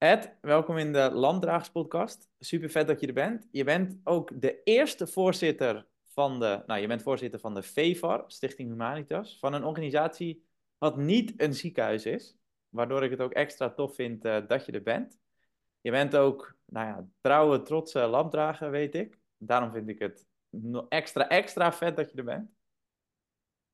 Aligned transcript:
Ed, 0.00 0.36
welkom 0.40 0.76
in 0.76 0.92
de 0.92 1.10
Landdragers 1.12 2.18
Super 2.38 2.70
vet 2.70 2.86
dat 2.86 3.00
je 3.00 3.06
er 3.06 3.12
bent. 3.12 3.48
Je 3.50 3.64
bent 3.64 4.00
ook 4.04 4.40
de 4.40 4.62
eerste 4.62 5.06
voorzitter 5.06 5.86
van 6.12 6.40
de, 6.40 6.62
nou, 6.66 6.80
je 6.80 6.86
bent 6.86 7.02
voorzitter 7.02 7.40
van 7.40 7.54
de 7.54 7.62
VEVAR, 7.62 8.24
Stichting 8.26 8.68
Humanitas, 8.68 9.38
van 9.38 9.52
een 9.52 9.64
organisatie 9.64 10.44
wat 10.78 10.96
niet 10.96 11.32
een 11.36 11.54
ziekenhuis 11.54 12.06
is, 12.06 12.36
waardoor 12.68 13.04
ik 13.04 13.10
het 13.10 13.20
ook 13.20 13.32
extra 13.32 13.70
tof 13.70 13.94
vind 13.94 14.24
uh, 14.24 14.46
dat 14.46 14.66
je 14.66 14.72
er 14.72 14.82
bent. 14.82 15.18
Je 15.80 15.90
bent 15.90 16.16
ook, 16.16 16.56
nou 16.64 16.86
ja, 16.86 17.06
trouwe, 17.20 17.62
trotse 17.62 18.06
landdrager, 18.06 18.70
weet 18.70 18.94
ik. 18.94 19.18
Daarom 19.36 19.72
vind 19.72 19.88
ik 19.88 19.98
het 19.98 20.26
extra, 20.88 21.28
extra 21.28 21.72
vet 21.72 21.96
dat 21.96 22.10
je 22.10 22.16
er 22.16 22.24
bent. 22.24 22.50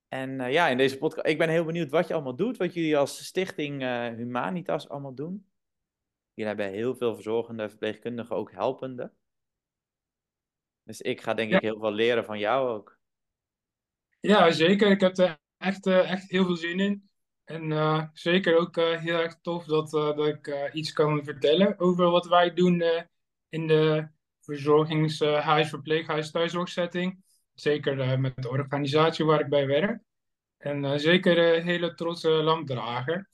En 0.09 0.31
uh, 0.31 0.53
ja, 0.53 0.69
in 0.69 0.77
deze 0.77 0.99
podcast, 0.99 1.27
ik 1.27 1.39
ben 1.39 1.49
heel 1.49 1.65
benieuwd 1.65 1.91
wat 1.91 2.09
je 2.09 2.15
allemaal 2.15 2.37
doet, 2.37 2.57
wat 2.57 2.75
jullie 2.75 2.97
als 2.97 3.25
Stichting 3.27 3.83
uh, 3.83 4.07
Humanitas 4.07 4.89
allemaal 4.89 5.15
doen. 5.15 5.47
Jullie 6.37 6.55
hebben 6.55 6.73
heel 6.73 6.95
veel 6.95 7.15
verzorgende 7.15 7.69
verpleegkundigen, 7.69 8.37
ook 8.37 8.53
helpende. 8.53 9.13
Dus 10.83 11.01
ik 11.01 11.21
ga 11.21 11.35
denk 11.35 11.53
ik 11.53 11.61
heel 11.61 11.79
veel 11.79 11.93
leren 11.93 12.25
van 12.25 12.39
jou 12.39 12.69
ook. 12.69 12.99
Ja, 14.21 14.51
zeker. 14.51 14.91
Ik 14.91 15.01
heb 15.01 15.17
er 15.17 15.39
echt, 15.57 15.87
uh, 15.87 16.11
echt 16.11 16.31
heel 16.31 16.45
veel 16.45 16.57
zin 16.57 16.81
in. 16.81 17.11
En 17.45 17.71
uh, 17.71 18.05
zeker 18.13 18.57
ook 18.57 18.77
uh, 18.77 19.01
heel 19.01 19.19
erg 19.19 19.41
tof 19.41 19.65
dat, 19.65 19.91
dat 19.91 20.27
ik 20.27 20.71
iets 20.73 20.93
kan 20.93 21.25
vertellen 21.25 21.79
over 21.79 22.11
wat 22.11 22.27
wij 22.27 22.53
doen 22.53 22.83
in 23.49 23.67
de 23.67 24.09
verzorgingshuis, 24.41 25.69
verpleeghuis, 25.69 26.31
thuiszorgsetting. 26.31 27.25
Zeker 27.55 28.21
met 28.21 28.43
de 28.43 28.49
organisatie 28.49 29.25
waar 29.25 29.41
ik 29.41 29.49
bij 29.49 29.67
werk. 29.67 30.03
En 30.57 31.01
zeker 31.01 31.39
een 31.57 31.67
hele 31.67 31.95
trotse 31.95 32.31
lampdrager. 32.31 33.29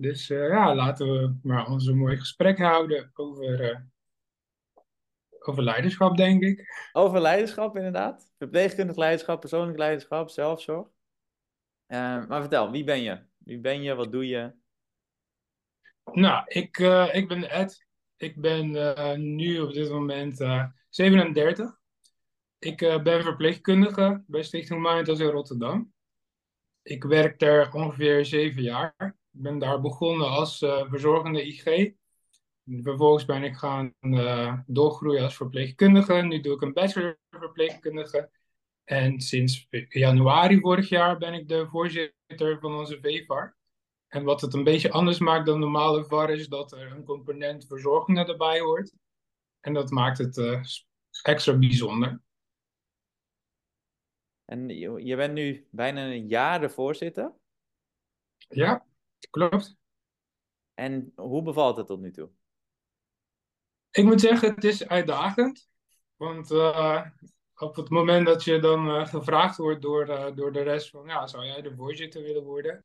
Dus 0.00 0.26
ja, 0.26 0.74
laten 0.74 1.06
we 1.06 1.38
maar 1.42 1.66
ons 1.66 1.86
een 1.86 1.96
mooi 1.96 2.16
gesprek 2.16 2.58
houden 2.58 3.10
over 3.14 3.86
over 5.38 5.62
leiderschap, 5.62 6.16
denk 6.16 6.42
ik. 6.42 6.88
Over 6.92 7.20
leiderschap, 7.20 7.76
inderdaad. 7.76 8.30
Verpleegkundig 8.38 8.96
leiderschap, 8.96 9.40
persoonlijk 9.40 9.78
leiderschap, 9.78 10.30
zelfzorg. 10.30 10.86
Uh, 10.86 12.26
maar 12.26 12.40
vertel, 12.40 12.70
wie 12.70 12.84
ben 12.84 13.02
je? 13.02 13.20
Wie 13.38 13.60
ben 13.60 13.82
je? 13.82 13.94
Wat 13.94 14.12
doe 14.12 14.26
je? 14.26 14.52
Nou, 16.12 16.44
ik, 16.46 16.78
ik 17.12 17.28
ben 17.28 17.50
Ed. 17.50 17.86
Ik 18.16 18.40
ben 18.40 18.70
nu 19.36 19.60
op 19.60 19.72
dit 19.72 19.90
moment 19.90 20.36
37. 20.88 21.78
Ik 22.58 22.76
ben 23.02 23.22
verpleegkundige 23.22 24.24
bij 24.26 24.42
Stichting 24.42 24.78
Humanitas 24.78 25.20
in 25.20 25.26
Rotterdam. 25.26 25.92
Ik 26.82 27.04
werk 27.04 27.38
daar 27.38 27.72
ongeveer 27.72 28.24
zeven 28.24 28.62
jaar. 28.62 29.16
Ik 29.38 29.44
ben 29.44 29.58
daar 29.58 29.80
begonnen 29.80 30.28
als 30.28 30.58
verzorgende 30.58 31.46
IG. 31.46 31.92
Vervolgens 32.64 33.24
ben 33.24 33.42
ik 33.42 33.56
gaan 33.56 33.94
uh, 34.00 34.58
doorgroeien 34.66 35.22
als 35.22 35.36
verpleegkundige. 35.36 36.12
Nu 36.12 36.40
doe 36.40 36.54
ik 36.54 36.60
een 36.60 36.72
bachelor 36.72 37.18
verpleegkundige. 37.30 38.30
En 38.84 39.20
sinds 39.20 39.66
januari 39.88 40.60
vorig 40.60 40.88
jaar 40.88 41.18
ben 41.18 41.32
ik 41.34 41.48
de 41.48 41.66
voorzitter 41.68 42.58
van 42.60 42.74
onze 42.74 42.98
VVAR. 43.00 43.56
En 44.08 44.24
wat 44.24 44.40
het 44.40 44.54
een 44.54 44.64
beetje 44.64 44.90
anders 44.90 45.18
maakt 45.18 45.46
dan 45.46 45.58
normale 45.58 46.04
VAR 46.04 46.30
is 46.30 46.48
dat 46.48 46.72
er 46.72 46.92
een 46.92 47.04
component 47.04 47.66
verzorgende 47.66 48.24
erbij 48.24 48.60
hoort. 48.60 48.94
En 49.60 49.72
dat 49.72 49.90
maakt 49.90 50.18
het 50.18 50.36
uh, 50.36 50.62
extra 51.22 51.58
bijzonder. 51.58 52.20
En 54.44 54.68
je 55.04 55.16
bent 55.16 55.34
nu 55.34 55.66
bijna 55.70 56.06
een 56.06 56.28
jaar 56.28 56.60
de 56.60 56.68
voorzitter? 56.68 57.32
Ja, 58.48 58.86
klopt. 59.30 59.76
En 60.74 61.12
hoe 61.14 61.42
bevalt 61.42 61.76
het 61.76 61.86
tot 61.86 62.00
nu 62.00 62.10
toe? 62.10 62.30
Ik 63.90 64.04
moet 64.04 64.20
zeggen, 64.20 64.54
het 64.54 64.64
is 64.64 64.88
uitdagend. 64.88 65.68
Want 66.16 66.50
uh, 66.50 67.06
op 67.54 67.76
het 67.76 67.88
moment 67.88 68.26
dat 68.26 68.44
je 68.44 68.58
dan 68.58 68.88
uh, 68.88 69.06
gevraagd 69.06 69.56
wordt 69.56 69.82
door, 69.82 70.08
uh, 70.08 70.26
door 70.34 70.52
de 70.52 70.62
rest 70.62 70.90
van, 70.90 71.06
ja, 71.06 71.26
zou 71.26 71.44
jij 71.44 71.62
de 71.62 71.74
voorzitter 71.74 72.22
willen 72.22 72.44
worden? 72.44 72.84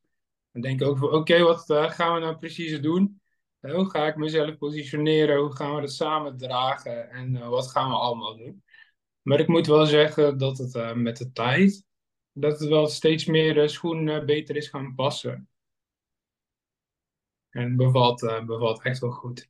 Dan 0.51 0.61
denk 0.61 0.81
ik 0.81 0.88
ook 0.88 0.97
van, 0.97 1.13
oké, 1.13 1.44
wat 1.44 1.66
gaan 1.67 2.13
we 2.13 2.19
nou 2.19 2.38
precies 2.38 2.81
doen? 2.81 3.21
hoe 3.59 3.89
ga 3.89 4.07
ik 4.07 4.15
mezelf 4.15 4.57
positioneren? 4.57 5.39
Hoe 5.39 5.55
gaan 5.55 5.75
we 5.75 5.81
het 5.81 5.91
samen 5.91 6.38
dragen? 6.38 7.09
En 7.09 7.50
wat 7.50 7.71
gaan 7.71 7.89
we 7.89 7.95
allemaal 7.95 8.38
doen? 8.38 8.63
Maar 9.21 9.39
ik 9.39 9.47
moet 9.47 9.67
wel 9.67 9.85
zeggen 9.85 10.38
dat 10.38 10.57
het 10.57 10.95
met 10.95 11.17
de 11.17 11.31
tijd, 11.31 11.85
dat 12.31 12.59
het 12.59 12.69
wel 12.69 12.88
steeds 12.88 13.25
meer 13.25 13.69
schoen 13.69 14.25
beter 14.25 14.55
is 14.55 14.67
gaan 14.67 14.95
passen. 14.95 15.50
En 17.53 17.75
bevalt, 17.75 18.19
bevalt 18.45 18.83
echt 18.83 18.99
wel 18.99 19.11
goed. 19.11 19.49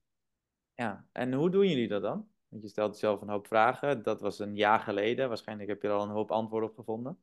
Ja, 0.74 1.06
en 1.12 1.34
hoe 1.34 1.50
doen 1.50 1.68
jullie 1.68 1.88
dat 1.88 2.02
dan? 2.02 2.28
Want 2.48 2.64
je 2.64 2.70
stelt 2.70 2.98
zelf 2.98 3.22
een 3.22 3.30
hoop 3.30 3.48
vragen. 3.48 4.04
Dat 4.04 4.22
was 4.22 4.40
een 4.40 4.56
jaar 4.56 4.80
geleden. 4.80 5.28
Waarschijnlijk 5.28 5.70
heb 5.70 5.82
je 5.82 5.88
er 5.88 5.94
al 5.94 6.04
een 6.04 6.10
hoop 6.10 6.32
antwoorden 6.32 6.70
op 6.70 6.76
gevonden. 6.76 7.18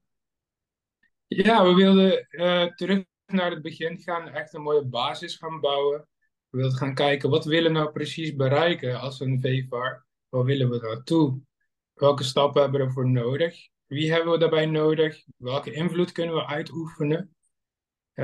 Ja, 1.26 1.64
we 1.64 1.74
wilden 1.74 2.26
uh, 2.30 2.64
terug 2.64 3.04
naar 3.26 3.50
het 3.50 3.62
begin 3.62 3.98
gaan. 3.98 4.28
Echt 4.28 4.54
een 4.54 4.62
mooie 4.62 4.84
basis 4.84 5.36
gaan 5.36 5.60
bouwen. 5.60 6.08
We 6.48 6.58
wilden 6.58 6.78
gaan 6.78 6.94
kijken, 6.94 7.30
wat 7.30 7.44
willen 7.44 7.72
we 7.72 7.78
nou 7.78 7.92
precies 7.92 8.36
bereiken 8.36 9.00
als 9.00 9.20
een 9.20 9.40
VVAR? 9.40 10.06
Waar 10.28 10.44
willen 10.44 10.70
we 10.70 10.78
naartoe? 10.80 11.40
Welke 11.94 12.24
stappen 12.24 12.62
hebben 12.62 12.80
we 12.80 12.86
ervoor 12.86 13.08
nodig? 13.08 13.68
Wie 13.86 14.12
hebben 14.12 14.32
we 14.32 14.38
daarbij 14.38 14.66
nodig? 14.66 15.24
Welke 15.36 15.72
invloed 15.72 16.12
kunnen 16.12 16.34
we 16.34 16.46
uitoefenen? 16.46 17.34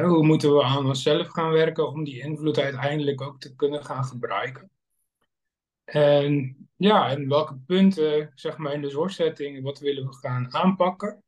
Hoe 0.05 0.27
moeten 0.27 0.55
we 0.55 0.63
aan 0.63 0.87
onszelf 0.87 1.29
gaan 1.29 1.51
werken 1.51 1.89
om 1.89 2.05
die 2.05 2.21
invloed 2.21 2.59
uiteindelijk 2.59 3.21
ook 3.21 3.41
te 3.41 3.55
kunnen 3.55 3.85
gaan 3.85 4.05
gebruiken? 4.05 4.71
En 5.85 6.57
ja, 6.77 7.11
en 7.11 7.29
welke 7.29 7.59
punten, 7.67 8.33
zeg 8.35 8.57
maar, 8.57 8.73
in 8.73 8.81
de 8.81 8.91
zorgsetting, 8.91 9.63
wat 9.63 9.79
willen 9.79 10.07
we 10.07 10.13
gaan 10.15 10.55
aanpakken? 10.55 11.25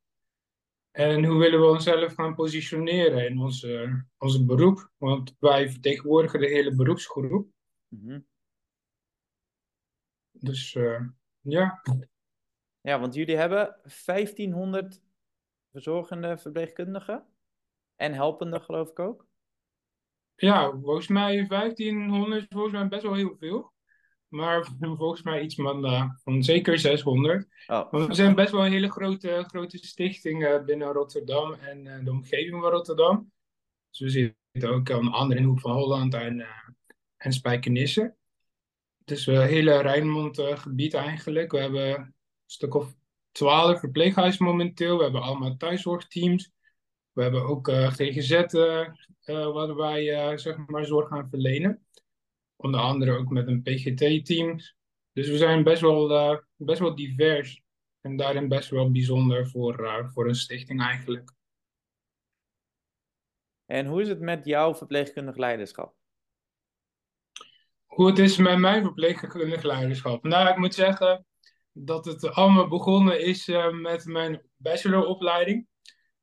En 0.91 1.25
hoe 1.25 1.39
willen 1.39 1.61
we 1.61 1.67
onszelf 1.67 2.15
gaan 2.15 2.35
positioneren 2.35 3.27
in 3.27 3.39
onze, 3.39 4.05
onze 4.19 4.45
beroep? 4.45 4.91
Want 4.97 5.37
wij 5.39 5.71
vertegenwoordigen 5.71 6.41
de 6.41 6.49
hele 6.49 6.75
beroepsgroep. 6.75 7.49
Mm 7.89 8.27
Dus 10.31 10.75
uh, 10.75 11.01
ja. 11.41 11.83
Ja, 12.81 13.01
want 13.01 13.15
jullie 13.15 13.37
hebben 13.37 13.77
1500 14.05 15.03
verzorgende 15.71 16.39
verpleegkundigen 16.39 17.27
en 17.99 18.13
helpende, 18.13 18.61
geloof 18.61 18.89
ik 18.89 18.99
ook. 18.99 19.27
Ja, 20.35 20.71
volgens 20.83 21.09
mij 21.09 21.47
1500 21.47 22.43
is 22.43 22.47
volgens 22.49 22.73
mij 22.73 22.89
best 22.89 23.03
wel 23.03 23.15
heel 23.15 23.37
veel. 23.39 23.73
Maar 24.29 24.69
volgens 24.99 25.23
mij 25.23 25.43
iets 25.43 25.55
van, 25.55 25.85
uh, 25.85 26.11
van 26.23 26.43
zeker 26.43 26.79
600. 26.79 27.49
Oh. 27.67 27.93
We 27.93 28.15
zijn 28.15 28.35
best 28.35 28.53
wel 28.53 28.65
een 28.65 28.73
hele 28.73 28.91
grote, 28.91 29.45
grote 29.47 29.79
stichting 29.79 30.43
uh, 30.43 30.65
binnen 30.65 30.93
Rotterdam 30.93 31.53
en 31.53 31.85
uh, 31.85 32.05
de 32.05 32.11
omgeving 32.11 32.61
van 32.61 32.71
Rotterdam. 32.71 33.33
Dus 33.91 34.01
we 34.01 34.09
zitten 34.53 34.71
ook 34.71 34.91
aan 34.91 35.05
de 35.05 35.11
andere 35.11 35.43
hoek 35.43 35.61
van 35.61 35.73
Holland 35.73 36.15
en, 36.15 36.47
en 37.17 37.33
Spijkenisse. 37.33 38.17
Het 38.99 39.11
is 39.11 39.27
een 39.27 39.41
hele 39.41 39.81
Rijnmond 39.81 40.41
gebied 40.41 40.95
eigenlijk. 40.95 41.53
We 41.53 41.59
hebben 41.59 41.99
een 41.99 42.15
stuk 42.47 42.75
of 42.75 42.95
twaalf 43.33 43.81
verpleeghuizen 43.81 44.45
momenteel. 44.45 44.97
We 44.97 45.03
hebben 45.03 45.23
allemaal 45.23 45.57
thuiszorgteams. 45.57 46.53
We 47.19 47.25
hebben 47.25 47.47
ook 47.47 47.71
GGZ 47.71 48.53
waar 49.25 49.75
wij 49.77 50.39
zeg 50.39 50.57
maar 50.57 50.85
zorg 50.85 51.11
aan 51.11 51.29
verlenen 51.29 51.87
onder 52.57 52.81
andere 52.81 53.17
ook 53.19 53.29
met 53.29 53.47
een 53.47 53.63
PGT-team. 53.63 54.57
Dus 55.13 55.29
we 55.29 55.37
zijn 55.37 55.63
best 55.63 55.81
wel, 55.81 56.43
best 56.57 56.79
wel 56.79 56.95
divers 56.95 57.63
en 58.01 58.17
daarin 58.17 58.49
best 58.49 58.71
wel 58.71 58.91
bijzonder 58.91 59.49
voor, 59.49 60.09
voor 60.13 60.29
een 60.29 60.35
stichting 60.35 60.81
eigenlijk. 60.81 61.33
En 63.67 63.87
hoe 63.87 64.01
is 64.01 64.09
het 64.09 64.21
met 64.21 64.45
jouw 64.45 64.75
verpleegkundig 64.75 65.37
leiderschap? 65.37 65.95
Hoe 67.87 68.07
het 68.07 68.19
is 68.19 68.37
met 68.37 68.59
mijn 68.59 68.83
verpleegkundig 68.83 69.63
leiderschap? 69.63 70.23
Nou, 70.23 70.49
ik 70.49 70.57
moet 70.57 70.75
zeggen 70.75 71.27
dat 71.73 72.05
het 72.05 72.31
allemaal 72.31 72.69
begonnen 72.69 73.21
is 73.25 73.49
uh, 73.49 73.71
met 73.71 74.05
mijn 74.05 74.43
bacheloropleiding 74.57 75.67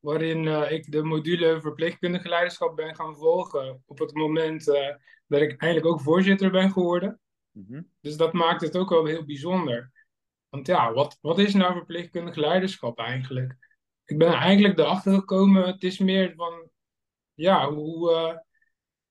waarin 0.06 0.44
uh, 0.44 0.72
ik 0.72 0.92
de 0.92 1.04
module 1.04 1.62
verpleegkundige 1.62 2.30
leiderschap 2.30 2.76
ben 2.76 2.96
gaan 2.96 3.16
volgen 3.16 3.84
op 3.86 4.00
het 4.00 4.14
moment 4.14 4.68
uh, 4.68 4.96
dat 5.28 5.42
ik 5.42 5.62
eigenlijk 5.62 5.94
ook 5.94 6.02
voorzitter 6.02 6.52
ben 6.52 6.72
geworden. 6.72 7.20
Mm-hmm. 7.52 7.90
Dus 8.02 8.18
dat 8.18 8.34
maakt 8.34 8.62
het 8.62 8.78
ook 8.78 8.90
wel 8.90 9.06
heel 9.06 9.26
bijzonder. 9.26 9.92
Want 10.50 10.68
ja, 10.68 10.94
wat, 10.94 11.18
wat 11.22 11.40
is 11.40 11.54
nou 11.54 11.74
verpleegkundig 11.74 12.36
leiderschap 12.36 13.00
eigenlijk? 13.00 13.56
Ik 14.06 14.18
ben 14.18 14.28
er 14.28 14.34
eigenlijk 14.34 14.80
erachter 14.80 15.14
gekomen, 15.14 15.68
het 15.68 15.84
is 15.84 16.00
meer 16.00 16.34
van, 16.36 16.70
ja, 17.34 17.72
hoe, 17.72 18.12
uh, 18.12 18.38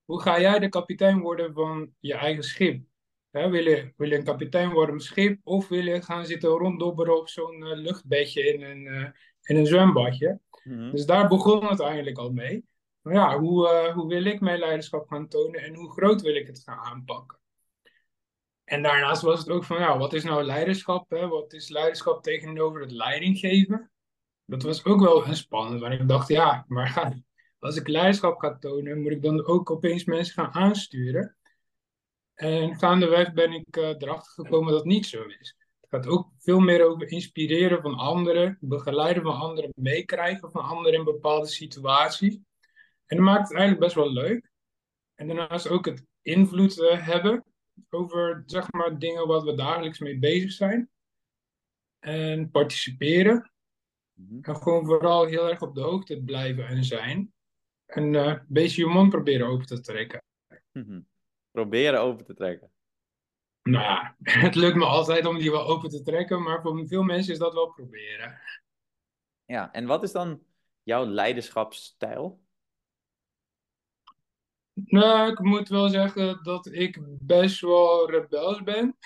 hoe 0.04 0.20
ga 0.20 0.40
jij 0.40 0.58
de 0.58 0.68
kapitein 0.68 1.20
worden 1.20 1.52
van 1.54 1.94
je 2.00 2.14
eigen 2.14 2.44
schip? 2.44 2.84
Wil, 3.30 3.54
je, 3.54 3.92
wil 3.96 4.08
je 4.08 4.16
een 4.16 4.24
kapitein 4.24 4.70
worden 4.70 4.94
op 4.94 5.00
een 5.00 5.06
schip 5.06 5.40
of 5.42 5.68
wil 5.68 5.84
je 5.84 6.02
gaan 6.02 6.26
zitten 6.26 6.50
ronddobberen 6.50 7.18
op 7.18 7.28
zo'n 7.28 7.74
luchtbedje 7.74 8.52
in 8.52 8.62
een, 8.62 9.14
in 9.42 9.56
een 9.56 9.66
zwembadje? 9.66 10.40
Mhm. 10.64 10.90
Dus 10.90 11.06
daar 11.06 11.28
begon 11.28 11.66
het 11.66 11.80
eigenlijk 11.80 12.18
al 12.18 12.30
mee. 12.30 12.64
Ja, 13.02 13.38
hoe, 13.38 13.68
uh, 13.68 13.94
hoe 13.94 14.08
wil 14.08 14.24
ik 14.24 14.40
mijn 14.40 14.58
leiderschap 14.58 15.08
gaan 15.08 15.28
tonen 15.28 15.60
en 15.60 15.74
hoe 15.74 15.90
groot 15.90 16.22
wil 16.22 16.34
ik 16.34 16.46
het 16.46 16.62
gaan 16.64 16.78
aanpakken? 16.78 17.38
En 18.64 18.82
daarnaast 18.82 19.22
was 19.22 19.38
het 19.38 19.48
ook 19.48 19.64
van, 19.64 19.78
ja, 19.78 19.98
wat 19.98 20.12
is 20.12 20.24
nou 20.24 20.42
leiderschap? 20.44 21.10
Hè? 21.10 21.28
Wat 21.28 21.52
is 21.52 21.68
leiderschap 21.68 22.22
tegenover 22.22 22.80
het 22.80 22.90
leiding 22.90 23.38
geven? 23.38 23.90
Dat 24.44 24.62
was 24.62 24.84
ook 24.84 25.00
wel 25.00 25.26
een 25.26 25.36
spannend, 25.36 25.80
want 25.80 25.92
ik 26.00 26.08
dacht, 26.08 26.28
ja, 26.28 26.64
maar 26.68 27.14
als 27.58 27.76
ik 27.76 27.88
leiderschap 27.88 28.38
ga 28.38 28.58
tonen, 28.58 29.02
moet 29.02 29.12
ik 29.12 29.22
dan 29.22 29.46
ook 29.46 29.70
opeens 29.70 30.04
mensen 30.04 30.34
gaan 30.34 30.52
aansturen? 30.52 31.36
En 32.34 32.78
gaandeweg 32.78 33.32
ben 33.32 33.52
ik 33.52 33.76
uh, 33.76 33.88
erachter 33.88 34.32
gekomen 34.32 34.70
dat 34.70 34.80
het 34.80 34.88
niet 34.88 35.06
zo 35.06 35.22
is. 35.22 35.56
Het 35.94 36.04
gaat 36.04 36.12
ook 36.12 36.30
veel 36.38 36.60
meer 36.60 36.86
over 36.86 37.10
inspireren 37.10 37.82
van 37.82 37.94
anderen, 37.94 38.58
begeleiden 38.60 39.22
van 39.22 39.34
anderen, 39.34 39.72
meekrijgen 39.74 40.50
van 40.50 40.64
anderen 40.64 40.98
in 40.98 41.04
bepaalde 41.04 41.46
situaties. 41.46 42.38
En 43.06 43.16
dat 43.16 43.26
maakt 43.26 43.48
het 43.48 43.58
eigenlijk 43.58 43.80
best 43.80 43.94
wel 43.94 44.12
leuk. 44.12 44.50
En 45.14 45.26
daarnaast 45.26 45.68
ook 45.68 45.84
het 45.84 46.04
invloed 46.22 46.78
uh, 46.78 47.06
hebben 47.06 47.44
over 47.90 48.42
zeg 48.46 48.72
maar, 48.72 48.98
dingen 48.98 49.26
wat 49.26 49.44
we 49.44 49.54
dagelijks 49.54 49.98
mee 49.98 50.18
bezig 50.18 50.52
zijn. 50.52 50.90
En 51.98 52.50
participeren. 52.50 53.52
Mhm. 54.12 54.38
En 54.42 54.56
gewoon 54.56 54.86
vooral 54.86 55.26
heel 55.26 55.48
erg 55.48 55.62
op 55.62 55.74
de 55.74 55.80
hoogte 55.80 56.22
blijven 56.22 56.66
en 56.66 56.84
zijn. 56.84 57.32
En 57.86 58.12
uh, 58.12 58.26
een 58.26 58.44
beetje 58.48 58.82
je 58.82 58.88
mond 58.88 59.10
proberen 59.10 59.46
open 59.46 59.66
te 59.66 59.80
trekken. 59.80 60.22
Mhm. 60.72 61.00
Proberen 61.50 62.00
open 62.00 62.24
te 62.24 62.34
trekken. 62.34 62.73
Nou 63.64 63.84
ja, 63.84 64.16
het 64.46 64.54
lukt 64.54 64.76
me 64.76 64.84
altijd 64.84 65.26
om 65.26 65.38
die 65.38 65.50
wel 65.50 65.66
open 65.66 65.88
te 65.88 66.02
trekken, 66.02 66.42
maar 66.42 66.62
voor 66.62 66.86
veel 66.86 67.02
mensen 67.02 67.32
is 67.32 67.38
dat 67.38 67.54
wel 67.54 67.72
proberen. 67.72 68.40
Ja, 69.44 69.72
en 69.72 69.86
wat 69.86 70.02
is 70.02 70.12
dan 70.12 70.42
jouw 70.82 71.06
leiderschapsstijl? 71.06 72.42
Nou, 74.74 75.30
ik 75.30 75.38
moet 75.38 75.68
wel 75.68 75.88
zeggen 75.88 76.42
dat 76.42 76.66
ik 76.66 76.98
best 77.02 77.60
wel 77.60 78.10
rebels 78.10 78.62
ben. 78.62 78.96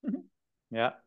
Ja. 0.66 1.04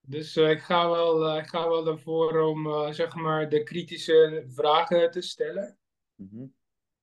Dus 0.00 0.36
uh, 0.36 0.50
ik, 0.50 0.60
ga 0.60 0.90
wel, 0.90 1.28
uh, 1.28 1.42
ik 1.42 1.46
ga 1.46 1.68
wel 1.68 1.86
ervoor 1.86 2.40
om 2.40 2.66
uh, 2.66 2.90
zeg 2.90 3.14
maar 3.14 3.48
de 3.48 3.62
kritische 3.62 4.44
vragen 4.48 5.10
te 5.10 5.20
stellen. 5.20 5.78
Mm 6.14 6.28
-hmm. 6.30 6.54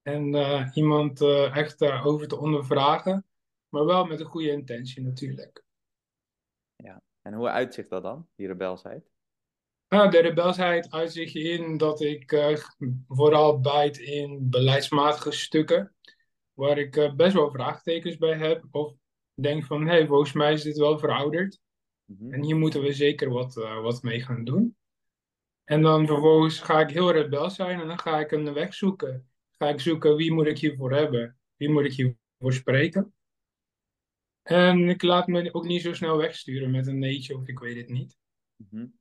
En 0.01 0.71
iemand 0.73 1.21
echt 1.51 1.81
over 1.81 2.27
te 2.27 2.37
ondervragen. 2.37 3.25
Maar 3.75 3.85
wel 3.85 4.05
met 4.05 4.19
een 4.19 4.25
goede 4.25 4.51
intentie 4.51 5.03
natuurlijk. 5.03 5.63
Ja, 6.75 7.01
en 7.21 7.33
hoe 7.33 7.49
uitzicht 7.49 7.89
dat 7.89 8.03
dan, 8.03 8.27
die 8.35 8.47
rebelsheid? 8.47 9.09
Uh, 9.89 10.11
de 10.11 10.19
rebelsheid 10.19 10.91
uitzicht 10.91 11.35
in 11.35 11.77
dat 11.77 12.01
ik 12.01 12.31
vooral 13.07 13.59
bijt 13.59 13.97
in 13.97 14.49
beleidsmatige 14.49 15.31
stukken 15.31 15.95
waar 16.53 16.77
ik 16.77 16.95
uh, 16.95 17.15
best 17.15 17.33
wel 17.33 17.51
vraagtekens 17.51 18.17
bij 18.17 18.37
heb. 18.37 18.65
Of 18.71 18.93
denk 19.33 19.65
van, 19.65 19.81
hé, 19.81 19.91
hey, 19.93 20.07
volgens 20.07 20.33
mij 20.33 20.53
is 20.53 20.63
dit 20.63 20.77
wel 20.77 20.99
verouderd. 20.99 21.59
Mm-hmm. 22.05 22.33
En 22.33 22.43
hier 22.43 22.55
moeten 22.55 22.81
we 22.81 22.93
zeker 22.93 23.29
wat, 23.29 23.55
uh, 23.57 23.81
wat 23.81 24.03
mee 24.03 24.21
gaan 24.21 24.43
doen. 24.43 24.77
En 25.63 25.81
dan 25.81 26.07
vervolgens 26.07 26.59
ga 26.59 26.79
ik 26.79 26.89
heel 26.89 27.11
rebel 27.11 27.49
zijn 27.49 27.79
en 27.79 27.87
dan 27.87 27.99
ga 27.99 28.19
ik 28.19 28.31
een 28.31 28.53
weg 28.53 28.73
zoeken. 28.73 29.29
Ga 29.51 29.69
ik 29.69 29.79
zoeken 29.79 30.15
wie 30.15 30.31
moet 30.31 30.47
ik 30.47 30.59
hiervoor 30.59 30.91
hebben? 30.91 31.37
Wie 31.55 31.69
moet 31.69 31.85
ik 31.85 31.93
hiervoor 31.93 32.53
spreken? 32.53 33.14
En 34.45 34.89
ik 34.89 35.01
laat 35.01 35.27
me 35.27 35.53
ook 35.53 35.65
niet 35.65 35.81
zo 35.81 35.93
snel 35.93 36.17
wegsturen 36.17 36.71
met 36.71 36.87
een 36.87 36.99
neetje 36.99 37.37
of 37.37 37.47
ik 37.47 37.59
weet 37.59 37.77
het 37.77 37.89
niet. 37.89 38.17
Mm-hmm. 38.55 38.99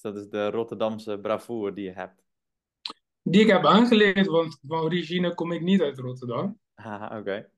Dat 0.00 0.16
is 0.16 0.28
de 0.28 0.50
Rotterdamse 0.50 1.18
bravoure 1.18 1.72
die 1.72 1.84
je 1.84 1.92
hebt 1.92 2.26
die 3.28 3.40
ik 3.40 3.46
heb 3.46 3.64
aangeleerd, 3.64 4.26
want 4.26 4.58
van 4.66 4.78
origine 4.78 5.34
kom 5.34 5.52
ik 5.52 5.60
niet 5.60 5.82
uit 5.82 5.98
Rotterdam. 5.98 6.60
Ah, 6.74 7.18
oké. 7.18 7.50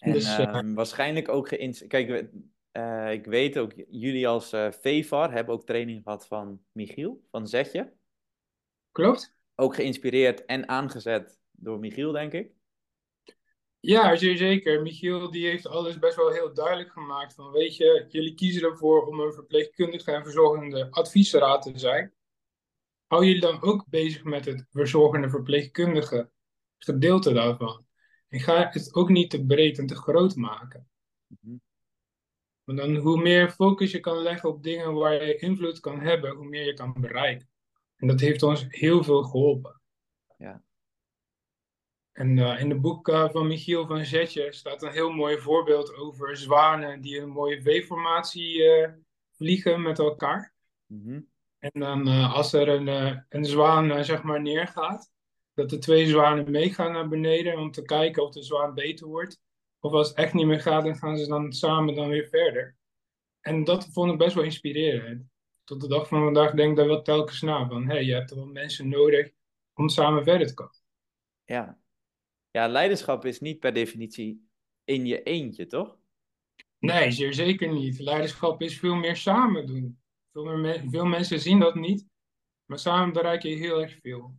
En 0.00 0.12
dus, 0.12 0.38
uh, 0.38 0.74
waarschijnlijk 0.74 1.28
ook 1.28 1.48
geïnspireerd. 1.48 2.08
Kijk, 2.08 2.30
uh, 2.72 3.12
ik 3.12 3.24
weet 3.24 3.58
ook, 3.58 3.72
jullie 3.88 4.28
als 4.28 4.52
uh, 4.52 4.70
hebben 5.08 5.54
ook 5.54 5.66
training 5.66 6.02
gehad 6.02 6.26
van 6.26 6.64
Michiel, 6.72 7.24
van 7.30 7.46
Zetje. 7.46 7.92
Klopt. 8.92 9.36
Ook 9.54 9.74
geïnspireerd 9.74 10.44
en 10.44 10.68
aangezet 10.68 11.40
door 11.50 11.78
Michiel, 11.78 12.12
denk 12.12 12.32
ik. 12.32 12.52
Ja, 13.80 14.16
zeer 14.16 14.36
zeker. 14.36 14.82
Michiel 14.82 15.30
die 15.30 15.46
heeft 15.46 15.66
alles 15.66 15.98
best 15.98 16.16
wel 16.16 16.30
heel 16.30 16.54
duidelijk 16.54 16.92
gemaakt. 16.92 17.34
Van 17.34 17.50
weet 17.50 17.76
je, 17.76 18.06
jullie 18.08 18.34
kiezen 18.34 18.62
ervoor 18.62 19.06
om 19.06 19.20
een 19.20 19.32
verpleegkundige 19.32 20.12
en 20.12 20.22
verzorgende 20.22 20.90
adviesraad 20.90 21.62
te 21.62 21.78
zijn. 21.78 22.14
Hou 23.06 23.24
jullie 23.24 23.40
dan 23.40 23.62
ook 23.62 23.84
bezig 23.88 24.24
met 24.24 24.44
het 24.44 24.66
verzorgende 24.70 25.30
verpleegkundige 25.30 26.30
gedeelte 26.78 27.32
daarvan. 27.32 27.86
En 28.28 28.40
ga 28.40 28.68
het 28.70 28.94
ook 28.94 29.08
niet 29.08 29.30
te 29.30 29.44
breed 29.44 29.78
en 29.78 29.86
te 29.86 29.96
groot 29.96 30.36
maken. 30.36 30.88
Mm 31.26 31.60
Want 32.64 32.78
dan 32.78 32.96
hoe 32.96 33.22
meer 33.22 33.50
focus 33.50 33.90
je 33.90 34.00
kan 34.00 34.22
leggen 34.22 34.48
op 34.48 34.62
dingen 34.62 34.94
waar 34.94 35.26
je 35.26 35.36
invloed 35.36 35.80
kan 35.80 36.00
hebben, 36.00 36.34
hoe 36.34 36.48
meer 36.48 36.64
je 36.64 36.74
kan 36.74 36.92
bereiken. 37.00 37.48
En 37.96 38.08
dat 38.08 38.20
heeft 38.20 38.42
ons 38.42 38.66
heel 38.68 39.04
veel 39.04 39.22
geholpen. 39.22 39.80
Ja. 40.38 40.62
En 42.20 42.36
uh, 42.36 42.60
in 42.60 42.70
het 42.70 42.80
boek 42.80 43.08
uh, 43.08 43.30
van 43.30 43.46
Michiel 43.46 43.86
van 43.86 44.04
Zetje 44.04 44.52
staat 44.52 44.82
een 44.82 44.92
heel 44.92 45.10
mooi 45.10 45.38
voorbeeld 45.38 45.94
over 45.94 46.36
zwanen 46.36 47.00
die 47.00 47.20
een 47.20 47.28
mooie 47.28 47.62
V-formatie 47.62 48.62
uh, 48.62 48.88
vliegen 49.30 49.82
met 49.82 49.98
elkaar. 49.98 50.54
Mm 50.86 51.02
-hmm. 51.02 51.28
En 51.58 51.80
dan 51.80 52.06
als 52.08 52.52
er 52.52 52.68
een, 52.68 52.86
een 53.28 53.44
zwaan 53.44 54.04
zeg 54.04 54.22
maar 54.22 54.42
neergaat, 54.42 55.10
dat 55.54 55.70
de 55.70 55.78
twee 55.78 56.06
zwanen 56.06 56.50
meegaan 56.50 56.92
naar 56.92 57.08
beneden 57.08 57.58
om 57.58 57.70
te 57.70 57.82
kijken 57.82 58.22
of 58.22 58.32
de 58.32 58.42
zwaan 58.42 58.74
beter 58.74 59.06
wordt. 59.06 59.40
Of 59.78 59.92
als 59.92 60.08
het 60.08 60.16
echt 60.16 60.34
niet 60.34 60.46
meer 60.46 60.60
gaat, 60.60 60.84
dan 60.84 60.96
gaan 60.96 61.18
ze 61.18 61.28
dan 61.28 61.52
samen 61.52 61.94
dan 61.94 62.08
weer 62.08 62.26
verder. 62.26 62.76
En 63.40 63.64
dat 63.64 63.88
vond 63.92 64.12
ik 64.12 64.18
best 64.18 64.34
wel 64.34 64.44
inspirerend. 64.44 65.28
Tot 65.64 65.80
de 65.80 65.88
dag 65.88 66.08
van 66.08 66.24
vandaag 66.24 66.50
denk 66.52 66.70
ik 66.70 66.76
daar 66.76 66.86
wel 66.86 67.02
telkens 67.02 67.40
na 67.40 67.68
van, 67.68 67.86
hé, 67.86 67.94
hey, 67.94 68.04
je 68.04 68.14
hebt 68.14 68.30
er 68.30 68.36
wel 68.36 68.46
mensen 68.46 68.88
nodig 68.88 69.30
om 69.74 69.88
samen 69.88 70.24
verder 70.24 70.46
te 70.46 70.54
komen. 70.54 70.78
Ja, 71.44 71.78
ja, 72.50 72.68
leiderschap 72.68 73.24
is 73.24 73.40
niet 73.40 73.58
per 73.58 73.72
definitie 73.72 74.48
in 74.84 75.06
je 75.06 75.22
eentje, 75.22 75.66
toch? 75.66 75.98
Nee, 76.78 77.10
zeer 77.10 77.34
zeker 77.34 77.72
niet. 77.72 77.98
Leiderschap 77.98 78.62
is 78.62 78.78
veel 78.78 78.94
meer 78.94 79.16
samen 79.16 79.66
doen. 79.66 80.00
Veel, 80.32 80.56
meer 80.56 80.84
veel 80.90 81.04
mensen 81.04 81.40
zien 81.40 81.58
dat 81.58 81.74
niet, 81.74 82.06
maar 82.64 82.78
samen 82.78 83.12
bereik 83.12 83.42
je 83.42 83.48
heel 83.48 83.82
erg 83.82 83.98
veel. 84.02 84.38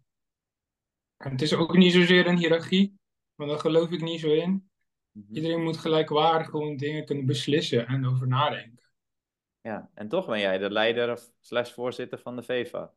En 1.17 1.31
het 1.31 1.41
is 1.41 1.53
ook 1.53 1.77
niet 1.77 1.93
zozeer 1.93 2.27
een 2.27 2.37
hiërarchie, 2.37 2.99
want 3.35 3.49
daar 3.49 3.59
geloof 3.59 3.91
ik 3.91 4.01
niet 4.01 4.19
zo 4.19 4.33
in. 4.33 4.69
Mhm. 5.11 5.35
Iedereen 5.35 5.63
moet 5.63 5.77
gelijkwaardig 5.77 6.49
gewoon 6.49 6.77
dingen 6.77 7.05
kunnen 7.05 7.25
beslissen 7.25 7.87
en 7.87 8.05
over 8.05 8.27
nadenken. 8.27 8.89
Ja, 9.61 9.89
en 9.93 10.07
toch 10.07 10.25
ben 10.25 10.39
jij 10.39 10.57
de 10.57 10.71
leider 10.71 11.11
of 11.11 11.31
slash 11.39 11.71
voorzitter 11.71 12.19
van 12.19 12.35
de 12.35 12.43
VEVA. 12.43 12.93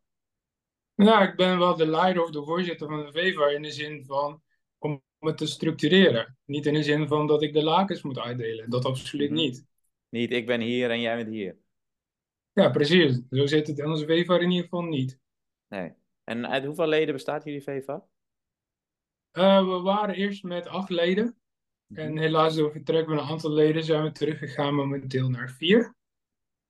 Ja, 0.94 1.28
ik 1.28 1.36
ben 1.36 1.58
wel 1.58 1.76
de 1.76 1.86
leider 1.86 2.22
of 2.22 2.30
de 2.30 2.44
voorzitter 2.44 2.88
van 2.88 3.04
de 3.04 3.12
VEVA 3.12 3.48
in 3.48 3.62
de 3.62 3.70
zin 3.70 4.04
van 4.04 4.42
om 4.84 5.02
het 5.18 5.36
te 5.36 5.46
structureren. 5.46 6.38
Niet 6.44 6.66
in 6.66 6.74
de 6.74 6.82
zin 6.82 7.08
van 7.08 7.26
dat 7.26 7.42
ik 7.42 7.52
de 7.52 7.62
lakens 7.62 8.02
moet 8.02 8.18
uitdelen. 8.18 8.70
Dat 8.70 8.84
absoluut 8.84 9.30
mhm. 9.30 9.38
niet. 9.38 9.66
Niet, 10.08 10.30
ik 10.30 10.46
ben 10.46 10.60
hier 10.60 10.90
en 10.90 11.00
jij 11.00 11.16
bent 11.16 11.28
hier. 11.28 11.58
Ja, 12.52 12.70
precies. 12.70 13.20
Zo 13.30 13.46
zit 13.46 13.66
het 13.66 13.78
in 13.78 13.86
onze 13.86 14.06
VEVA 14.06 14.38
in 14.38 14.50
ieder 14.50 14.62
geval 14.62 14.82
niet. 14.82 15.18
Nee. 15.68 15.92
En 16.24 16.48
uit 16.48 16.64
hoeveel 16.64 16.86
leden 16.86 17.14
bestaat 17.14 17.44
jullie 17.44 17.62
VEVA? 17.62 18.06
Uh, 19.32 19.68
we 19.68 19.80
waren 19.80 20.14
eerst 20.14 20.42
met 20.42 20.66
acht 20.66 20.90
leden. 20.90 21.36
Mhm. 21.86 22.00
En 22.00 22.18
helaas 22.18 22.54
door 22.54 22.72
vertrek 22.72 23.04
van 23.04 23.18
een 23.18 23.24
aantal 23.24 23.50
leden 23.50 23.84
zijn 23.84 24.02
we 24.02 24.12
teruggegaan 24.12 24.74
momenteel 24.74 25.28
naar 25.28 25.50
vier. 25.50 25.94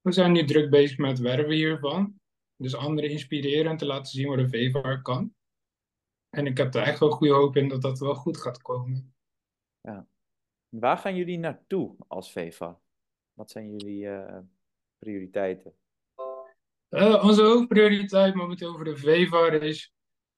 We 0.00 0.12
zijn 0.12 0.32
nu 0.32 0.44
druk 0.44 0.70
bezig 0.70 0.98
met 0.98 1.18
werven 1.18 1.54
hiervan. 1.54 2.20
Dus 2.56 2.74
anderen 2.74 3.10
inspireren 3.10 3.70
en 3.70 3.76
te 3.76 3.86
laten 3.86 4.12
zien 4.12 4.28
wat 4.28 4.38
een 4.38 4.48
VEVA 4.48 4.96
kan. 4.96 5.34
En 6.34 6.46
ik 6.46 6.56
heb 6.56 6.74
er 6.74 6.82
echt 6.82 6.98
wel 6.98 7.10
goede 7.10 7.32
hoop 7.32 7.56
in 7.56 7.68
dat 7.68 7.82
dat 7.82 7.98
wel 7.98 8.14
goed 8.14 8.36
gaat 8.36 8.62
komen. 8.62 9.14
Ja. 9.80 10.06
Waar 10.68 10.98
gaan 10.98 11.16
jullie 11.16 11.38
naartoe 11.38 11.96
als 12.08 12.32
VEVA? 12.32 12.80
Wat 13.32 13.50
zijn 13.50 13.70
jullie 13.70 14.04
uh, 14.04 14.38
prioriteiten? 14.98 15.74
Uh, 16.90 17.24
onze 17.24 17.42
hoofdprioriteit 17.42 18.34
momenteel 18.34 18.74
voor 18.74 18.84
de 18.84 18.96
VEVA 18.96 19.50
is 19.50 19.94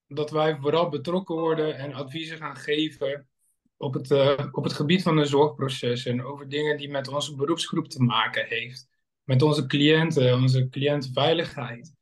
dat 0.07 0.31
wij 0.31 0.57
vooral 0.57 0.89
betrokken 0.89 1.35
worden 1.35 1.77
en 1.77 1.93
adviezen 1.93 2.37
gaan 2.37 2.55
geven 2.55 3.27
op 3.77 3.93
het, 3.93 4.11
uh, 4.11 4.47
op 4.51 4.63
het 4.63 4.73
gebied 4.73 5.01
van 5.01 5.15
de 5.15 5.25
zorgproces 5.25 6.05
en 6.05 6.23
over 6.23 6.49
dingen 6.49 6.77
die 6.77 6.89
met 6.89 7.07
onze 7.07 7.35
beroepsgroep 7.35 7.87
te 7.87 8.03
maken 8.03 8.45
heeft. 8.45 8.87
Met 9.23 9.41
onze 9.41 9.65
cliënten, 9.65 10.33
onze 10.33 10.69
cliëntenveiligheid. 10.69 11.93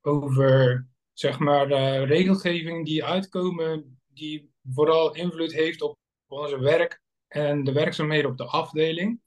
Over 0.00 0.86
zeg 1.20 1.38
maar, 1.38 1.70
uh, 1.70 2.04
regelgeving 2.04 2.86
die 2.86 3.04
uitkomen, 3.04 4.00
die 4.06 4.52
vooral 4.70 5.14
invloed 5.14 5.52
heeft 5.52 5.82
op 5.82 5.98
onze 6.26 6.58
werk 6.58 7.02
en 7.26 7.64
de 7.64 7.72
werkzaamheden 7.72 8.30
op 8.30 8.36
de 8.36 8.44
afdeling. 8.44 9.20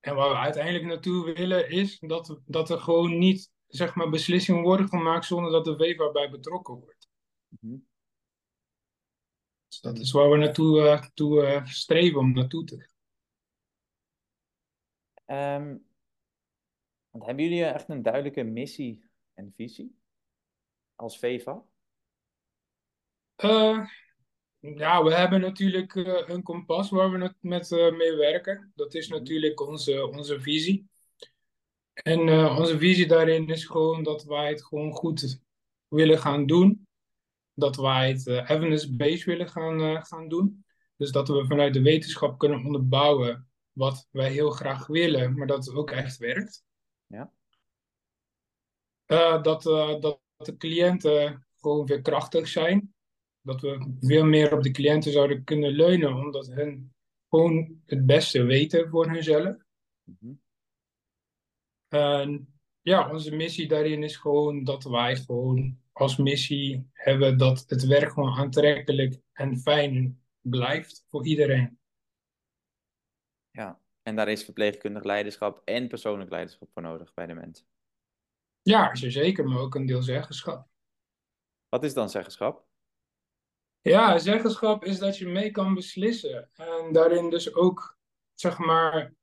En 0.00 0.14
waar 0.14 0.30
we 0.30 0.36
uiteindelijk 0.36 0.84
naartoe 0.84 1.32
willen 1.34 1.70
is 1.70 1.98
dat, 1.98 2.40
dat 2.46 2.70
er 2.70 2.80
gewoon 2.80 3.18
niet 3.18 3.50
zeg 3.66 3.94
maar, 3.94 4.10
beslissingen 4.10 4.62
worden 4.62 4.88
gemaakt 4.88 5.24
zonder 5.24 5.52
dat 5.52 5.64
de 5.64 5.76
WEVA 5.76 6.10
bij 6.10 6.30
betrokken 6.30 6.74
wordt. 6.74 7.08
Mhm. 7.48 7.76
Dus 9.68 9.80
dat 9.80 9.98
is 9.98 10.10
waar 10.10 10.30
we 10.30 10.36
naartoe 10.36 10.80
uh, 10.80 11.02
toe, 11.14 11.42
uh, 11.42 11.66
streven 11.66 12.20
om 12.20 12.32
naartoe 12.32 12.64
te 12.64 12.80
gaan. 12.80 12.96
Um, 15.62 15.86
want 17.10 17.24
hebben 17.24 17.44
jullie 17.44 17.64
echt 17.64 17.88
een 17.88 18.02
duidelijke 18.02 18.42
missie 18.42 19.04
en 19.34 19.52
visie 19.56 19.97
als 20.98 21.18
VEVA? 21.18 21.64
Uh, 23.44 23.86
ja, 24.58 25.02
we 25.02 25.14
hebben 25.14 25.40
natuurlijk 25.40 25.94
uh, 25.94 26.22
een 26.26 26.42
kompas 26.42 26.90
waar 26.90 27.10
we 27.10 27.34
met 27.40 27.70
uh, 27.70 27.96
mee 27.96 28.16
werken. 28.16 28.72
Dat 28.74 28.94
is 28.94 29.08
mhm. 29.08 29.18
natuurlijk 29.18 29.60
onze, 29.60 30.06
onze 30.06 30.40
visie. 30.40 30.88
En 31.92 32.20
onze 32.58 32.78
visie 32.78 33.06
daarin 33.06 33.48
is 33.48 33.64
gewoon 33.64 34.02
dat 34.02 34.24
wij 34.24 34.48
het 34.48 34.64
gewoon 34.64 34.92
goed 34.92 35.40
willen 35.88 36.18
gaan 36.18 36.46
doen. 36.46 36.86
Dat 37.54 37.76
wij 37.76 38.08
het 38.08 38.26
evidence-based 38.26 39.24
willen 39.24 39.48
gaan, 39.48 40.06
gaan 40.06 40.28
doen. 40.28 40.64
Dus 40.96 41.10
dat 41.10 41.28
we 41.28 41.44
vanuit 41.46 41.74
de 41.74 41.82
wetenschap 41.82 42.38
kunnen 42.38 42.64
onderbouwen 42.64 43.48
wat 43.72 44.08
wij 44.10 44.30
heel 44.30 44.50
graag 44.50 44.86
willen, 44.86 45.36
maar 45.36 45.46
dat 45.46 45.66
het 45.66 45.74
ook 45.74 45.90
echt 45.90 46.16
werkt. 46.16 46.64
Ja. 47.06 47.32
dat, 49.42 49.62
dat 50.00 50.20
de 50.44 50.56
cliënten 50.56 51.46
gewoon 51.56 51.86
weer 51.86 52.02
krachtig 52.02 52.48
zijn 52.48 52.94
dat 53.40 53.60
we 53.60 53.96
veel 54.00 54.24
meer 54.24 54.52
op 54.52 54.62
de 54.62 54.70
cliënten 54.70 55.12
zouden 55.12 55.44
kunnen 55.44 55.70
leunen, 55.70 56.14
omdat 56.14 56.46
hen 56.46 56.94
gewoon 57.28 57.82
het 57.86 58.06
beste 58.06 58.42
weten 58.42 58.88
voor 58.88 59.10
hunzelf. 59.10 59.56
Mm 60.04 60.40
En 61.88 62.58
ja, 62.80 63.10
onze 63.10 63.34
missie 63.34 63.68
daarin 63.68 64.02
is 64.02 64.16
gewoon 64.16 64.64
dat 64.64 64.84
wij 64.84 65.16
gewoon 65.16 65.78
als 65.92 66.16
missie 66.16 66.88
hebben 66.92 67.38
dat 67.38 67.64
het 67.66 67.86
werk 67.86 68.12
gewoon 68.12 68.34
aantrekkelijk 68.34 69.20
en 69.32 69.56
fijn 69.56 70.22
blijft 70.40 71.06
voor 71.08 71.26
iedereen. 71.26 71.78
Ja, 73.50 73.80
en 74.02 74.16
daar 74.16 74.28
is 74.28 74.44
verpleegkundig 74.44 75.04
leiderschap 75.04 75.62
en 75.64 75.88
persoonlijk 75.88 76.30
leiderschap 76.30 76.70
voor 76.72 76.82
nodig 76.82 77.14
bij 77.14 77.26
de 77.26 77.34
mensen. 77.34 77.66
Ja, 78.68 78.94
zeker, 78.94 79.48
maar 79.48 79.58
ook 79.58 79.74
een 79.74 79.86
deel 79.86 80.02
zeggenschap. 80.02 80.68
Wat 81.68 81.84
is 81.84 81.94
dan 81.94 82.10
zeggenschap? 82.10 82.66
Ja, 83.80 84.18
zeggenschap 84.18 84.84
is 84.84 84.98
dat 84.98 85.18
je 85.18 85.26
mee 85.26 85.50
kan 85.50 85.74
beslissen. 85.74 86.50
En 86.52 86.92
daarin 86.92 87.30
dus 87.30 87.54
ook, 87.54 87.98
zeg 88.34 88.58
maar, 88.58 89.14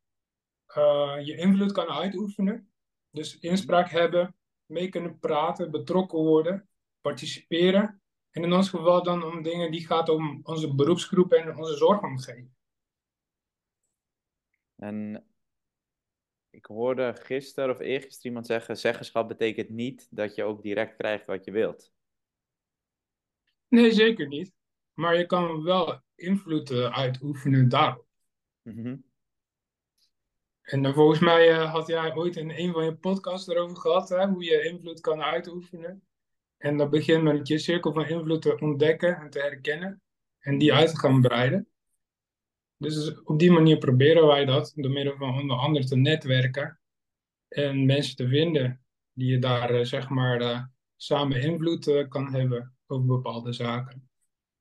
uh, 0.77 1.17
je 1.25 1.37
invloed 1.37 1.71
kan 1.71 1.87
uitoefenen. 1.87 2.71
Dus 3.09 3.39
inspraak 3.39 3.89
hebben, 3.89 4.35
mee 4.65 4.89
kunnen 4.89 5.19
praten, 5.19 5.71
betrokken 5.71 6.19
worden, 6.19 6.69
participeren. 7.01 8.01
En 8.29 8.43
in 8.43 8.53
ons 8.53 8.69
geval 8.69 9.03
dan 9.03 9.23
om 9.23 9.41
dingen 9.41 9.71
die 9.71 9.85
gaat 9.85 10.09
om 10.09 10.39
onze 10.43 10.75
beroepsgroep 10.75 11.31
en 11.31 11.57
onze 11.57 11.75
zorgomgeving. 11.75 12.49
En 14.75 15.25
ik 16.55 16.65
hoorde 16.65 17.15
gisteren 17.19 17.69
of 17.69 17.79
eergisteren 17.79 18.25
iemand 18.25 18.45
zeggen: 18.45 18.77
zeggenschap 18.77 19.27
betekent 19.27 19.69
niet 19.69 20.07
dat 20.09 20.35
je 20.35 20.43
ook 20.43 20.62
direct 20.62 20.95
krijgt 20.95 21.25
wat 21.25 21.45
je 21.45 21.51
wilt. 21.51 21.93
Nee, 23.67 23.91
zeker 23.91 24.27
niet. 24.27 24.53
Maar 24.93 25.17
je 25.17 25.25
kan 25.25 25.63
wel 25.63 26.01
invloed 26.15 26.71
uitoefenen 26.71 27.69
daarop. 27.69 28.05
Mhm. 28.62 28.95
En 30.62 30.81
dan 30.81 30.93
volgens 30.93 31.19
mij 31.19 31.50
uh, 31.50 31.71
had 31.71 31.88
jij 31.88 32.15
ooit 32.15 32.35
in 32.35 32.50
een 32.50 32.74
van 32.74 32.85
je 32.85 32.95
podcasts 32.95 33.47
erover 33.47 33.77
gehad, 33.77 34.09
hè, 34.09 34.27
hoe 34.27 34.43
je 34.43 34.63
invloed 34.63 35.01
kan 35.01 35.21
uitoefenen. 35.21 36.03
En 36.57 36.77
dat 36.77 36.89
begint 36.89 37.24
met 37.24 37.47
je 37.47 37.57
cirkel 37.57 37.93
van 37.93 38.07
invloed 38.07 38.41
te 38.41 38.59
ontdekken 38.59 39.17
en 39.17 39.29
te 39.29 39.39
herkennen. 39.39 40.01
En 40.39 40.57
die 40.57 40.74
uit 40.74 40.89
te 40.89 41.00
gaan 41.00 41.21
breiden. 41.21 41.67
Dus 42.77 43.22
op 43.24 43.39
die 43.39 43.51
manier 43.51 43.77
proberen 43.77 44.27
wij 44.27 44.46
dat, 44.46 44.72
door 44.75 44.91
middel 44.91 45.17
van 45.17 45.39
onder 45.39 45.58
andere 45.58 45.86
te 45.86 45.96
netwerken. 45.96 46.79
En 47.48 47.86
mensen 47.86 48.15
te 48.15 48.27
vinden 48.27 48.86
die 49.13 49.32
je 49.32 49.39
daar, 49.39 49.75
uh, 49.75 49.84
zeg 49.84 50.10
maar, 50.10 50.70
samen 50.96 51.41
invloed 51.41 52.08
kan 52.08 52.34
hebben 52.34 52.75
over 52.88 53.05
bepaalde 53.05 53.53
zaken. 53.53 54.10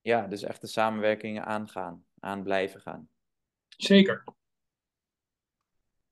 Ja, 0.00 0.26
dus 0.26 0.42
echt 0.42 0.60
de 0.60 0.66
samenwerkingen 0.66 1.44
aangaan, 1.44 2.04
aan 2.20 2.42
blijven 2.42 2.80
gaan. 2.80 3.08
Zeker. 3.68 4.24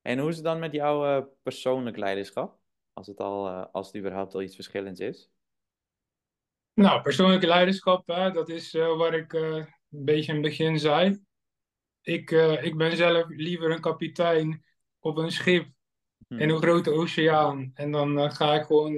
En 0.03 0.19
hoe 0.19 0.29
is 0.29 0.35
het 0.35 0.45
dan 0.45 0.59
met 0.59 0.73
jouw 0.73 1.31
persoonlijk 1.43 1.97
leiderschap? 1.97 2.61
Als 2.93 3.07
het, 3.07 3.21
al, 3.21 3.49
als 3.49 3.87
het 3.87 3.97
überhaupt 3.97 4.35
al 4.35 4.43
iets 4.43 4.55
verschillends 4.55 5.01
is? 5.01 5.31
Nou, 6.75 7.03
persoonlijke 7.03 7.47
leiderschap, 7.47 8.07
hè, 8.07 8.31
dat 8.31 8.49
is 8.49 8.75
uh, 8.75 8.97
waar 8.97 9.15
ik 9.15 9.33
een 9.33 9.67
beetje 9.89 10.33
in 10.33 10.39
het 10.39 10.49
begin 10.49 10.79
zei. 10.79 11.23
Ik, 12.03 12.31
ik 12.61 12.77
ben 12.77 12.97
zelf 12.97 13.29
liever 13.29 13.71
een 13.71 13.81
kapitein 13.81 14.65
op 14.99 15.17
een 15.17 15.31
schip 15.31 15.69
hmm. 16.29 16.39
in 16.39 16.49
een 16.49 16.63
grote 16.63 16.91
oceaan. 16.91 17.71
En 17.75 17.91
dan 17.91 18.33
ga 18.33 18.55
ik 18.55 18.65
gewoon 18.65 18.97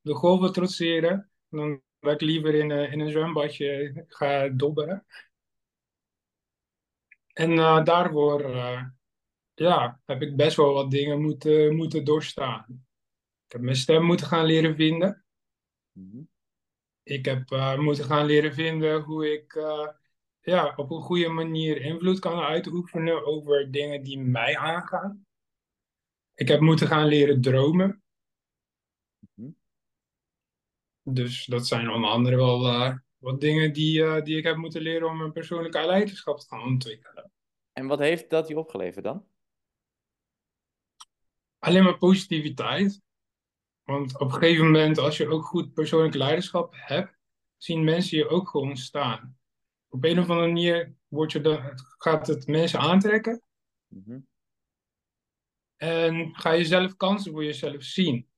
de 0.00 0.14
golven 0.14 0.52
trotseren. 0.52 1.30
Dan 1.48 1.82
waar 1.98 2.14
ik 2.14 2.20
liever 2.20 2.54
in, 2.54 2.70
uh, 2.70 2.92
in 2.92 3.00
een 3.00 3.10
zwembadje 3.10 4.04
ga 4.08 4.48
dobberen. 4.48 5.06
En 7.32 7.50
uh, 7.50 7.84
daarvoor 7.84 8.50
uh, 8.50 8.82
ja, 9.54 10.00
heb 10.06 10.22
ik 10.22 10.36
best 10.36 10.56
wel 10.56 10.72
wat 10.72 10.90
dingen 10.90 11.20
moeten, 11.20 11.76
moeten 11.76 12.04
doorstaan. 12.04 12.86
Ik 13.46 13.52
heb 13.52 13.60
mijn 13.60 13.76
stem 13.76 14.04
moeten 14.04 14.26
gaan 14.26 14.44
leren 14.44 14.74
vinden. 14.74 15.24
Mm-hmm. 15.92 16.28
Ik 17.02 17.24
heb 17.24 17.76
moeten 17.78 18.04
gaan 18.04 18.26
leren 18.26 18.54
vinden 18.54 19.02
hoe 19.02 19.32
ik 19.32 19.52
ja, 20.48 20.72
op 20.76 20.90
een 20.90 21.02
goede 21.02 21.28
manier 21.28 21.80
invloed 21.80 22.18
kan 22.18 22.40
uitoefenen 22.40 23.26
over 23.26 23.70
dingen 23.70 24.02
die 24.02 24.18
mij 24.18 24.56
aangaan. 24.56 25.26
Ik 26.34 26.48
heb 26.48 26.60
moeten 26.60 26.86
gaan 26.86 27.06
leren 27.06 27.40
dromen. 27.40 28.02
Dus 31.02 31.44
dat 31.44 31.66
zijn 31.66 31.90
onder 31.90 32.10
andere 32.10 32.36
wel 32.36 32.66
uh, 32.66 32.96
wat 33.18 33.40
dingen 33.40 33.72
die, 33.72 34.00
uh, 34.00 34.22
die 34.22 34.36
ik 34.36 34.44
heb 34.44 34.56
moeten 34.56 34.80
leren 34.80 35.08
om 35.08 35.16
mijn 35.16 35.32
persoonlijke 35.32 35.86
leiderschap 35.86 36.38
te 36.38 36.46
gaan 36.48 36.62
ontwikkelen. 36.62 37.32
En 37.72 37.86
wat 37.86 37.98
heeft 37.98 38.30
dat 38.30 38.48
je 38.48 38.58
opgeleverd 38.58 39.04
dan? 39.04 39.26
Alleen 41.58 41.82
maar 41.82 41.98
positiviteit. 41.98 43.02
Want 43.82 44.18
op 44.18 44.32
een 44.32 44.38
gegeven 44.38 44.64
moment, 44.64 44.98
als 44.98 45.16
je 45.16 45.28
ook 45.28 45.44
goed 45.44 45.72
persoonlijk 45.72 46.14
leiderschap 46.14 46.74
hebt, 46.76 47.18
zien 47.56 47.84
mensen 47.84 48.18
je 48.18 48.28
ook 48.28 48.48
gewoon 48.48 48.76
staan. 48.76 49.37
Op 49.88 50.04
een 50.04 50.18
of 50.18 50.28
andere 50.28 50.46
manier 50.46 50.94
word 51.08 51.32
je 51.32 51.40
de, 51.40 51.72
gaat 51.98 52.26
het 52.26 52.46
mensen 52.46 52.80
aantrekken. 52.80 53.42
Mm 53.86 54.02
-hmm. 54.06 54.26
En 55.76 56.34
ga 56.36 56.50
je 56.50 56.64
zelf 56.64 56.96
kansen 56.96 57.32
voor 57.32 57.44
jezelf 57.44 57.82
zien. 57.82 58.28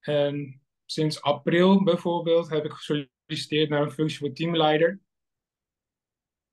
En 0.00 0.62
sinds 0.84 1.22
april 1.22 1.82
bijvoorbeeld 1.82 2.48
heb 2.48 2.64
ik 2.64 2.72
gesolliciteerd 2.72 3.68
naar 3.68 3.82
een 3.82 3.90
functie 3.90 4.18
voor 4.18 4.32
teamleider. 4.32 5.00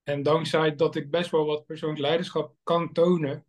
En 0.04 0.24
dankzij 0.24 0.76
dat 0.76 0.96
ik 0.96 1.12
best 1.12 1.32
wel 1.32 1.46
wat 1.46 1.66
persoonlijk 1.66 2.02
leiderschap 2.02 2.56
kan 2.64 2.94
tonen, 2.94 3.46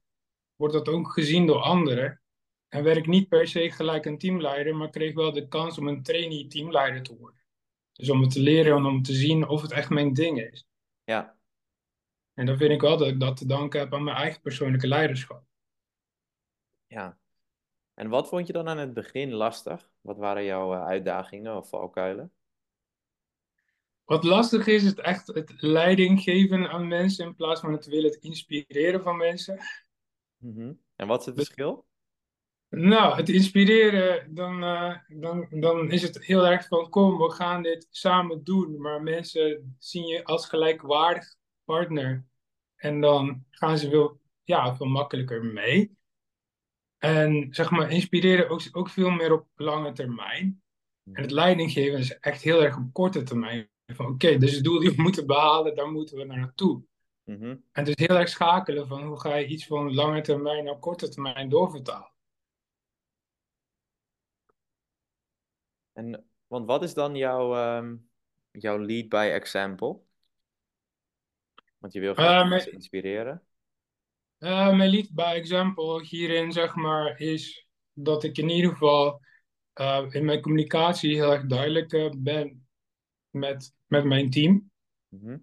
wordt 0.56 0.74
dat 0.74 0.88
ook 0.88 1.12
gezien 1.12 1.46
door 1.46 1.60
anderen. 1.60 2.22
En 2.68 2.84
werd 2.84 2.96
ik 2.96 3.06
niet 3.06 3.28
per 3.28 3.48
se 3.48 3.70
gelijk 3.70 4.04
een 4.04 4.18
teamleider, 4.18 4.76
maar 4.76 4.90
kreeg 4.90 5.14
wel 5.14 5.32
de 5.32 5.48
kans 5.48 5.78
om 5.78 5.88
een 5.88 6.02
trainee 6.02 6.46
teamleider 6.46 7.02
te 7.02 7.16
worden. 7.16 7.41
Dus 7.92 8.10
om 8.10 8.20
het 8.20 8.30
te 8.30 8.40
leren 8.40 8.76
en 8.76 8.84
om 8.84 9.02
te 9.02 9.12
zien 9.12 9.48
of 9.48 9.62
het 9.62 9.72
echt 9.72 9.90
mijn 9.90 10.12
ding 10.12 10.40
is. 10.40 10.66
Ja. 11.04 11.36
En 12.34 12.46
dan 12.46 12.56
vind 12.56 12.70
ik 12.70 12.80
wel 12.80 12.96
dat 12.96 13.08
ik 13.08 13.20
dat 13.20 13.36
te 13.36 13.46
danken 13.46 13.80
heb 13.80 13.94
aan 13.94 14.04
mijn 14.04 14.16
eigen 14.16 14.40
persoonlijke 14.40 14.88
leiderschap. 14.88 15.44
Ja, 16.86 17.18
en 17.94 18.08
wat 18.08 18.28
vond 18.28 18.46
je 18.46 18.52
dan 18.52 18.68
aan 18.68 18.78
het 18.78 18.94
begin 18.94 19.32
lastig? 19.32 19.90
Wat 20.00 20.18
waren 20.18 20.44
jouw 20.44 20.72
eh, 20.72 20.84
uitdagingen 20.84 21.56
of 21.56 21.68
valkuilen? 21.68 22.32
Wat 24.04 24.24
lastig 24.24 24.66
is, 24.66 24.84
is 24.84 24.94
echt 24.94 25.26
het 25.26 25.62
leiding 25.62 26.20
geven 26.20 26.70
aan 26.70 26.88
mensen 26.88 27.26
in 27.26 27.34
plaats 27.34 27.60
van 27.60 27.72
het 27.72 27.86
willen 27.86 28.10
het 28.10 28.22
inspireren 28.22 29.02
van 29.02 29.16
mensen. 29.16 29.58
Mhm. 30.36 30.72
En 30.96 31.06
wat 31.06 31.20
is 31.20 31.26
het 31.26 31.34
verschil? 31.34 31.86
Nou, 32.74 33.16
het 33.16 33.28
inspireren, 33.28 34.34
dan, 34.34 34.62
uh, 34.62 34.96
dan, 35.08 35.46
dan 35.50 35.90
is 35.90 36.02
het 36.02 36.24
heel 36.24 36.46
erg 36.46 36.66
van 36.66 36.88
kom, 36.88 37.18
we 37.18 37.30
gaan 37.30 37.62
dit 37.62 37.86
samen 37.90 38.44
doen. 38.44 38.80
Maar 38.80 39.02
mensen 39.02 39.76
zien 39.78 40.06
je 40.06 40.24
als 40.24 40.46
gelijkwaardig 40.46 41.36
partner. 41.64 42.24
En 42.76 43.00
dan 43.00 43.44
gaan 43.50 43.78
ze 43.78 43.88
veel, 43.88 44.20
ja, 44.42 44.76
veel 44.76 44.86
makkelijker 44.86 45.44
mee. 45.44 45.96
En 46.98 47.48
zeg 47.50 47.70
maar, 47.70 47.90
inspireren 47.90 48.48
ook, 48.48 48.62
ook 48.72 48.88
veel 48.88 49.10
meer 49.10 49.32
op 49.32 49.46
lange 49.54 49.92
termijn. 49.92 50.62
En 51.12 51.22
het 51.22 51.30
leidinggeven 51.30 51.98
is 51.98 52.18
echt 52.18 52.42
heel 52.42 52.62
erg 52.62 52.76
op 52.76 52.92
korte 52.92 53.22
termijn. 53.22 53.70
Van 53.86 54.06
oké, 54.06 54.36
dus 54.38 54.54
het 54.54 54.64
doel 54.64 54.78
die 54.78 54.90
we 54.90 55.02
moeten 55.06 55.26
behalen, 55.26 55.74
daar 55.74 55.90
moeten 55.90 56.16
we 56.16 56.24
naar 56.24 56.38
naartoe. 56.38 56.82
Mm 57.24 57.64
En 57.72 57.84
dus 57.84 57.94
heel 57.96 58.16
erg 58.16 58.28
schakelen 58.28 58.86
van 58.86 59.02
hoe 59.02 59.20
ga 59.20 59.34
je 59.34 59.46
iets 59.46 59.66
van 59.66 59.94
lange 59.94 60.20
termijn 60.20 60.64
naar 60.64 60.78
korte 60.78 61.08
termijn 61.08 61.48
doorvertalen. 61.48 62.11
En, 65.92 66.24
want 66.46 66.66
wat 66.66 66.82
is 66.82 66.94
dan 66.94 67.16
jouw, 67.16 67.76
um, 67.76 68.08
jouw 68.50 68.78
lead 68.78 69.08
by 69.08 69.30
example? 69.32 70.00
Want 71.78 71.92
je 71.92 72.00
wil 72.00 72.14
graag 72.14 72.48
mensen 72.48 72.72
inspireren. 72.72 73.42
Uh, 74.38 74.76
mijn 74.76 74.90
lead 74.90 75.10
by 75.10 75.32
example 75.34 76.04
hierin, 76.04 76.52
zeg 76.52 76.74
maar, 76.74 77.20
is 77.20 77.66
dat 77.92 78.24
ik 78.24 78.38
in 78.38 78.48
ieder 78.48 78.70
geval 78.70 79.20
uh, 79.80 80.06
in 80.08 80.24
mijn 80.24 80.40
communicatie 80.40 81.14
heel 81.14 81.32
erg 81.32 81.46
duidelijk 81.46 82.18
ben 82.18 82.66
met, 83.30 83.74
met 83.86 84.04
mijn 84.04 84.30
team. 84.30 84.70
Mhm. 85.08 85.38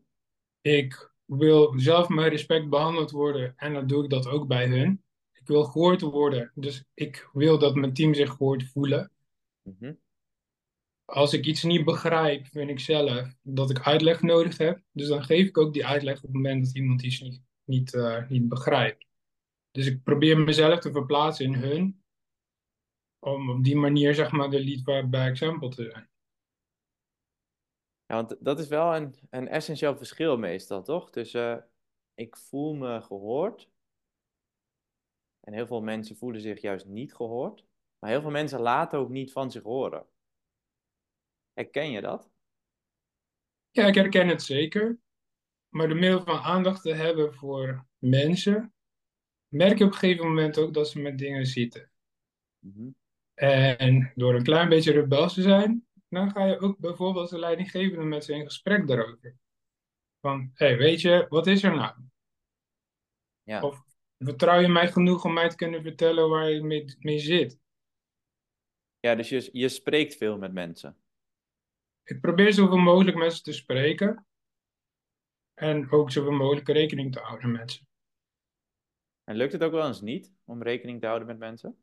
Ik 0.62 1.12
wil 1.26 1.80
zelf 1.80 2.10
met 2.10 2.28
respect 2.28 2.70
behandeld 2.70 3.12
worden 3.12 3.54
en 3.56 3.74
dan 3.74 3.88
doe 3.88 4.04
ik 4.04 4.10
dat 4.10 4.28
ook 4.28 4.48
bij 4.48 4.68
hun. 4.68 5.04
Ik 5.32 5.48
wil 5.48 5.64
gehoord 5.64 6.02
worden, 6.02 6.52
dus 6.56 6.84
ik 6.94 7.30
wil 7.34 7.60
dat 7.60 7.76
mijn 7.76 7.94
team 7.94 8.14
zich 8.14 8.30
gehoord 8.30 8.64
voelen. 8.64 9.12
Mhm. 9.62 9.94
Als 11.10 11.34
ik 11.34 11.46
iets 11.46 11.64
niet 11.64 11.86
begrijp, 11.86 12.48
vind 12.48 12.70
ik 12.70 12.80
zelf 12.80 13.36
dat 13.42 13.70
ik 13.70 13.80
uitleg 13.80 14.22
nodig 14.22 14.58
heb. 14.58 14.82
Dus 14.92 15.08
dan 15.08 15.24
geef 15.24 15.48
ik 15.48 15.58
ook 15.58 15.74
die 15.74 15.86
uitleg 15.86 16.16
op 16.16 16.22
het 16.22 16.34
moment 16.34 16.66
dat 16.66 16.76
iemand 16.76 17.04
iets 17.04 17.20
niet, 17.20 17.42
niet, 17.64 17.94
uh, 17.94 18.30
niet 18.30 18.50
begrijpt. 18.50 19.06
Dus 19.72 19.86
ik 19.86 20.04
probeer 20.04 20.40
mezelf 20.40 20.80
te 20.80 20.92
verplaatsen 20.92 21.46
in 21.46 21.54
hun. 21.54 22.04
Om 23.20 23.50
op 23.50 23.64
die 23.64 23.76
manier, 23.76 24.16
zeg 24.16 24.32
maar, 24.32 24.50
de 24.50 24.64
lead 24.64 25.10
bij 25.10 25.30
example 25.30 25.70
te 25.70 25.90
zijn. 25.92 26.10
Ja, 28.06 28.16
want 28.16 28.36
dat 28.40 28.60
is 28.60 28.68
wel 28.68 28.96
een, 28.96 29.16
een 29.30 29.48
essentieel 29.48 29.98
verschil 29.98 30.38
meestal, 30.38 30.84
toch? 30.84 31.12
Tussen 31.12 31.58
uh, 31.58 31.64
ik 32.14 32.38
voel 32.38 32.74
me 32.74 33.02
gehoord. 33.02 33.70
En 35.40 35.54
heel 35.54 35.68
veel 35.68 35.82
mensen 35.82 36.18
voelen 36.18 36.42
zich 36.42 36.62
juist 36.62 36.86
niet 36.86 37.16
gehoord. 37.16 37.66
Maar 38.00 38.10
heel 38.10 38.22
veel 38.22 38.32
mensen 38.32 38.60
laten 38.60 39.00
ook 39.00 39.10
niet 39.10 39.32
van 39.32 39.52
zich 39.52 39.64
horen. 39.64 40.06
Herken 41.60 41.92
je 41.92 42.02
dat? 42.02 42.32
Ja, 43.72 43.86
ik 43.86 43.96
herken 43.96 44.28
het 44.28 44.42
zeker. 44.42 45.00
Maar 45.70 45.88
door 45.88 45.98
middel 45.98 46.24
van 46.24 46.40
aandacht 46.40 46.82
te 46.82 46.94
hebben 46.94 47.34
voor 47.34 47.86
mensen, 47.98 48.74
merk 49.48 49.78
je 49.78 49.84
op 49.84 49.92
een 49.92 49.98
gegeven 49.98 50.28
moment 50.28 50.58
ook 50.58 50.74
dat 50.74 50.90
ze 50.90 51.00
met 51.00 51.18
dingen 51.18 51.46
zitten. 51.46 51.92
Mhm. 52.60 52.90
En 53.34 54.12
door 54.16 54.36
een 54.36 54.44
klein 54.44 54.70
beetje 54.70 54.92
rebels 54.92 55.34
te 55.34 55.42
zijn, 55.42 55.88
dan 56.10 56.32
ga 56.32 56.46
je 56.46 56.60
ook 56.60 56.78
bijvoorbeeld 56.78 57.22
als 57.22 57.32
de 57.32 57.40
leidinggevende 57.40 58.06
met 58.06 58.24
ze 58.24 58.34
in 58.34 58.46
gesprek 58.46 58.88
daarover. 58.88 59.36
Van, 60.20 60.52
hé, 60.54 60.66
hey, 60.66 60.78
weet 60.78 61.02
je, 61.02 61.26
wat 61.30 61.48
is 61.48 61.64
er 61.64 61.76
nou? 61.76 61.96
Ja. 63.44 63.62
Of 63.62 63.84
vertrouw 64.18 64.60
je 64.60 64.68
mij 64.68 64.92
genoeg 64.92 65.26
om 65.26 65.34
mij 65.34 65.50
te 65.50 65.56
kunnen 65.56 65.82
vertellen 65.82 66.30
waar 66.30 66.50
je 66.50 66.64
mee, 66.64 66.96
mee 67.00 67.20
zit? 67.20 67.60
Ja, 69.00 69.16
dus 69.16 69.30
je, 69.30 69.50
je 69.52 69.70
spreekt 69.70 70.16
veel 70.16 70.38
met 70.38 70.54
mensen. 70.54 70.98
Ik 72.10 72.22
probeer 72.22 72.54
zoveel 72.54 72.78
mogelijk 72.78 73.18
met 73.18 73.34
ze 73.34 73.42
te 73.42 73.52
spreken. 73.52 74.28
En 75.54 75.92
ook 75.92 76.12
zoveel 76.12 76.32
mogelijk 76.32 76.68
rekening 76.68 77.14
te 77.14 77.20
houden 77.20 77.52
met 77.52 77.72
ze. 77.72 77.84
En 79.24 79.36
lukt 79.36 79.52
het 79.52 79.64
ook 79.64 79.72
wel 79.72 79.88
eens 79.88 80.02
niet 80.02 80.34
om 80.46 80.64
rekening 80.64 81.00
te 81.02 81.06
houden 81.06 81.28
met 81.28 81.38
mensen? 81.38 81.78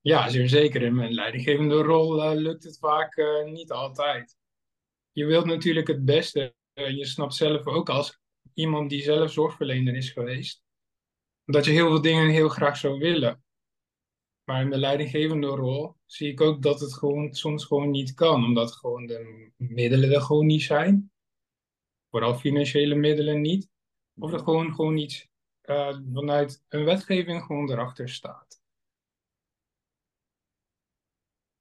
Ja, 0.00 0.28
zeer 0.28 0.48
zeker. 0.48 0.82
In 0.82 0.94
mijn 0.94 1.12
leidinggevende 1.12 1.82
rol 1.82 2.24
uh, 2.24 2.40
lukt 2.40 2.64
het 2.64 2.78
vaak 2.78 3.16
uh, 3.16 3.44
niet 3.44 3.70
altijd. 3.70 4.36
Je 5.12 5.24
wilt 5.24 5.46
natuurlijk 5.46 5.86
het 5.86 6.04
beste. 6.04 6.54
En 6.72 6.96
je 6.96 7.04
snapt 7.04 7.34
zelf 7.34 7.66
ook 7.66 7.88
als 7.88 8.20
iemand 8.54 8.90
die 8.90 9.02
zelf 9.02 9.32
zorgverlener 9.32 9.96
is 9.96 10.10
geweest. 10.10 10.62
Dat 11.44 11.64
je 11.64 11.70
heel 11.70 11.88
veel 11.88 12.00
dingen 12.00 12.28
heel 12.28 12.48
graag 12.48 12.76
zou 12.76 12.98
willen. 12.98 13.43
Maar 14.44 14.60
in 14.60 14.70
de 14.70 14.78
leidinggevende 14.78 15.46
rol 15.46 15.96
zie 16.06 16.30
ik 16.30 16.40
ook 16.40 16.62
dat 16.62 16.80
het 16.80 16.94
gewoon 16.94 17.34
soms 17.34 17.64
gewoon 17.64 17.90
niet 17.90 18.14
kan. 18.14 18.44
Omdat 18.44 18.72
gewoon 18.72 19.06
de 19.06 19.50
middelen 19.56 20.12
er 20.12 20.20
gewoon 20.20 20.46
niet 20.46 20.62
zijn. 20.62 21.12
Vooral 22.10 22.34
financiële 22.34 22.94
middelen 22.94 23.40
niet. 23.40 23.68
Of 24.18 24.32
er 24.32 24.38
gewoon, 24.38 24.74
gewoon 24.74 24.96
iets 24.96 25.28
uh, 25.62 25.98
vanuit 26.12 26.64
een 26.68 26.84
wetgeving 26.84 27.42
gewoon 27.42 27.70
erachter 27.70 28.08
staat. 28.08 28.62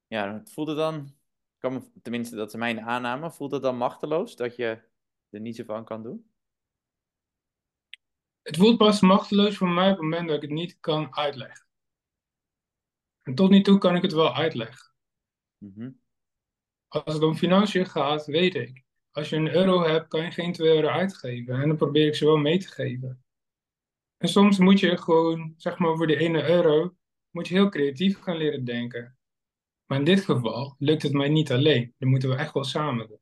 Ja, 0.07 0.41
voelt 0.43 0.67
het 0.67 0.77
dan, 0.77 1.15
kan, 1.57 1.91
tenminste 2.01 2.35
dat 2.35 2.47
is 2.47 2.55
mijn 2.55 2.81
aanname, 2.81 3.31
voelt 3.31 3.51
het 3.51 3.61
dan 3.61 3.77
machteloos 3.77 4.35
dat 4.35 4.55
je 4.55 4.81
er 5.29 5.39
niet 5.39 5.55
zo 5.55 5.63
van 5.63 5.85
kan 5.85 6.03
doen? 6.03 6.31
Het 8.41 8.57
voelt 8.57 8.77
pas 8.77 9.01
machteloos 9.01 9.57
voor 9.57 9.69
mij 9.69 9.85
op 9.85 9.95
het 9.95 10.01
moment 10.01 10.27
dat 10.27 10.35
ik 10.35 10.41
het 10.41 10.51
niet 10.51 10.79
kan 10.79 11.15
uitleggen. 11.15 11.67
En 13.23 13.35
tot 13.35 13.49
nu 13.49 13.61
toe 13.61 13.77
kan 13.77 13.95
ik 13.95 14.01
het 14.01 14.13
wel 14.13 14.35
uitleggen. 14.35 14.93
Mhm. 15.57 15.91
Als 16.87 17.13
het 17.13 17.23
om 17.23 17.35
financiën 17.35 17.85
gaat, 17.85 18.25
weet 18.25 18.55
ik. 18.55 18.83
Als 19.11 19.29
je 19.29 19.35
een 19.35 19.53
euro 19.53 19.83
hebt, 19.83 20.07
kan 20.07 20.23
je 20.23 20.31
geen 20.31 20.53
2 20.53 20.75
euro 20.75 20.87
uitgeven. 20.87 21.61
En 21.61 21.67
dan 21.67 21.77
probeer 21.77 22.07
ik 22.07 22.15
ze 22.15 22.25
wel 22.25 22.37
mee 22.37 22.59
te 22.59 22.67
geven. 22.67 23.23
En 24.17 24.27
soms 24.27 24.57
moet 24.57 24.79
je 24.79 24.97
gewoon, 24.97 25.53
zeg 25.57 25.77
maar, 25.77 25.95
voor 25.95 26.07
die 26.07 26.17
ene 26.17 26.49
euro, 26.49 26.95
moet 27.29 27.47
je 27.47 27.53
heel 27.53 27.69
creatief 27.69 28.19
gaan 28.19 28.37
leren 28.37 28.65
denken. 28.65 29.17
Maar 29.85 29.97
in 29.97 30.05
dit 30.05 30.25
geval 30.25 30.75
lukt 30.77 31.01
het 31.03 31.13
mij 31.13 31.29
niet 31.29 31.51
alleen. 31.51 31.95
Dan 31.97 32.09
moeten 32.09 32.29
we 32.29 32.35
echt 32.35 32.53
wel 32.53 32.63
samen 32.63 33.07
doen. 33.07 33.19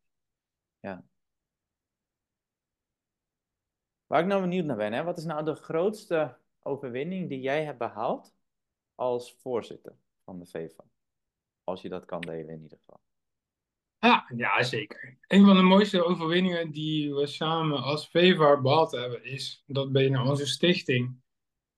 Ja. 0.79 1.05
Waar 4.05 4.21
ik 4.21 4.27
nou 4.27 4.41
benieuwd 4.41 4.65
naar 4.65 4.77
ben, 4.77 4.93
hè? 4.93 5.03
wat 5.03 5.17
is 5.17 5.23
nou 5.23 5.45
de 5.45 5.55
grootste 5.55 6.37
overwinning 6.59 7.29
die 7.29 7.39
jij 7.39 7.63
hebt 7.63 7.77
behaald 7.77 8.33
als 9.01 9.35
voorzitter 9.39 9.97
van 10.23 10.39
de 10.39 10.45
VEVA? 10.45 10.83
Als 11.63 11.81
je 11.81 11.89
dat 11.89 12.05
kan 12.05 12.21
delen 12.21 12.49
in 12.49 12.61
ieder 12.61 12.77
geval. 12.77 12.99
Ja, 13.99 14.31
ja, 14.35 14.63
zeker. 14.63 15.17
Een 15.27 15.45
van 15.45 15.55
de 15.55 15.61
mooiste 15.61 16.03
overwinningen 16.03 16.71
die 16.71 17.13
we 17.13 17.27
samen 17.27 17.81
als 17.83 18.09
VEVA 18.09 18.61
behaald 18.61 18.91
hebben, 18.91 19.23
is 19.23 19.63
dat 19.65 19.91
binnen 19.91 20.21
onze 20.21 20.45
stichting 20.45 21.21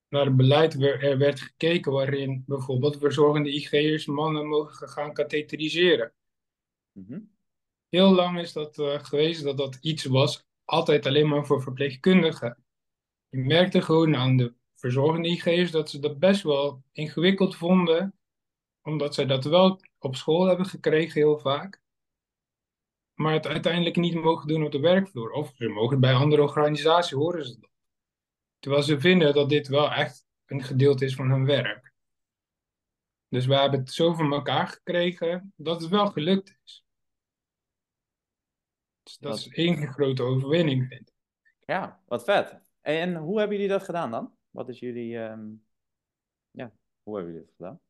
naar 0.08 0.26
het 0.26 0.36
beleid 0.36 0.84
er 0.84 1.18
werd 1.18 1.40
gekeken 1.40 1.92
waarin 1.92 2.44
bijvoorbeeld 2.48 2.98
verzorgende 2.98 3.54
IG'ers 3.54 4.06
mannen 4.06 4.48
mogen 4.48 4.90
gaan 4.90 5.14
katheteriseren. 5.14 6.14
Mhm. 6.92 7.20
Heel 7.90 8.14
lang 8.14 8.40
is 8.40 8.54
dat 8.54 8.78
uh, 8.78 9.00
geweest 9.04 9.44
dat 9.44 9.58
dat 9.58 9.78
iets 9.82 10.06
was, 10.06 10.46
altijd 10.64 11.06
alleen 11.06 11.28
maar 11.28 11.46
voor 11.46 11.62
verpleegkundigen. 11.62 12.64
Je 13.30 13.38
merkte 13.38 13.82
gewoon 13.82 14.16
aan 14.16 14.38
de 14.38 14.54
verzorgende 14.84 15.30
IG'ers 15.30 15.72
dat 15.72 15.90
ze 15.90 16.00
dat 16.00 16.20
best 16.20 16.44
wel 16.44 16.84
ingewikkeld 16.92 17.56
vonden, 17.56 18.14
omdat 18.82 19.14
zij 19.14 19.26
dat 19.26 19.44
wel 19.44 19.80
op 19.98 20.16
school 20.16 20.46
hebben 20.46 20.66
gekregen 20.66 21.22
heel 21.22 21.40
vaak 21.40 21.84
maar 23.14 23.34
het 23.34 23.48
uiteindelijk 23.48 23.96
niet 23.96 24.14
mogen 24.14 24.48
doen 24.48 24.66
op 24.66 24.72
de 24.72 24.80
werkvloer. 24.80 25.32
Of 25.32 25.54
ze 25.56 25.68
mogen 25.68 25.92
het 25.92 26.00
bij 26.00 26.14
andere 26.14 26.42
organisaties, 26.42 27.12
horen 27.12 27.46
ze 27.46 27.60
dat. 27.60 27.70
Terwijl 28.60 28.84
ze 28.84 29.00
vinden 29.00 29.34
dat 29.34 29.50
dit 29.50 29.68
wel 29.68 29.92
echt 29.92 30.26
een 30.46 30.64
gedeelte 30.64 31.06
is 31.06 31.16
van 31.16 31.30
hun 31.30 31.46
werk. 31.46 31.94
Dus 33.28 33.46
we 33.46 33.56
hebben 33.56 33.80
het 33.80 33.92
zo 33.92 34.14
van 34.14 34.34
elkaar 34.34 34.68
gekregen 34.68 35.54
dat 35.56 35.82
het 35.82 35.90
wel 35.90 36.08
gelukt 36.08 36.58
is. 36.64 36.86
Dus 39.04 39.18
dat 39.18 39.38
is 39.38 39.48
één 39.48 39.88
grote 39.88 40.24
overwinning, 40.24 40.88
vind 40.88 41.10
ik. 41.10 41.16
Ja, 41.60 42.02
wat 42.06 42.24
vet. 42.24 42.62
En 42.82 43.16
hoe 43.16 43.40
hebben 43.40 43.58
jullie 43.58 43.72
dat 43.72 43.84
gedaan 43.84 44.12
dan? 44.12 44.36
Wat 44.54 44.70
is 44.70 44.80
jullie... 44.80 45.18
Ehm, 45.18 45.52
ja, 46.52 46.72
hoe 47.04 47.16
hebben 47.16 47.34
jullie 47.34 47.48
dat 47.48 47.56
gedaan? 47.56 47.82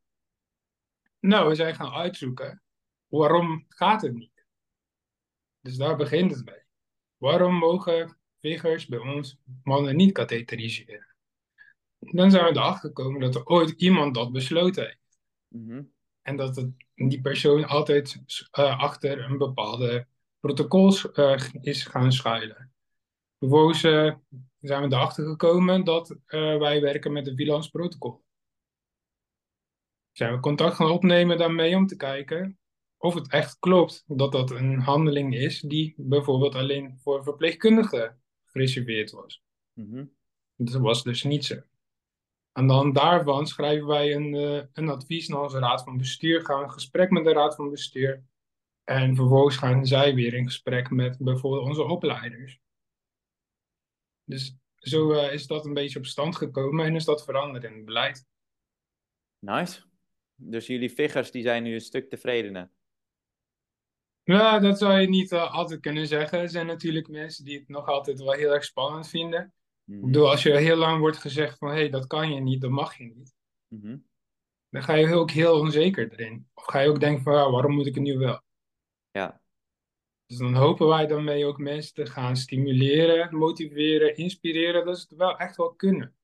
Nou, 1.20 1.48
we 1.48 1.54
zijn 1.54 1.74
gaan 1.74 1.92
uitzoeken. 1.92 2.62
Waarom 3.06 3.64
gaat 3.68 4.02
het 4.02 4.14
niet? 4.14 4.46
Dus 5.60 5.76
daar 5.76 5.96
begint 5.96 6.34
het 6.34 6.44
bij. 6.44 6.66
Waarom 7.16 7.54
mogen 7.54 8.18
vegers 8.40 8.86
bij 8.86 8.98
ons 8.98 9.38
mannen 9.62 9.96
niet 9.96 10.12
katheteriseren. 10.12 11.14
Dan 11.98 12.30
zijn 12.30 12.44
we 12.44 12.50
erachter 12.50 12.88
gekomen 12.88 13.20
dat 13.20 13.34
er 13.34 13.46
ooit 13.46 13.70
iemand 13.70 14.14
dat 14.14 14.32
besloten 14.32 14.84
heeft. 14.84 15.18
Mhm. 15.48 15.82
En 16.22 16.36
dat 16.36 16.56
het, 16.56 16.70
die 16.94 17.20
persoon 17.20 17.64
altijd 17.64 18.22
uh, 18.58 18.78
achter 18.78 19.24
een 19.24 19.38
bepaalde 19.38 20.06
protocols 20.40 21.08
uh, 21.12 21.38
is 21.60 21.84
gaan 21.84 22.12
schuilen. 22.12 22.73
Vervolgens 23.44 23.82
uh, 23.82 24.14
zijn 24.60 24.88
we 24.88 24.94
erachter 24.94 25.26
gekomen 25.26 25.84
dat 25.84 26.16
wij 26.28 26.80
werken 26.80 27.12
met 27.12 27.26
het 27.26 27.36
Vilans 27.36 27.68
protocol. 27.68 28.24
Zijn 30.12 30.32
we 30.32 30.40
contact 30.40 30.74
gaan 30.74 30.90
opnemen 30.90 31.38
daarmee 31.38 31.76
om 31.76 31.86
te 31.86 31.96
kijken 31.96 32.58
of 32.96 33.14
het 33.14 33.30
echt 33.30 33.58
klopt 33.58 34.04
dat 34.06 34.32
dat 34.32 34.50
een 34.50 34.78
handeling 34.78 35.34
is 35.34 35.60
die 35.60 35.94
bijvoorbeeld 35.96 36.54
alleen 36.54 36.98
voor 36.98 37.22
verpleegkundigen 37.22 38.22
gereserveerd 38.44 39.10
was. 39.10 39.42
Mm 39.72 40.12
Dat 40.56 40.74
was 40.74 41.02
dus 41.02 41.22
niet 41.22 41.44
zo. 41.44 41.62
En 42.52 42.66
dan 42.66 42.92
daarvan 42.92 43.46
schrijven 43.46 43.86
wij 43.86 44.14
een, 44.14 44.34
uh, 44.34 44.62
een 44.72 44.88
advies 44.88 45.28
naar 45.28 45.42
onze 45.42 45.58
raad 45.58 45.82
van 45.82 45.96
bestuur, 45.96 46.44
gaan 46.44 46.58
we 46.58 46.64
in 46.64 46.70
gesprek 46.70 47.10
met 47.10 47.24
de 47.24 47.32
raad 47.32 47.54
van 47.54 47.70
bestuur. 47.70 48.24
En 48.84 49.16
vervolgens 49.16 49.56
gaan 49.56 49.86
zij 49.86 50.14
weer 50.14 50.34
in 50.34 50.44
gesprek 50.44 50.90
met 50.90 51.18
bijvoorbeeld 51.18 51.66
onze 51.66 51.82
opleiders. 51.82 52.62
Dus 54.24 54.56
zo 54.76 55.12
uh, 55.12 55.32
is 55.32 55.46
dat 55.46 55.64
een 55.64 55.74
beetje 55.74 55.98
op 55.98 56.06
stand 56.06 56.36
gekomen 56.36 56.86
en 56.86 56.94
is 56.94 57.04
dat 57.04 57.24
veranderd 57.24 57.64
in 57.64 57.72
het 57.72 57.84
beleid. 57.84 58.26
Nice. 59.38 59.82
Dus 60.34 60.66
jullie 60.66 60.90
figures 60.90 61.30
die 61.30 61.42
zijn 61.42 61.62
nu 61.62 61.74
een 61.74 61.80
stuk 61.80 62.10
tevredener? 62.10 62.70
Ja, 64.22 64.58
dat 64.58 64.78
zou 64.78 65.00
je 65.00 65.08
niet 65.08 65.32
uh, 65.32 65.54
altijd 65.54 65.80
kunnen 65.80 66.06
zeggen. 66.06 66.38
Er 66.38 66.48
zijn 66.48 66.66
natuurlijk 66.66 67.08
mensen 67.08 67.44
die 67.44 67.58
het 67.58 67.68
nog 67.68 67.86
altijd 67.86 68.18
wel 68.18 68.32
heel 68.32 68.52
erg 68.52 68.64
spannend 68.64 69.08
vinden. 69.08 69.54
Mm. 69.84 69.94
Ik 69.94 70.02
mhm. 70.02 70.10
bedoel, 70.12 70.30
als 70.30 70.42
je 70.42 70.56
heel 70.56 70.76
lang 70.76 71.00
wordt 71.00 71.16
gezegd 71.16 71.58
van 71.58 71.68
hé, 71.68 71.74
hey, 71.74 71.90
dat 71.90 72.06
kan 72.06 72.32
je 72.32 72.40
niet, 72.40 72.60
dat 72.60 72.70
mag 72.70 72.98
je 72.98 73.04
niet. 73.04 73.34
Mhm. 73.68 73.96
Dan 74.68 74.82
ga 74.82 74.94
je 74.94 75.14
ook 75.14 75.30
heel 75.30 75.58
onzeker 75.58 76.12
erin. 76.12 76.48
Of 76.54 76.64
ga 76.64 76.80
je 76.80 76.88
ook 76.88 77.00
denken 77.00 77.22
van 77.22 77.34
ja, 77.34 77.50
waarom 77.50 77.74
moet 77.74 77.86
ik 77.86 77.94
het 77.94 78.04
nu 78.04 78.18
wel? 78.18 78.42
Ja. 79.10 79.42
Dus 80.26 80.38
dan 80.38 80.54
hopen 80.54 80.88
wij 80.88 81.06
daarmee 81.06 81.46
ook 81.46 81.58
mensen 81.58 81.94
te 81.94 82.06
gaan 82.06 82.36
stimuleren, 82.36 83.36
motiveren, 83.36 84.16
inspireren, 84.16 84.84
dat 84.84 84.98
ze 84.98 85.06
het 85.08 85.18
wel 85.18 85.36
echt 85.36 85.56
wel 85.56 85.74
kunnen. 85.74 86.16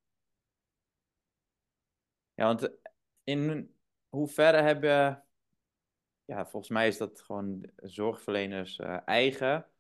Ja, 2.35 2.45
want 2.45 2.71
in 3.25 3.75
hoeverre 4.09 4.63
hebben 4.63 5.25
ja, 6.31 6.47
volgens 6.47 6.73
mij 6.73 6.89
is 6.89 6.99
dat 6.99 7.23
gewoon 7.23 7.71
zorgverleners 7.77 8.79
uh, 8.79 8.99
eigen. 9.05 9.71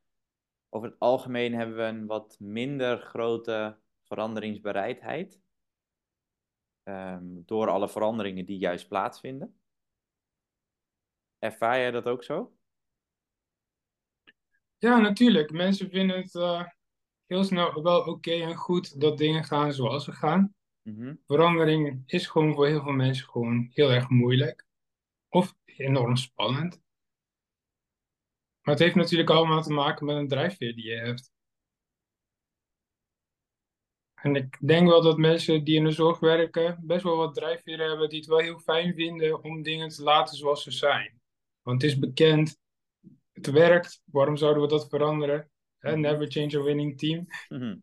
Over 0.68 0.88
het 0.88 0.98
algemeen 0.98 1.54
hebben 1.54 1.76
we 1.76 1.82
een 1.82 2.06
wat 2.06 2.36
minder 2.38 2.98
grote 2.98 3.78
veranderingsbereidheid. 4.02 5.40
Um, 6.82 7.42
door 7.46 7.68
alle 7.68 7.88
veranderingen 7.88 8.46
die 8.46 8.58
juist 8.58 8.88
plaatsvinden. 8.88 9.60
Ervaar 11.38 11.78
jij 11.78 11.90
dat 11.90 12.06
ook 12.06 12.24
zo? 12.24 12.56
Ja, 14.80 14.98
natuurlijk. 14.98 15.50
Mensen 15.50 15.90
vinden 15.90 16.16
het 16.16 16.34
uh, 16.34 16.64
heel 17.26 17.44
snel 17.44 17.82
wel 17.82 18.00
oké 18.00 18.32
en 18.32 18.54
goed 18.54 19.00
dat 19.00 19.18
dingen 19.18 19.44
gaan 19.44 19.72
zoals 19.72 20.04
ze 20.04 20.12
gaan. 20.12 20.54
Mm 20.82 21.20
Verandering 21.26 22.02
is 22.06 22.26
gewoon 22.26 22.54
voor 22.54 22.66
heel 22.66 22.82
veel 22.82 22.92
mensen 22.92 23.28
gewoon 23.28 23.70
heel 23.72 23.90
erg 23.90 24.08
moeilijk. 24.08 24.66
Of 25.28 25.54
enorm 25.64 26.16
spannend. 26.16 26.80
Maar 28.60 28.74
het 28.74 28.78
heeft 28.78 28.94
natuurlijk 28.94 29.30
allemaal 29.30 29.62
te 29.62 29.72
maken 29.72 30.06
met 30.06 30.16
een 30.16 30.28
drijfveer 30.28 30.74
die 30.74 30.86
je 30.86 30.96
hebt. 30.96 31.32
En 34.14 34.36
ik 34.36 34.58
denk 34.66 34.88
wel 34.88 35.02
dat 35.02 35.18
mensen 35.18 35.64
die 35.64 35.76
in 35.76 35.84
de 35.84 35.90
zorg 35.90 36.18
werken 36.18 36.78
best 36.82 37.02
wel 37.02 37.16
wat 37.16 37.34
drijfveren 37.34 37.88
hebben 37.88 38.08
die 38.08 38.18
het 38.18 38.28
wel 38.28 38.38
heel 38.38 38.58
fijn 38.58 38.94
vinden 38.94 39.42
om 39.42 39.62
dingen 39.62 39.88
te 39.88 40.02
laten 40.02 40.36
zoals 40.36 40.62
ze 40.62 40.70
zijn. 40.70 41.20
Want 41.62 41.82
het 41.82 41.90
is 41.90 41.98
bekend, 41.98 42.59
het 43.46 43.54
werkt, 43.54 44.02
waarom 44.04 44.36
zouden 44.36 44.62
we 44.62 44.68
dat 44.68 44.88
veranderen? 44.88 45.50
Never 45.80 46.30
change 46.30 46.58
a 46.58 46.62
winning 46.62 46.98
team. 46.98 47.26
Mhm. 47.48 47.78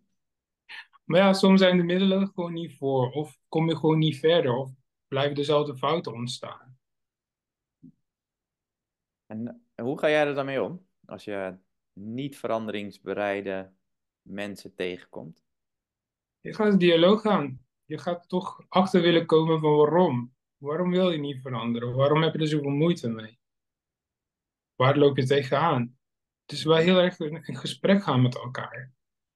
Maar 1.03 1.19
ja, 1.19 1.33
soms 1.33 1.59
zijn 1.59 1.77
de 1.77 1.83
middelen 1.83 2.27
gewoon 2.27 2.53
niet 2.53 2.77
voor. 2.77 3.11
Of 3.11 3.37
kom 3.47 3.69
je 3.69 3.75
gewoon 3.75 3.97
niet 3.97 4.19
verder. 4.19 4.53
Of 4.53 4.71
blijven 5.07 5.35
dezelfde 5.35 5.77
fouten 5.77 6.13
ontstaan. 6.13 6.77
En 9.25 9.65
hoe 9.75 9.99
ga 9.99 10.09
jij 10.09 10.27
er 10.27 10.35
dan 10.35 10.45
mee 10.45 10.63
om 10.63 10.87
als 11.05 11.23
je 11.23 11.57
niet 11.93 12.37
veranderingsbereide 12.37 13.73
mensen 14.21 14.75
tegenkomt? 14.75 15.43
Je 16.39 16.53
gaat 16.53 16.71
een 16.71 16.77
dialoog 16.77 17.21
gaan. 17.21 17.65
Je 17.85 17.97
gaat 17.97 18.29
toch 18.29 18.65
achter 18.69 19.01
willen 19.01 19.25
komen 19.25 19.59
van 19.59 19.75
waarom. 19.75 20.35
Waarom 20.57 20.91
wil 20.91 21.11
je 21.11 21.17
niet 21.17 21.41
veranderen? 21.41 21.95
Waarom 21.95 22.23
heb 22.23 22.33
je 22.33 22.39
er 22.39 22.47
zoveel 22.47 22.69
moeite 22.69 23.09
mee? 23.09 23.39
Waar 24.77 24.97
loop 24.97 25.17
je 25.17 25.25
tegenaan? 25.25 25.97
Het 26.45 26.51
is 26.51 26.63
wel 26.63 26.77
heel 26.77 26.97
erg 26.97 27.19
in 27.19 27.55
gesprek 27.55 28.03
gaan 28.03 28.21
met 28.21 28.35
elkaar. 28.35 28.91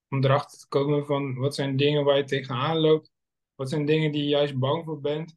Om 0.09 0.23
erachter 0.23 0.59
te 0.59 0.67
komen 0.67 1.05
van 1.05 1.35
wat 1.35 1.55
zijn 1.55 1.75
dingen 1.75 2.03
waar 2.03 2.17
je 2.17 2.23
tegenaan 2.23 2.77
loopt. 2.77 3.11
Wat 3.55 3.69
zijn 3.69 3.85
dingen 3.85 4.11
die 4.11 4.23
je 4.23 4.29
juist 4.29 4.57
bang 4.57 4.85
voor 4.85 4.99
bent. 4.99 5.35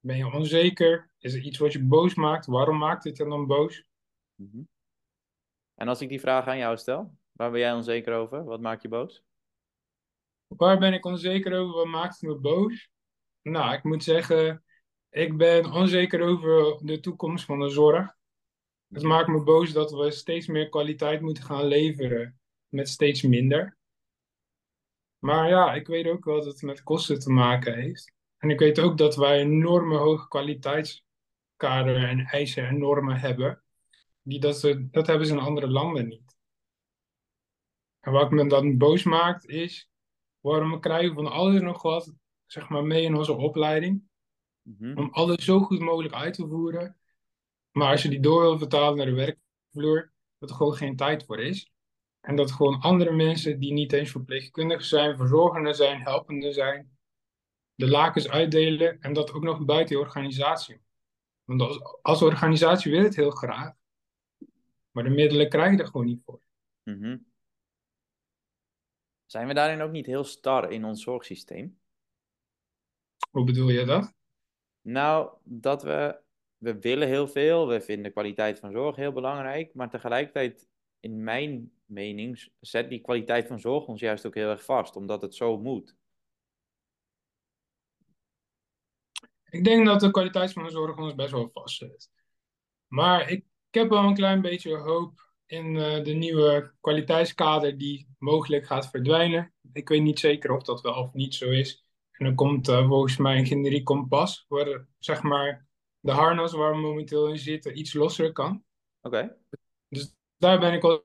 Ben 0.00 0.16
je 0.16 0.32
onzeker? 0.32 1.10
Is 1.18 1.34
er 1.34 1.40
iets 1.40 1.58
wat 1.58 1.72
je 1.72 1.84
boos 1.84 2.14
maakt? 2.14 2.46
Waarom 2.46 2.78
maakt 2.78 3.02
dit 3.02 3.16
dan 3.16 3.46
boos? 3.46 3.84
Mhm. 4.34 4.62
En 5.74 5.88
als 5.88 6.00
ik 6.00 6.08
die 6.08 6.20
vraag 6.20 6.46
aan 6.46 6.58
jou 6.58 6.76
stel, 6.76 7.14
waar 7.32 7.50
ben 7.50 7.60
jij 7.60 7.72
onzeker 7.72 8.14
over? 8.14 8.44
Wat 8.44 8.60
maakt 8.60 8.82
je 8.82 8.88
boos? 8.88 9.22
Waar 10.46 10.78
ben 10.78 10.92
ik 10.92 11.04
onzeker 11.04 11.58
over? 11.58 11.74
Wat 11.74 11.86
maakt 11.86 12.22
me 12.22 12.34
boos? 12.34 12.90
Nou, 13.42 13.74
ik 13.74 13.82
moet 13.82 14.04
zeggen, 14.04 14.64
ik 15.08 15.36
ben 15.36 15.72
onzeker 15.72 16.20
over 16.20 16.78
de 16.86 17.00
toekomst 17.00 17.44
van 17.44 17.60
de 17.60 17.68
zorg. 17.68 18.18
Het 18.92 19.02
maakt 19.02 19.28
me 19.28 19.42
boos 19.42 19.72
dat 19.72 19.90
we 19.90 20.10
steeds 20.10 20.46
meer 20.46 20.68
kwaliteit 20.68 21.20
moeten 21.20 21.44
gaan 21.44 21.64
leveren 21.64 22.40
met 22.68 22.88
steeds 22.88 23.22
minder. 23.22 23.78
Maar 25.18 25.48
ja, 25.48 25.74
ik 25.74 25.86
weet 25.86 26.06
ook 26.06 26.24
wel 26.24 26.36
dat 26.36 26.44
het 26.44 26.62
met 26.62 26.82
kosten 26.82 27.18
te 27.18 27.30
maken 27.30 27.74
heeft. 27.74 28.12
En 28.36 28.50
ik 28.50 28.58
weet 28.58 28.80
ook 28.80 28.98
dat 28.98 29.16
wij 29.16 29.40
enorme 29.40 29.96
hoge 29.96 30.28
kwaliteitskader 30.28 32.08
en 32.08 32.20
eisen 32.20 32.66
en 32.66 32.78
normen 32.78 33.16
hebben. 33.16 33.62
Die 34.22 34.40
dat, 34.40 34.58
ze, 34.58 34.90
dat 34.90 35.06
hebben 35.06 35.26
ze 35.26 35.32
in 35.32 35.38
andere 35.38 35.68
landen 35.68 36.08
niet. 36.08 36.36
En 38.00 38.12
wat 38.12 38.30
me 38.30 38.48
dan 38.48 38.78
boos 38.78 39.02
maakt 39.02 39.46
is, 39.46 39.90
waarom 40.40 40.70
we 40.70 40.78
krijgen 40.78 41.14
van 41.14 41.26
alles 41.26 41.60
nog 41.60 41.82
wat 41.82 42.14
zeg 42.46 42.68
maar, 42.68 42.84
mee 42.84 43.02
in 43.02 43.16
onze 43.16 43.32
opleiding. 43.32 44.02
Mhm. 44.62 44.98
Om 44.98 45.08
alles 45.10 45.44
zo 45.44 45.60
goed 45.60 45.80
mogelijk 45.80 46.14
uit 46.14 46.34
te 46.34 46.46
voeren. 46.46 46.99
Maar 47.70 47.90
als 47.90 48.02
je 48.02 48.08
die 48.08 48.20
door 48.20 48.40
wil 48.40 48.58
vertalen 48.58 48.96
naar 48.96 49.06
de 49.06 49.12
werkvloer, 49.12 50.12
dat 50.38 50.50
er 50.50 50.56
gewoon 50.56 50.74
geen 50.74 50.96
tijd 50.96 51.24
voor 51.24 51.40
is. 51.40 51.72
En 52.20 52.36
dat 52.36 52.52
gewoon 52.52 52.80
andere 52.80 53.12
mensen 53.12 53.58
die 53.60 53.72
niet 53.72 53.92
eens 53.92 54.10
verpleegkundigen 54.10 54.84
zijn, 54.84 55.16
verzorgenden 55.16 55.74
zijn, 55.74 56.00
helpende 56.00 56.52
zijn, 56.52 56.98
de 57.74 57.88
lakens 57.88 58.28
uitdelen 58.28 59.00
en 59.00 59.12
dat 59.12 59.32
ook 59.32 59.42
nog 59.42 59.64
buiten 59.64 59.96
je 59.96 60.02
organisatie. 60.02 60.80
Want 61.44 61.60
als, 61.60 61.98
als 62.02 62.22
organisatie 62.22 62.92
wil 62.92 63.02
het 63.02 63.16
heel 63.16 63.30
graag, 63.30 63.72
maar 64.90 65.04
de 65.04 65.10
middelen 65.10 65.48
krijg 65.48 65.72
je 65.72 65.78
er 65.78 65.86
gewoon 65.86 66.06
niet 66.06 66.22
voor. 66.24 66.40
Mhm. 66.82 67.16
Zijn 69.26 69.46
we 69.46 69.54
daarin 69.54 69.80
ook 69.80 69.90
niet 69.90 70.06
heel 70.06 70.24
star 70.24 70.70
in 70.70 70.84
ons 70.84 71.02
zorgsysteem? 71.02 71.78
Hoe 73.30 73.44
bedoel 73.44 73.68
je 73.68 73.84
dat? 73.84 74.14
Nou, 74.80 75.32
dat 75.44 75.82
we, 75.82 76.20
we 76.60 76.78
willen 76.78 77.08
heel 77.08 77.28
veel, 77.28 77.68
we 77.68 77.80
vinden 77.80 78.12
kwaliteit 78.12 78.58
van 78.58 78.72
zorg 78.72 78.96
heel 78.96 79.12
belangrijk, 79.12 79.74
maar 79.74 79.90
tegelijkertijd, 79.90 80.68
in 81.00 81.24
mijn 81.24 81.72
mening, 81.84 82.48
zet 82.60 82.88
die 82.88 83.00
kwaliteit 83.00 83.46
van 83.46 83.60
zorg 83.60 83.86
ons 83.86 84.00
juist 84.00 84.26
ook 84.26 84.34
heel 84.34 84.48
erg 84.48 84.64
vast, 84.64 84.96
omdat 84.96 85.22
het 85.22 85.34
zo 85.34 85.58
moet. 85.58 85.96
Ik 89.50 89.64
denk 89.64 89.86
dat 89.86 90.00
de 90.00 90.10
kwaliteit 90.10 90.52
van 90.52 90.64
de 90.64 90.70
zorg 90.70 90.96
ons 90.96 91.14
best 91.14 91.30
wel 91.30 91.50
vast 91.52 91.76
zit. 91.76 92.10
Maar 92.86 93.30
ik, 93.30 93.44
heb 93.70 93.88
wel 93.88 94.04
een 94.04 94.14
klein 94.14 94.40
beetje 94.40 94.76
hoop 94.76 95.32
in 95.46 95.74
uh, 95.74 96.04
de 96.04 96.12
nieuwe 96.12 96.74
kwaliteitskader 96.80 97.78
die 97.78 98.08
mogelijk 98.18 98.66
gaat 98.66 98.90
verdwijnen. 98.90 99.52
Ik 99.72 99.88
weet 99.88 100.02
niet 100.02 100.18
zeker 100.18 100.52
of 100.52 100.62
dat 100.62 100.80
wel 100.80 100.94
of 100.94 101.12
niet 101.12 101.34
zo 101.34 101.50
is. 101.50 101.84
En 102.10 102.24
dan 102.24 102.34
komt 102.34 102.68
uh, 102.68 102.88
volgens 102.88 103.16
mij 103.16 103.38
een 103.38 103.46
generiek 103.46 103.84
kompas, 103.84 104.44
waar 104.48 104.86
zeg 104.98 105.22
maar 105.22 105.69
de 106.00 106.12
harnas 106.12 106.52
waar 106.52 106.72
we 106.72 106.80
momenteel 106.80 107.28
in 107.28 107.38
zitten 107.38 107.78
iets 107.78 107.94
losser 107.94 108.32
kan. 108.32 108.64
Oké. 109.00 109.36
Dus 109.88 110.14
daar 110.36 110.58
ben 110.58 110.72
ik 110.72 110.84
al 110.84 111.04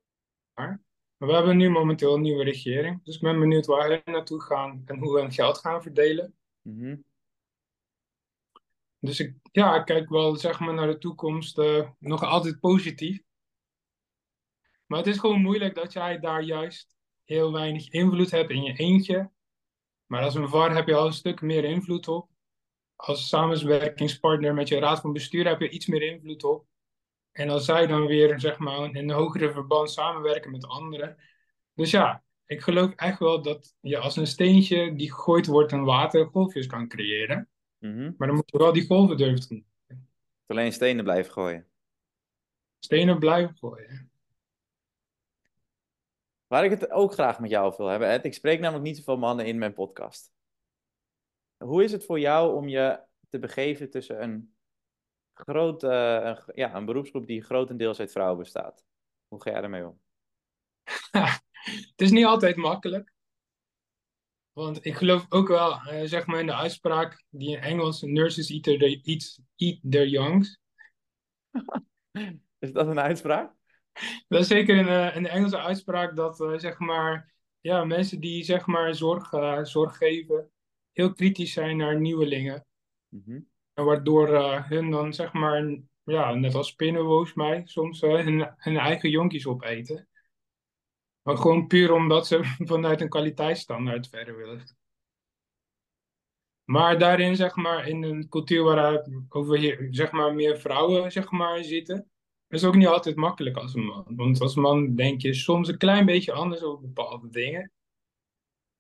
Maar 0.53 0.79
we 1.17 1.33
hebben 1.33 1.57
nu 1.57 1.69
momenteel 1.69 2.13
een 2.13 2.21
nieuwe 2.21 2.43
regering. 2.43 3.03
Dus 3.03 3.15
ik 3.15 3.21
ben 3.21 3.39
benieuwd 3.39 3.65
waar 3.65 3.89
we 3.89 4.11
naartoe 4.11 4.41
gaan 4.41 4.81
en 4.85 4.99
hoe 4.99 5.13
we 5.13 5.21
hun 5.21 5.31
geld 5.31 5.57
gaan 5.57 5.81
verdelen. 5.81 6.35
Mm 6.61 7.03
dus 9.05 9.19
ik, 9.19 9.35
ja, 9.51 9.75
ik 9.75 9.85
kijk 9.85 10.09
wel 10.09 10.35
zeg 10.35 10.59
maar, 10.59 10.73
naar 10.73 10.87
de 10.87 10.97
toekomst 10.97 11.57
uh, 11.57 11.89
nog 11.99 12.23
altijd 12.23 12.59
positief. 12.59 13.21
Maar 14.85 14.97
het 14.97 15.07
is 15.07 15.17
gewoon 15.17 15.41
moeilijk 15.41 15.75
dat 15.75 15.93
jij 15.93 16.19
daar 16.19 16.41
juist 16.41 16.95
heel 17.23 17.51
weinig 17.51 17.89
invloed 17.89 18.31
hebt 18.31 18.51
in 18.51 18.63
je 18.63 18.73
eentje. 18.73 19.31
Maar 20.05 20.23
als 20.23 20.35
een 20.35 20.49
VAR 20.49 20.75
heb 20.75 20.87
je 20.87 20.95
al 20.95 21.05
een 21.05 21.13
stuk 21.13 21.41
meer 21.41 21.63
invloed 21.63 22.07
op. 22.07 22.29
Als 22.95 23.27
samenwerkingspartner 23.27 24.53
met 24.53 24.67
je 24.67 24.79
raad 24.79 24.99
van 24.99 25.13
bestuur 25.13 25.47
heb 25.47 25.59
je 25.59 25.69
iets 25.69 25.85
meer 25.85 26.01
invloed 26.01 26.43
op. 26.43 26.65
En 27.31 27.49
als 27.49 27.65
zij 27.65 27.87
dan 27.87 28.05
weer 28.05 28.39
zeg 28.39 28.57
maar, 28.57 28.83
in 28.83 28.95
een 28.95 29.09
hogere 29.09 29.51
verband 29.51 29.91
samenwerken 29.91 30.51
met 30.51 30.67
anderen. 30.67 31.17
Dus 31.73 31.91
ja, 31.91 32.23
ik 32.45 32.61
geloof 32.61 32.91
echt 32.95 33.19
wel 33.19 33.41
dat 33.41 33.75
je 33.79 33.97
als 33.97 34.15
een 34.15 34.27
steentje 34.27 34.95
die 34.95 35.11
gegooid 35.11 35.45
wordt 35.45 35.71
in 35.71 35.83
water 35.83 36.25
golfjes 36.25 36.67
kan 36.67 36.87
creëren. 36.87 37.49
Mhm. 37.79 38.11
Maar 38.17 38.27
dan 38.27 38.35
moet 38.35 38.51
je 38.51 38.57
wel 38.57 38.73
die 38.73 38.85
golven 38.85 39.17
durven 39.17 39.47
doen. 39.47 39.65
Alleen 40.45 40.73
stenen 40.73 41.03
blijven 41.03 41.31
gooien. 41.31 41.67
Stenen 42.79 43.19
blijven 43.19 43.55
gooien. 43.57 44.11
Waar 46.47 46.63
ik 46.63 46.69
het 46.69 46.91
ook 46.91 47.13
graag 47.13 47.39
met 47.39 47.49
jou 47.49 47.65
over 47.65 47.77
wil 47.77 47.89
hebben, 47.89 48.09
Ed. 48.09 48.25
Ik 48.25 48.33
spreek 48.33 48.59
namelijk 48.59 48.85
niet 48.85 48.97
zoveel 48.97 49.17
mannen 49.17 49.45
in 49.45 49.57
mijn 49.57 49.73
podcast. 49.73 50.33
Hoe 51.57 51.83
is 51.83 51.91
het 51.91 52.05
voor 52.05 52.19
jou 52.19 52.55
om 52.55 52.67
je 52.67 53.03
te 53.29 53.39
begeven 53.39 53.89
tussen 53.89 54.23
een 54.23 54.55
grote, 55.33 56.43
ja, 56.53 56.75
een 56.75 56.85
beroepsgroep 56.85 57.27
die 57.27 57.43
grotendeels 57.43 57.99
uit 57.99 58.11
vrouwen 58.11 58.37
bestaat? 58.37 58.85
Hoe 59.27 59.41
ga 59.41 59.51
jij 59.51 59.61
daarmee 59.61 59.87
om? 59.87 60.01
het 61.91 62.01
is 62.01 62.11
niet 62.11 62.25
altijd 62.25 62.55
makkelijk. 62.55 63.13
Want 64.51 64.85
ik 64.85 64.95
geloof 64.95 65.25
ook 65.29 65.47
wel, 65.47 65.71
uh, 65.71 66.01
zeg 66.03 66.25
maar 66.25 66.39
in 66.39 66.45
de 66.45 66.55
uitspraak 66.55 67.25
die 67.29 67.55
in 67.55 67.63
Engels, 67.63 68.01
nurses 68.01 68.49
eat 68.49 68.63
their, 68.63 68.81
eat, 69.03 69.39
eat 69.55 69.79
their 69.89 70.07
youngs. 70.07 70.59
Is 72.59 72.71
dat 72.71 72.87
een 72.87 72.99
uitspraak? 72.99 73.53
Dat 74.27 74.41
is 74.41 74.47
zeker 74.47 74.77
een, 74.77 75.17
een 75.17 75.27
Engelse 75.27 75.57
uitspraak 75.57 76.15
dat 76.15 76.45
zeg 76.57 76.79
maar, 76.79 77.33
ja, 77.59 77.83
mensen 77.83 78.19
die 78.19 78.43
zeg 78.43 78.65
maar 78.65 78.95
zorg, 78.95 79.29
zorg 79.67 79.97
geven, 79.97 80.51
heel 80.95 81.13
kritisch 81.13 81.53
zijn 81.53 81.77
naar 81.77 81.99
nieuwelingen. 81.99 82.65
Mm 83.09 83.49
En 83.73 83.85
waardoor 83.85 84.27
hun 84.67 84.91
dan 84.91 85.13
zeg 85.13 85.33
maar, 85.33 85.77
ja, 86.03 86.33
net 86.33 86.55
als 86.55 86.67
spinnen 86.67 87.03
volgens 87.03 87.33
mij, 87.33 87.61
soms 87.65 88.01
hun, 88.01 88.53
hun 88.55 88.77
eigen 88.77 89.09
jonkies 89.09 89.47
opeten. 89.47 90.07
Maar 91.21 91.37
gewoon 91.37 91.67
puur 91.67 91.91
omdat 91.93 92.27
ze 92.27 92.43
vanuit 92.71 93.01
een 93.01 93.09
kwaliteitsstandaard 93.09 94.07
verder 94.07 94.37
willen. 94.37 94.75
Maar 96.63 96.99
daarin, 96.99 97.35
zeg 97.35 97.55
maar, 97.55 97.87
in 97.87 98.03
een 98.03 98.29
cultuur 98.29 98.63
waar 98.63 99.07
over 99.29 99.57
hier, 99.57 99.87
zeg 99.89 100.11
maar, 100.11 100.33
meer 100.33 100.59
vrouwen 100.59 101.11
zeg 101.11 101.31
maar, 101.31 101.63
zitten, 101.63 102.09
is 102.47 102.63
ook 102.63 102.75
niet 102.75 102.87
altijd 102.87 103.15
makkelijk 103.15 103.57
als 103.57 103.73
een 103.73 103.85
man. 103.85 104.05
Want 104.15 104.41
als 104.41 104.55
man 104.55 104.95
denk 104.95 105.21
je 105.21 105.33
soms 105.33 105.67
een 105.67 105.77
klein 105.77 106.05
beetje 106.05 106.31
anders 106.31 106.61
over 106.61 106.81
bepaalde 106.81 107.29
dingen. 107.29 107.71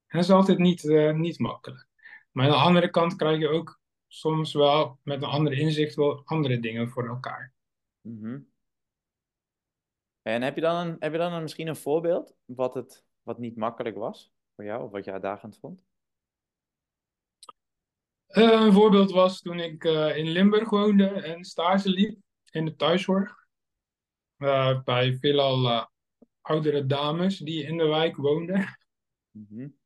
En 0.07 0.17
dat 0.19 0.23
is 0.23 0.29
altijd 0.29 0.57
niet, 0.57 0.83
uh, 0.83 1.13
niet 1.13 1.39
makkelijk. 1.39 1.87
Maar 2.35 2.45
aan 2.45 2.51
de 2.51 2.57
andere 2.57 2.89
kant 2.89 3.15
krijg 3.15 3.39
je 3.39 3.47
ook 3.47 3.79
soms 4.07 4.53
wel 4.53 4.99
met 5.03 5.21
een 5.21 5.29
ander 5.29 5.53
inzicht 5.53 5.95
wel 5.95 6.21
andere 6.25 6.59
dingen 6.59 6.89
voor 6.89 7.07
elkaar. 7.07 7.53
Mm 8.01 8.53
en 10.21 10.41
heb 10.41 10.55
je 10.55 10.61
dan, 10.61 10.87
een, 10.87 10.95
heb 10.99 11.11
je 11.11 11.17
dan 11.17 11.33
een, 11.33 11.41
misschien 11.41 11.67
een 11.67 11.75
voorbeeld 11.75 12.35
wat, 12.45 12.73
het, 12.73 13.05
wat 13.21 13.39
niet 13.39 13.55
makkelijk 13.55 13.95
was 13.95 14.31
voor 14.55 14.65
jou, 14.65 14.83
of 14.83 14.91
wat 14.91 15.05
je 15.05 15.11
uitdagend 15.11 15.57
vond? 15.57 15.83
Uh, 18.27 18.61
een 18.65 18.73
voorbeeld 18.73 19.11
was 19.11 19.41
toen 19.41 19.59
ik 19.59 19.83
uh, 19.83 20.17
in 20.17 20.27
Limburg 20.27 20.69
woonde 20.69 21.07
en 21.07 21.43
stage 21.43 21.89
liep 21.89 22.19
in 22.51 22.65
de 22.65 22.75
thuiszorg. 22.75 23.47
Uh, 24.37 24.83
bij 24.83 25.17
veelal 25.17 25.89
oudere 26.41 26.85
dames 26.85 27.37
die 27.37 27.63
in 27.63 27.77
de 27.77 27.87
wijk 27.87 28.15
woonden. 28.15 28.77
Mm 29.31 29.47
-hmm. 29.49 29.77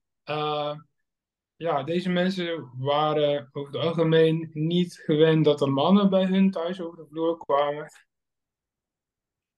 Ja, 1.59 1.83
deze 1.83 2.09
mensen 2.09 2.71
waren 2.77 3.49
over 3.51 3.73
het 3.73 3.81
algemeen 3.81 4.49
niet 4.53 5.01
gewend 5.05 5.45
dat 5.45 5.61
er 5.61 5.71
mannen 5.71 6.09
bij 6.09 6.25
hun 6.25 6.51
thuis 6.51 6.81
over 6.81 6.97
de 6.97 7.07
vloer 7.09 7.37
kwamen. 7.37 7.91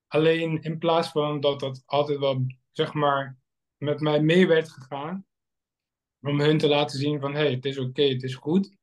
Alleen 0.08 0.62
in 0.62 0.78
plaats 0.78 1.08
van 1.08 1.40
dat 1.40 1.60
dat 1.60 1.84
altijd 1.86 2.20
wel, 2.20 2.46
zeg 2.72 2.94
maar, 2.94 3.40
met 3.78 4.00
mij 4.00 4.22
mee 4.22 4.48
werd 4.48 4.70
gegaan, 4.70 5.26
om 6.22 6.40
hun 6.40 6.58
te 6.58 6.68
laten 6.68 7.00
zien 7.00 7.20
van, 7.20 7.34
hé, 7.34 7.40
hey, 7.40 7.52
het 7.52 7.66
is 7.66 7.78
oké, 7.78 8.04
het 8.04 8.24
is 8.24 8.36
goed, 8.36 8.76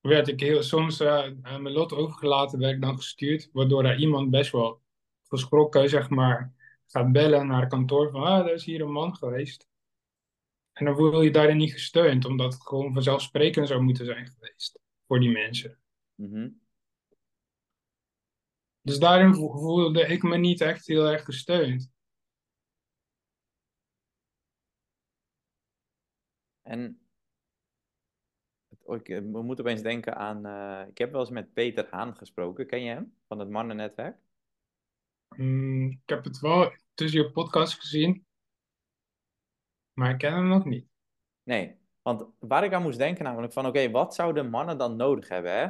werd 0.00 0.28
ik 0.28 0.40
heel, 0.40 0.62
soms 0.62 1.00
uh, 1.00 1.30
aan 1.42 1.62
mijn 1.62 1.74
lot 1.74 1.92
overgelaten, 1.92 2.58
werd 2.58 2.74
ik 2.74 2.82
dan 2.82 2.96
gestuurd, 2.96 3.48
waardoor 3.52 3.84
er 3.84 3.98
iemand 3.98 4.30
best 4.30 4.52
wel 4.52 4.80
geschrokken, 5.28 5.88
zeg 5.88 6.08
maar, 6.08 6.54
gaat 6.86 7.12
bellen 7.12 7.46
naar 7.46 7.60
het 7.60 7.70
kantoor 7.70 8.10
van, 8.10 8.22
ah, 8.22 8.46
er 8.46 8.52
is 8.52 8.64
hier 8.64 8.80
een 8.80 8.92
man 8.92 9.16
geweest. 9.16 9.72
En 10.74 10.84
dan 10.84 10.96
voel 10.96 11.22
je 11.22 11.30
daarin 11.30 11.56
niet 11.56 11.72
gesteund, 11.72 12.24
omdat 12.24 12.52
het 12.52 12.62
gewoon 12.62 12.92
vanzelfsprekend 12.92 13.68
zou 13.68 13.82
moeten 13.82 14.04
zijn 14.04 14.26
geweest 14.26 14.78
voor 15.06 15.20
die 15.20 15.30
mensen. 15.30 15.78
Mm 16.14 16.62
dus 18.84 18.98
daarin 18.98 19.34
voelde 19.34 20.06
ik 20.06 20.22
me 20.22 20.36
niet 20.36 20.60
echt 20.60 20.86
heel 20.86 21.06
erg 21.06 21.24
gesteund. 21.24 21.92
En 26.62 26.98
ik 28.86 29.06
we 29.06 29.42
moeten 29.42 29.64
opeens 29.64 29.82
denken 29.82 30.16
aan. 30.16 30.46
Uh, 30.46 30.88
ik 30.88 30.98
heb 30.98 31.10
wel 31.10 31.20
eens 31.20 31.30
met 31.30 31.52
Peter 31.52 31.86
Haan 31.90 32.16
gesproken. 32.16 32.66
Ken 32.66 32.82
je 32.82 32.90
hem 32.90 33.16
van 33.26 33.38
het 33.38 33.48
mannennetwerk? 33.48 34.18
Mm, 35.36 35.90
ik 35.90 36.08
heb 36.08 36.24
het 36.24 36.40
wel 36.40 36.72
tussen 36.94 37.22
je 37.22 37.30
podcast 37.30 37.80
gezien, 37.80 38.26
maar 39.94 40.10
ik 40.10 40.18
ken 40.18 40.32
hem 40.32 40.48
nog 40.48 40.64
niet. 40.64 40.88
Nee, 41.42 41.78
want 42.02 42.26
waar 42.38 42.64
ik 42.64 42.72
aan 42.72 42.82
moest 42.82 42.98
denken, 42.98 43.24
namelijk 43.24 43.52
van: 43.52 43.66
oké, 43.66 43.90
wat 43.90 44.14
zouden 44.14 44.50
mannen 44.50 44.78
dan 44.78 44.96
nodig 44.96 45.28
hebben 45.28 45.52
hè, 45.52 45.68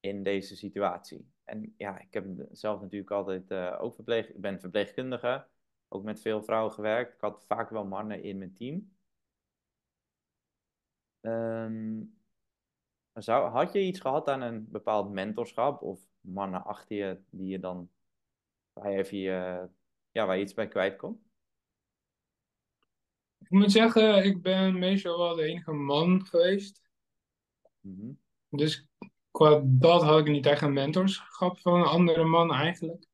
in 0.00 0.22
deze 0.22 0.56
situatie? 0.56 1.30
En 1.44 1.74
ja, 1.76 1.98
ik 2.00 2.12
heb 2.14 2.26
zelf 2.50 2.80
natuurlijk 2.80 3.10
altijd 3.10 3.50
uh, 3.50 3.76
ook 3.80 3.94
verpleeg... 3.94 4.28
Ik 4.28 4.40
ben 4.40 4.60
verpleegkundige, 4.60 5.46
ook 5.88 6.02
met 6.04 6.20
veel 6.20 6.42
vrouwen 6.42 6.72
gewerkt. 6.72 7.14
Ik 7.14 7.20
had 7.20 7.44
vaak 7.46 7.70
wel 7.70 7.84
mannen 7.86 8.22
in 8.22 8.38
mijn 8.38 8.54
team. 8.54 8.94
Um, 11.20 12.18
zou, 13.12 13.50
had 13.50 13.72
je 13.72 13.80
iets 13.80 14.00
gehad 14.00 14.28
aan 14.28 14.40
een 14.40 14.70
bepaald 14.70 15.10
mentorschap 15.10 15.82
of 15.82 16.00
mannen 16.20 16.64
achter 16.64 16.96
je 16.96 17.20
die 17.30 17.48
je 17.48 17.58
dan 17.58 17.90
waar 18.72 18.90
je, 18.90 18.98
even 18.98 19.18
je, 19.18 19.68
ja, 20.10 20.26
waar 20.26 20.36
je 20.36 20.42
iets 20.42 20.54
bij 20.54 20.68
kwijt 20.68 20.96
kon? 20.96 21.25
Ik 23.46 23.52
moet 23.52 23.72
zeggen, 23.72 24.24
ik 24.24 24.42
ben 24.42 24.78
meestal 24.78 25.18
wel 25.18 25.34
de 25.34 25.42
enige 25.42 25.72
man 25.72 26.26
geweest. 26.26 26.82
Mm 27.80 27.98
-hmm. 27.98 28.20
Dus 28.48 28.88
qua 29.30 29.62
dat 29.64 30.02
had 30.02 30.18
ik 30.18 30.26
niet 30.26 30.46
echt 30.46 30.62
een 30.62 30.72
mentorschap 30.72 31.58
van 31.58 31.80
een 31.80 31.86
andere 31.86 32.24
man 32.24 32.52
eigenlijk. 32.52 33.06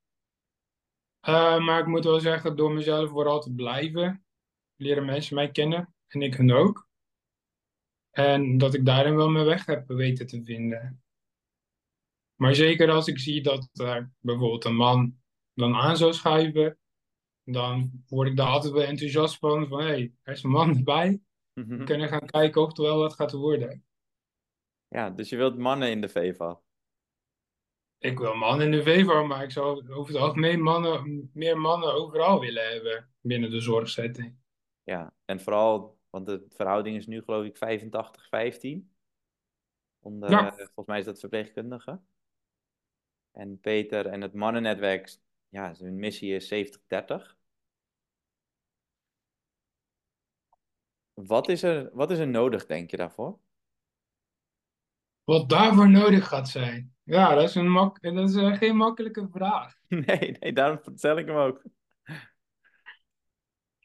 Uh, 1.28 1.64
maar 1.64 1.80
ik 1.80 1.86
moet 1.86 2.04
wel 2.04 2.20
zeggen, 2.20 2.56
door 2.56 2.72
mezelf 2.72 3.10
vooral 3.10 3.40
te 3.40 3.52
blijven, 3.52 4.24
leren 4.76 5.04
mensen 5.04 5.34
mij 5.34 5.50
kennen 5.50 5.94
en 6.06 6.22
ik 6.22 6.34
hun 6.34 6.52
ook. 6.52 6.88
En 8.10 8.58
dat 8.58 8.74
ik 8.74 8.84
daarin 8.84 9.16
wel 9.16 9.28
mijn 9.28 9.44
weg 9.44 9.66
heb 9.66 9.88
weten 9.88 10.26
te 10.26 10.44
vinden. 10.44 11.02
Maar 12.34 12.54
zeker 12.54 12.90
als 12.90 13.06
ik 13.06 13.18
zie 13.18 13.42
dat 13.42 13.68
er 13.72 14.12
bijvoorbeeld 14.18 14.64
een 14.64 14.76
man 14.76 15.20
dan 15.54 15.74
aan 15.74 15.96
zou 15.96 16.12
schuiven, 16.12 16.78
dan 17.44 18.04
word 18.08 18.28
ik 18.28 18.36
daar 18.36 18.48
altijd 18.48 18.72
wel 18.72 18.82
enthousiast 18.82 19.38
van. 19.38 19.68
Van 19.68 19.80
hé, 19.80 19.86
hey, 19.86 20.12
er 20.22 20.32
is 20.32 20.42
een 20.42 20.50
man 20.50 20.76
erbij. 20.76 21.20
We 21.52 21.84
kunnen 21.84 22.08
gaan 22.08 22.26
kijken 22.26 22.62
of 22.62 22.68
het 22.68 22.78
wel 22.78 22.98
wat 22.98 23.14
gaat 23.14 23.32
worden. 23.32 23.84
Ja, 24.88 25.10
dus 25.10 25.28
je 25.28 25.36
wilt 25.36 25.58
mannen 25.58 25.90
in 25.90 26.00
de 26.00 26.08
VEVA? 26.08 26.60
Ik 27.98 28.18
wil 28.18 28.34
mannen 28.34 28.66
in 28.66 28.72
de 28.72 28.82
VEVA, 28.82 29.22
maar 29.22 29.42
ik 29.42 29.50
zou 29.50 29.92
over 29.92 30.12
het 30.12 30.22
algemeen 30.22 30.62
mannen, 30.62 31.30
meer 31.32 31.58
mannen 31.58 31.94
overal 31.94 32.40
willen 32.40 32.68
hebben 32.68 33.10
binnen 33.20 33.50
de 33.50 33.60
zorgzetting. 33.60 34.36
Ja, 34.82 35.14
en 35.24 35.40
vooral, 35.40 35.98
want 36.10 36.26
de 36.26 36.46
verhouding 36.48 36.96
is 36.96 37.06
nu 37.06 37.22
geloof 37.22 37.44
ik 37.44 37.56
85-15. 37.56 38.90
Onder, 39.98 40.30
ja. 40.30 40.52
volgens 40.52 40.86
mij 40.86 40.98
is 40.98 41.04
dat 41.04 41.20
verpleegkundige. 41.20 42.00
En 43.32 43.60
Peter 43.60 44.06
en 44.06 44.20
het 44.20 44.34
mannennetwerk, 44.34 45.16
ja, 45.52 45.74
hun 45.78 45.98
missie 45.98 46.34
is 46.34 46.48
70-30. 46.48 47.36
Wat 51.12 51.48
is, 51.48 51.62
er, 51.62 51.90
wat 51.92 52.10
is 52.10 52.18
er 52.18 52.28
nodig, 52.28 52.66
denk 52.66 52.90
je, 52.90 52.96
daarvoor? 52.96 53.38
Wat 55.24 55.48
daarvoor 55.48 55.90
nodig 55.90 56.28
gaat 56.28 56.48
zijn? 56.48 56.94
Ja, 57.02 57.34
dat 57.34 57.48
is, 57.48 57.54
een 57.54 57.70
mak 57.70 58.02
dat 58.02 58.28
is 58.28 58.34
uh, 58.34 58.56
geen 58.56 58.76
makkelijke 58.76 59.28
vraag. 59.32 59.74
Nee, 60.06 60.36
nee, 60.40 60.52
daarom 60.52 60.80
stel 60.94 61.18
ik 61.18 61.26
hem 61.26 61.36
ook. 61.36 61.62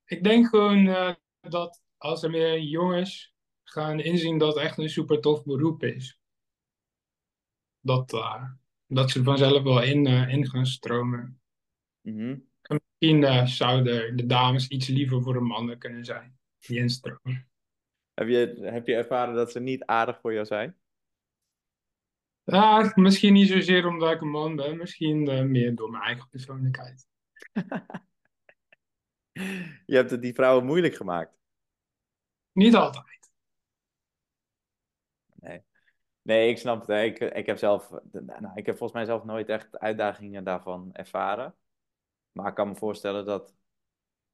Ik 0.05 0.23
denk 0.23 0.47
gewoon 0.47 0.85
uh, 0.85 1.13
dat 1.39 1.83
als 1.97 2.23
er 2.23 2.29
meer 2.29 2.59
jongens 2.59 3.35
gaan 3.63 3.99
inzien 3.99 4.37
dat 4.37 4.53
het 4.53 4.63
echt 4.63 4.77
een 4.77 4.89
super 4.89 5.21
tof 5.21 5.43
beroep 5.43 5.83
is, 5.83 6.19
dat, 7.79 8.13
uh, 8.13 8.43
dat 8.85 9.11
ze 9.11 9.23
vanzelf 9.23 9.63
wel 9.63 9.83
in, 9.83 10.05
in 10.05 10.49
gaan 10.49 10.65
stromen. 10.65 11.36
Mm 12.07 12.19
-hmm. 12.19 12.47
En 12.61 12.81
misschien 12.81 13.47
zouden 13.47 14.17
de 14.17 14.25
dames 14.25 14.67
iets 14.67 14.87
liever 14.87 15.21
voor 15.21 15.33
de 15.33 15.39
mannen 15.39 15.77
kunnen 15.77 16.05
zijn 16.05 16.37
instromen. 16.59 17.49
Heb 18.13 18.27
je, 18.27 18.57
heb 18.61 18.87
je 18.87 18.95
ervaren 18.95 19.35
dat 19.35 19.51
ze 19.51 19.59
niet 19.59 19.85
aardig 19.85 20.19
voor 20.19 20.33
jou 20.33 20.45
zijn? 20.45 20.77
Ja, 22.43 22.91
misschien 22.95 23.33
niet 23.33 23.47
zozeer 23.47 23.87
omdat 23.87 24.13
ik 24.13 24.21
een 24.21 24.29
man 24.29 24.55
ben, 24.55 24.77
misschien 24.77 25.29
uh, 25.29 25.41
meer 25.43 25.75
door 25.75 25.89
mijn 25.89 26.03
eigen 26.03 26.29
persoonlijkheid. 26.29 27.07
Je 29.85 29.95
hebt 29.95 30.11
het 30.11 30.21
die 30.21 30.33
vrouwen 30.33 30.65
moeilijk 30.65 30.95
gemaakt. 30.95 31.37
Niet 32.51 32.75
altijd. 32.75 33.29
Nee, 35.33 35.63
nee 36.21 36.49
ik 36.49 36.57
snap 36.57 36.87
het. 36.87 37.19
Ik, 37.19 37.19
ik, 37.33 37.45
heb 37.45 37.57
zelf, 37.57 37.89
nou, 38.11 38.51
ik 38.55 38.65
heb 38.65 38.77
volgens 38.77 38.93
mij 38.93 39.05
zelf 39.05 39.23
nooit 39.23 39.49
echt 39.49 39.79
uitdagingen 39.79 40.43
daarvan 40.43 40.93
ervaren. 40.93 41.55
Maar 42.37 42.47
ik 42.47 42.55
kan 42.55 42.67
me 42.67 42.75
voorstellen 42.75 43.25
dat, 43.25 43.55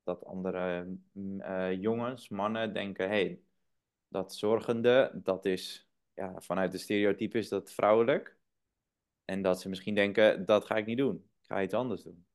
dat 0.03 0.25
andere 0.25 0.97
uh, 1.13 1.81
jongens, 1.81 2.29
mannen 2.29 2.73
denken: 2.73 3.09
hé, 3.09 3.15
hey, 3.15 3.41
dat 4.07 4.35
zorgende, 4.35 5.11
dat 5.13 5.45
is 5.45 5.89
ja, 6.13 6.41
vanuit 6.41 6.71
de 6.71 6.77
stereotype 6.77 7.37
is 7.37 7.49
dat 7.49 7.71
vrouwelijk. 7.71 8.37
En 9.25 9.41
dat 9.41 9.61
ze 9.61 9.69
misschien 9.69 9.95
denken, 9.95 10.45
dat 10.45 10.65
ga 10.65 10.75
ik 10.75 10.85
niet 10.85 10.97
doen. 10.97 11.15
Ik 11.15 11.47
ga 11.47 11.61
iets 11.61 11.73
anders 11.73 12.03
doen. 12.03 12.25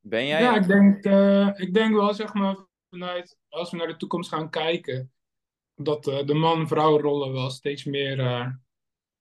Ben 0.00 0.26
jij... 0.26 0.42
Ja, 0.42 0.56
ik 0.56 0.66
denk, 0.66 1.04
uh, 1.04 1.58
ik 1.58 1.74
denk 1.74 1.94
wel, 1.94 2.14
zeg 2.14 2.34
maar, 2.34 2.56
vanuit, 2.90 3.38
als 3.48 3.70
we 3.70 3.76
naar 3.76 3.86
de 3.86 3.96
toekomst 3.96 4.30
gaan 4.30 4.50
kijken, 4.50 5.12
dat 5.74 6.06
uh, 6.06 6.26
de 6.26 6.34
man-vrouw 6.34 7.00
rollen 7.00 7.32
wel 7.32 7.50
steeds 7.50 7.84
meer 7.84 8.58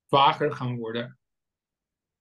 vager 0.07 0.51
gaan 0.51 0.77
worden. 0.77 1.19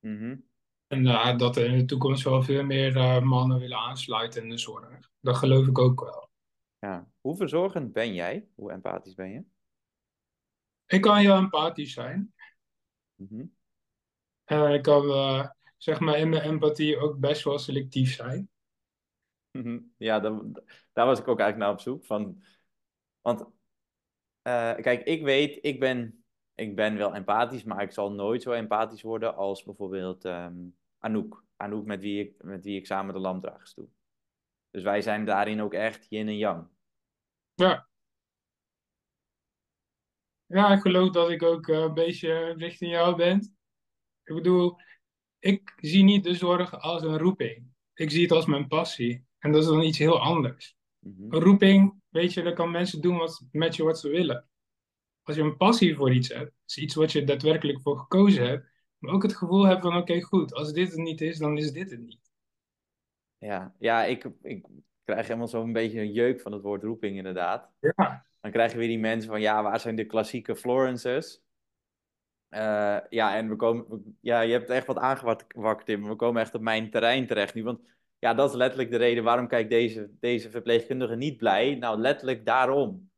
Mm 0.00 0.18
-hmm. 0.18 0.52
En 0.94 1.06
uh, 1.06 1.38
dat 1.38 1.56
er 1.56 1.64
in 1.64 1.78
de 1.78 1.84
toekomst 1.84 2.24
wel 2.24 2.42
veel 2.42 2.64
meer 2.64 2.96
uh, 2.96 3.20
mannen 3.20 3.58
willen 3.58 3.78
aansluiten 3.78 4.42
in 4.42 4.48
de 4.48 4.58
zorg. 4.58 5.10
Dat 5.20 5.36
geloof 5.36 5.66
ik 5.66 5.78
ook 5.78 6.00
wel. 6.00 6.30
Ja. 6.78 7.08
Hoe 7.20 7.36
verzorgend 7.36 7.92
ben 7.92 8.14
jij? 8.14 8.48
Hoe 8.54 8.72
empathisch 8.72 9.14
ben 9.14 9.30
je? 9.30 9.44
Ik 10.86 11.00
kan 11.00 11.16
heel 11.16 11.36
empathisch 11.36 11.92
zijn. 11.92 12.34
Mm 13.14 13.52
ik 14.46 14.82
kan 14.82 15.04
uh, 15.04 15.48
zeg 15.76 16.00
maar 16.00 16.18
in 16.18 16.28
mijn 16.28 16.42
empathie 16.42 16.98
ook 16.98 17.18
best 17.18 17.44
wel 17.44 17.58
selectief 17.58 18.14
zijn. 18.14 18.50
Mhm. 19.50 19.80
Ja, 19.96 20.20
dan, 20.20 20.62
daar 20.92 21.06
was 21.06 21.18
ik 21.18 21.28
ook 21.28 21.38
eigenlijk 21.38 21.58
naar 21.58 21.70
op 21.70 21.80
zoek. 21.80 22.04
Van, 22.04 22.42
want 23.20 23.46
kijk, 24.42 25.02
ik 25.02 25.22
weet, 25.22 25.58
ik 25.60 25.80
ben, 25.80 26.24
ik 26.54 26.76
ben 26.76 26.96
wel 26.96 27.14
empathisch, 27.14 27.64
maar 27.64 27.82
ik 27.82 27.92
zal 27.92 28.12
nooit 28.12 28.42
zo 28.42 28.52
empathisch 28.52 29.02
worden 29.02 29.36
als 29.36 29.62
bijvoorbeeld 29.62 30.24
um, 30.24 30.76
Anouk. 31.04 31.44
Anouk 31.56 31.86
met 31.86 32.00
wie, 32.00 32.20
ik, 32.20 32.42
met 32.42 32.64
wie 32.64 32.76
ik 32.76 32.86
samen 32.86 33.14
de 33.14 33.20
lamdragers 33.20 33.74
doe. 33.74 33.88
Dus 34.70 34.82
wij 34.82 35.02
zijn 35.02 35.24
daarin 35.24 35.60
ook 35.60 35.74
echt 35.74 36.06
yin 36.08 36.28
en 36.28 36.36
yang. 36.36 36.68
Ja. 37.54 37.88
Ja, 40.46 40.72
ik 40.72 40.80
geloof 40.80 41.10
dat 41.10 41.30
ik 41.30 41.42
ook 41.42 41.66
uh, 41.66 41.78
een 41.78 41.94
beetje 41.94 42.52
richting 42.52 42.90
jou 42.90 43.16
ben. 43.16 43.56
Ik 44.24 44.34
bedoel, 44.34 44.76
ik 45.38 45.72
zie 45.76 46.04
niet 46.04 46.24
de 46.24 46.34
zorg 46.34 46.80
als 46.80 47.02
een 47.02 47.18
roeping. 47.18 47.72
Ik 47.94 48.10
zie 48.10 48.22
het 48.22 48.32
als 48.32 48.46
mijn 48.46 48.68
passie. 48.68 49.26
En 49.38 49.52
dat 49.52 49.62
is 49.62 49.68
dan 49.68 49.82
iets 49.82 49.98
heel 49.98 50.20
anders. 50.20 50.76
Mhm. 50.98 51.34
Een 51.34 51.40
roeping, 51.40 52.02
weet 52.08 52.32
je, 52.32 52.42
dan 52.42 52.54
kan 52.54 52.70
mensen 52.70 53.00
doen 53.00 53.16
wat, 53.16 53.46
met 53.50 53.76
je 53.76 53.82
wat 53.82 53.98
ze 53.98 54.08
willen. 54.08 54.48
Als 55.22 55.36
je 55.36 55.42
een 55.42 55.56
passie 55.56 55.96
voor 55.96 56.12
iets 56.12 56.28
hebt, 56.28 56.52
is 56.66 56.76
iets 56.76 56.94
wat 56.94 57.12
je 57.12 57.24
daadwerkelijk 57.24 57.82
voor 57.82 57.98
gekozen 57.98 58.46
hebt, 58.46 58.73
maar 59.04 59.14
ook 59.14 59.22
het 59.22 59.36
gevoel 59.36 59.66
hebt 59.66 59.82
van, 59.82 59.96
oké, 59.96 60.20
goed, 60.20 60.54
als 60.54 60.72
dit 60.72 60.90
het 60.90 61.00
niet 61.00 61.20
is, 61.20 61.38
dan 61.38 61.58
is 61.58 61.72
dit 61.72 61.90
het 61.90 62.00
niet. 62.00 62.32
Ja, 63.38 63.74
ja 63.78 64.04
ik, 64.04 64.30
ik 64.42 64.66
krijg 65.04 65.26
helemaal 65.26 65.48
zo'n 65.48 65.72
beetje 65.72 66.00
een 66.00 66.12
jeuk 66.12 66.40
van 66.40 66.52
het 66.52 66.62
woord 66.62 66.82
roeping, 66.82 67.16
inderdaad. 67.16 67.70
Ja. 67.80 68.26
Dan 68.40 68.50
krijg 68.50 68.72
je 68.72 68.78
weer 68.78 68.88
die 68.88 68.98
mensen 68.98 69.30
van, 69.30 69.40
ja, 69.40 69.62
waar 69.62 69.80
zijn 69.80 69.96
de 69.96 70.04
klassieke 70.04 70.56
Florences? 70.56 71.42
Uh, 72.50 72.98
ja, 73.08 73.36
en 73.36 73.48
we 73.48 73.56
komen, 73.56 74.16
ja, 74.20 74.40
je 74.40 74.52
hebt 74.52 74.70
echt 74.70 74.86
wat 74.86 74.98
aangewakkerd, 74.98 75.86
Tim. 75.86 76.08
We 76.08 76.16
komen 76.16 76.42
echt 76.42 76.54
op 76.54 76.60
mijn 76.60 76.90
terrein 76.90 77.26
terecht 77.26 77.54
nu. 77.54 77.64
Want 77.64 77.80
ja, 78.18 78.34
dat 78.34 78.50
is 78.50 78.56
letterlijk 78.56 78.90
de 78.90 78.96
reden 78.96 79.24
waarom 79.24 79.48
kijkt 79.48 79.70
deze, 79.70 80.10
deze 80.20 80.50
verpleegkundige 80.50 81.16
niet 81.16 81.36
blij. 81.36 81.74
Nou, 81.74 81.98
letterlijk 81.98 82.46
daarom. 82.46 83.10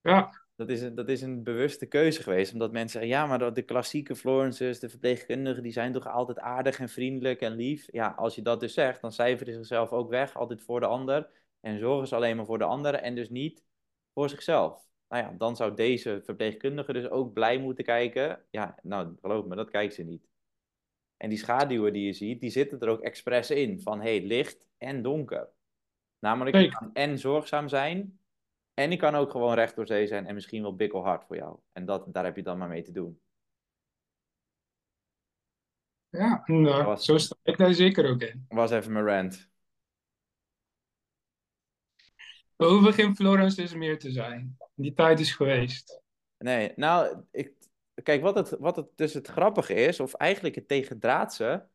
Ja. 0.00 0.43
Dat 0.56 0.68
is, 0.68 0.82
een, 0.82 0.94
dat 0.94 1.08
is 1.08 1.22
een 1.22 1.42
bewuste 1.42 1.86
keuze 1.86 2.22
geweest. 2.22 2.52
Omdat 2.52 2.72
mensen 2.72 3.00
zeggen, 3.00 3.18
ja, 3.18 3.26
maar 3.26 3.54
de 3.54 3.62
klassieke 3.62 4.16
Florences, 4.16 4.80
de 4.80 4.88
verpleegkundigen, 4.88 5.62
die 5.62 5.72
zijn 5.72 5.92
toch 5.92 6.06
altijd 6.06 6.38
aardig 6.38 6.78
en 6.78 6.88
vriendelijk 6.88 7.40
en 7.40 7.52
lief. 7.52 7.88
Ja, 7.92 8.08
als 8.08 8.34
je 8.34 8.42
dat 8.42 8.60
dus 8.60 8.74
zegt, 8.74 9.00
dan 9.00 9.12
cijferen 9.12 9.52
ze 9.52 9.58
zichzelf 9.58 9.92
ook 9.92 10.10
weg, 10.10 10.34
altijd 10.34 10.62
voor 10.62 10.80
de 10.80 10.86
ander. 10.86 11.30
En 11.60 11.78
zorgen 11.78 12.08
ze 12.08 12.14
alleen 12.14 12.36
maar 12.36 12.46
voor 12.46 12.58
de 12.58 12.64
ander 12.64 12.94
en 12.94 13.14
dus 13.14 13.30
niet 13.30 13.64
voor 14.12 14.28
zichzelf. 14.28 14.86
Nou 15.08 15.22
ja, 15.22 15.34
dan 15.38 15.56
zou 15.56 15.74
deze 15.74 16.20
verpleegkundige 16.24 16.92
dus 16.92 17.08
ook 17.08 17.32
blij 17.32 17.58
moeten 17.58 17.84
kijken. 17.84 18.44
Ja, 18.50 18.78
nou, 18.82 19.16
geloof 19.20 19.44
me, 19.44 19.56
dat 19.56 19.70
kijkt 19.70 19.94
ze 19.94 20.02
niet. 20.02 20.28
En 21.16 21.28
die 21.28 21.38
schaduwen 21.38 21.92
die 21.92 22.06
je 22.06 22.12
ziet, 22.12 22.40
die 22.40 22.50
zitten 22.50 22.80
er 22.80 22.88
ook 22.88 23.02
expres 23.02 23.50
in. 23.50 23.80
Van 23.80 24.00
hey, 24.00 24.22
licht 24.22 24.66
en 24.78 25.02
donker. 25.02 25.48
Namelijk, 26.18 26.78
en 26.92 27.18
zorgzaam 27.18 27.68
zijn. 27.68 28.18
En 28.74 28.92
ik 28.92 28.98
kan 28.98 29.14
ook 29.14 29.30
gewoon 29.30 29.54
recht 29.54 29.76
door 29.76 29.86
zee 29.86 30.06
zijn 30.06 30.26
en 30.26 30.34
misschien 30.34 30.62
wel 30.62 30.76
bikkelhard 30.76 31.24
voor 31.24 31.36
jou. 31.36 31.58
En 31.72 31.84
dat, 31.84 32.12
daar 32.12 32.24
heb 32.24 32.36
je 32.36 32.42
dan 32.42 32.58
maar 32.58 32.68
mee 32.68 32.82
te 32.82 32.92
doen. 32.92 33.20
Ja, 36.08 36.42
nou, 36.46 36.84
was, 36.84 37.04
zo 37.04 37.18
sta 37.18 37.36
ik 37.42 37.56
daar 37.56 37.74
zeker 37.74 38.10
ook 38.10 38.20
in. 38.20 38.44
Was 38.48 38.70
even 38.70 38.92
mijn 38.92 39.04
rant. 39.04 39.48
We 42.56 42.66
hoeven 42.66 42.92
geen 42.92 43.16
Florence 43.16 43.76
meer 43.76 43.98
te 43.98 44.10
zijn. 44.10 44.56
Die 44.74 44.92
tijd 44.92 45.20
is 45.20 45.32
geweest. 45.32 46.02
Nee, 46.38 46.72
nou, 46.76 47.24
ik, 47.30 47.52
kijk, 48.02 48.22
wat 48.22 48.34
het, 48.34 48.50
wat 48.58 48.76
het 48.76 48.96
dus 48.96 49.14
het 49.14 49.26
grappige 49.26 49.74
is, 49.74 50.00
of 50.00 50.14
eigenlijk 50.14 50.54
het 50.54 50.68
tegendraadse, 50.68 51.68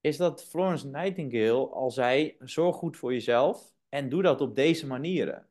is 0.00 0.16
dat 0.16 0.44
Florence 0.44 0.86
Nightingale 0.86 1.68
al 1.68 1.90
zei: 1.90 2.36
zorg 2.38 2.76
goed 2.76 2.96
voor 2.96 3.12
jezelf 3.12 3.74
en 3.88 4.08
doe 4.08 4.22
dat 4.22 4.40
op 4.40 4.56
deze 4.56 4.86
manieren. 4.86 5.49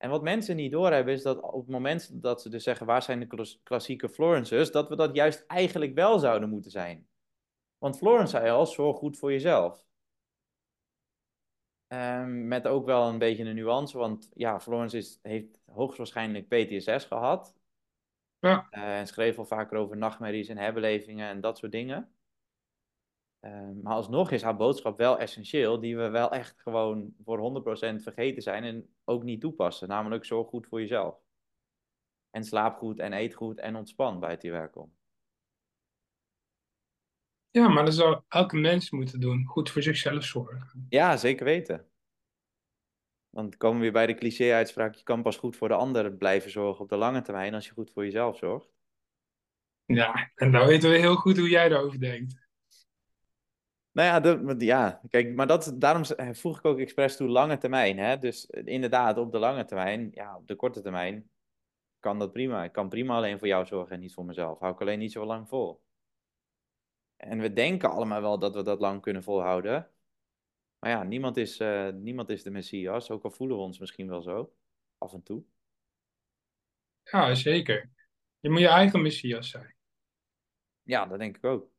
En 0.00 0.10
wat 0.10 0.22
mensen 0.22 0.56
niet 0.56 0.72
doorhebben 0.72 1.14
is 1.14 1.22
dat 1.22 1.40
op 1.40 1.60
het 1.60 1.70
moment 1.70 2.22
dat 2.22 2.42
ze 2.42 2.48
dus 2.48 2.62
zeggen: 2.62 2.86
waar 2.86 3.02
zijn 3.02 3.20
de 3.20 3.58
klassieke 3.62 4.08
Florences, 4.08 4.70
dat 4.70 4.88
we 4.88 4.96
dat 4.96 5.14
juist 5.14 5.44
eigenlijk 5.46 5.94
wel 5.94 6.18
zouden 6.18 6.48
moeten 6.48 6.70
zijn. 6.70 7.08
Want 7.78 7.96
Florence 7.96 8.30
zei 8.30 8.50
al: 8.50 8.66
zorg 8.66 8.96
goed 8.96 9.18
voor 9.18 9.32
jezelf. 9.32 9.88
Um, 11.92 12.48
met 12.48 12.66
ook 12.66 12.84
wel 12.84 13.08
een 13.08 13.18
beetje 13.18 13.44
een 13.44 13.54
nuance, 13.54 13.98
want 13.98 14.30
ja, 14.34 14.60
Florence 14.60 14.96
is, 14.96 15.18
heeft 15.22 15.58
hoogstwaarschijnlijk 15.64 16.48
PTSS 16.48 17.04
gehad. 17.04 17.58
Ja. 18.38 18.68
Uh, 18.70 18.98
en 18.98 19.06
schreef 19.06 19.38
al 19.38 19.44
vaker 19.44 19.78
over 19.78 19.96
nachtmerries 19.96 20.48
en 20.48 20.58
herbelevingen 20.58 21.28
en 21.28 21.40
dat 21.40 21.58
soort 21.58 21.72
dingen. 21.72 22.14
Uh, 23.40 23.70
maar 23.82 23.94
alsnog 23.94 24.30
is 24.30 24.42
haar 24.42 24.56
boodschap 24.56 24.98
wel 24.98 25.18
essentieel, 25.18 25.80
die 25.80 25.96
we 25.96 26.08
wel 26.08 26.32
echt 26.32 26.60
gewoon 26.60 27.14
voor 27.24 27.62
100% 27.98 28.02
vergeten 28.02 28.42
zijn 28.42 28.64
en 28.64 28.94
ook 29.04 29.22
niet 29.22 29.40
toepassen. 29.40 29.88
Namelijk 29.88 30.24
zorg 30.24 30.48
goed 30.48 30.66
voor 30.66 30.80
jezelf. 30.80 31.20
En 32.30 32.44
slaap 32.44 32.76
goed 32.76 32.98
en 32.98 33.12
eet 33.12 33.34
goed 33.34 33.58
en 33.58 33.76
ontspan 33.76 34.20
bij 34.20 34.30
het 34.30 34.42
hier 34.42 34.52
werk 34.52 34.76
om. 34.76 34.92
Ja, 37.50 37.68
maar 37.68 37.84
dat 37.84 37.94
zou 37.94 38.20
elke 38.28 38.56
mens 38.56 38.90
moeten 38.90 39.20
doen. 39.20 39.44
Goed 39.44 39.70
voor 39.70 39.82
zichzelf 39.82 40.24
zorgen. 40.24 40.86
Ja, 40.88 41.16
zeker 41.16 41.44
weten. 41.44 41.90
Dan 43.30 43.56
komen 43.56 43.76
we 43.76 43.82
weer 43.82 43.92
bij 43.92 44.06
de 44.06 44.14
cliché-uitspraak: 44.14 44.94
je 44.94 45.02
kan 45.02 45.22
pas 45.22 45.36
goed 45.36 45.56
voor 45.56 45.68
de 45.68 45.74
ander 45.74 46.12
blijven 46.12 46.50
zorgen 46.50 46.82
op 46.82 46.88
de 46.88 46.96
lange 46.96 47.22
termijn 47.22 47.54
als 47.54 47.66
je 47.66 47.72
goed 47.72 47.90
voor 47.90 48.04
jezelf 48.04 48.36
zorgt. 48.36 48.72
Ja, 49.84 50.30
en 50.34 50.52
dan 50.52 50.66
weten 50.66 50.90
we 50.90 50.96
heel 50.96 51.16
goed 51.16 51.38
hoe 51.38 51.48
jij 51.48 51.68
daarover 51.68 52.00
denkt. 52.00 52.48
Nou 53.92 54.08
ja, 54.08 54.20
de, 54.20 54.64
ja 54.64 55.00
kijk, 55.08 55.34
maar 55.34 55.46
dat, 55.46 55.72
daarom 55.74 56.04
voeg 56.34 56.58
ik 56.58 56.64
ook 56.64 56.78
expres 56.78 57.16
toe 57.16 57.28
lange 57.28 57.58
termijn. 57.58 57.98
Hè? 57.98 58.18
Dus 58.18 58.46
inderdaad, 58.46 59.18
op 59.18 59.32
de 59.32 59.38
lange 59.38 59.64
termijn, 59.64 60.10
ja, 60.12 60.36
op 60.36 60.46
de 60.46 60.56
korte 60.56 60.80
termijn 60.80 61.30
kan 61.98 62.18
dat 62.18 62.32
prima. 62.32 62.64
Ik 62.64 62.72
kan 62.72 62.88
prima 62.88 63.16
alleen 63.16 63.38
voor 63.38 63.48
jou 63.48 63.66
zorgen 63.66 63.94
en 63.94 64.00
niet 64.00 64.14
voor 64.14 64.24
mezelf. 64.24 64.58
Hou 64.58 64.72
ik 64.72 64.80
alleen 64.80 64.98
niet 64.98 65.12
zo 65.12 65.24
lang 65.24 65.48
vol. 65.48 65.82
En 67.16 67.40
we 67.40 67.52
denken 67.52 67.90
allemaal 67.90 68.20
wel 68.20 68.38
dat 68.38 68.54
we 68.54 68.62
dat 68.62 68.80
lang 68.80 69.00
kunnen 69.00 69.22
volhouden. 69.22 69.90
Maar 70.78 70.90
ja, 70.90 71.02
niemand 71.02 71.36
is, 71.36 71.60
uh, 71.60 71.88
niemand 71.88 72.28
is 72.28 72.42
de 72.42 72.50
Messias, 72.50 73.10
ook 73.10 73.24
al 73.24 73.30
voelen 73.30 73.56
we 73.56 73.62
ons 73.62 73.78
misschien 73.78 74.08
wel 74.08 74.22
zo, 74.22 74.54
af 74.98 75.12
en 75.12 75.22
toe. 75.22 75.44
Ja, 77.02 77.34
zeker. 77.34 77.90
Je 78.38 78.50
moet 78.50 78.60
je 78.60 78.68
eigen 78.68 79.02
Messias 79.02 79.50
zijn. 79.50 79.74
Ja, 80.82 81.06
dat 81.06 81.18
denk 81.18 81.36
ik 81.36 81.44
ook. 81.44 81.70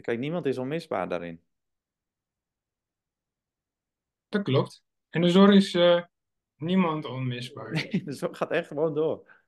Kijk, 0.00 0.18
niemand 0.18 0.46
is 0.46 0.58
onmisbaar 0.58 1.08
daarin. 1.08 1.42
Dat 4.28 4.42
klopt. 4.42 4.84
En 5.10 5.20
de 5.20 5.30
zorg 5.30 5.54
is 5.54 5.74
uh, 5.74 6.02
niemand 6.56 7.04
onmisbaar. 7.04 7.70
Nee, 7.90 8.04
de 8.04 8.12
zorg 8.12 8.36
gaat 8.36 8.50
echt 8.50 8.66
gewoon 8.66 8.94
door. 8.94 9.42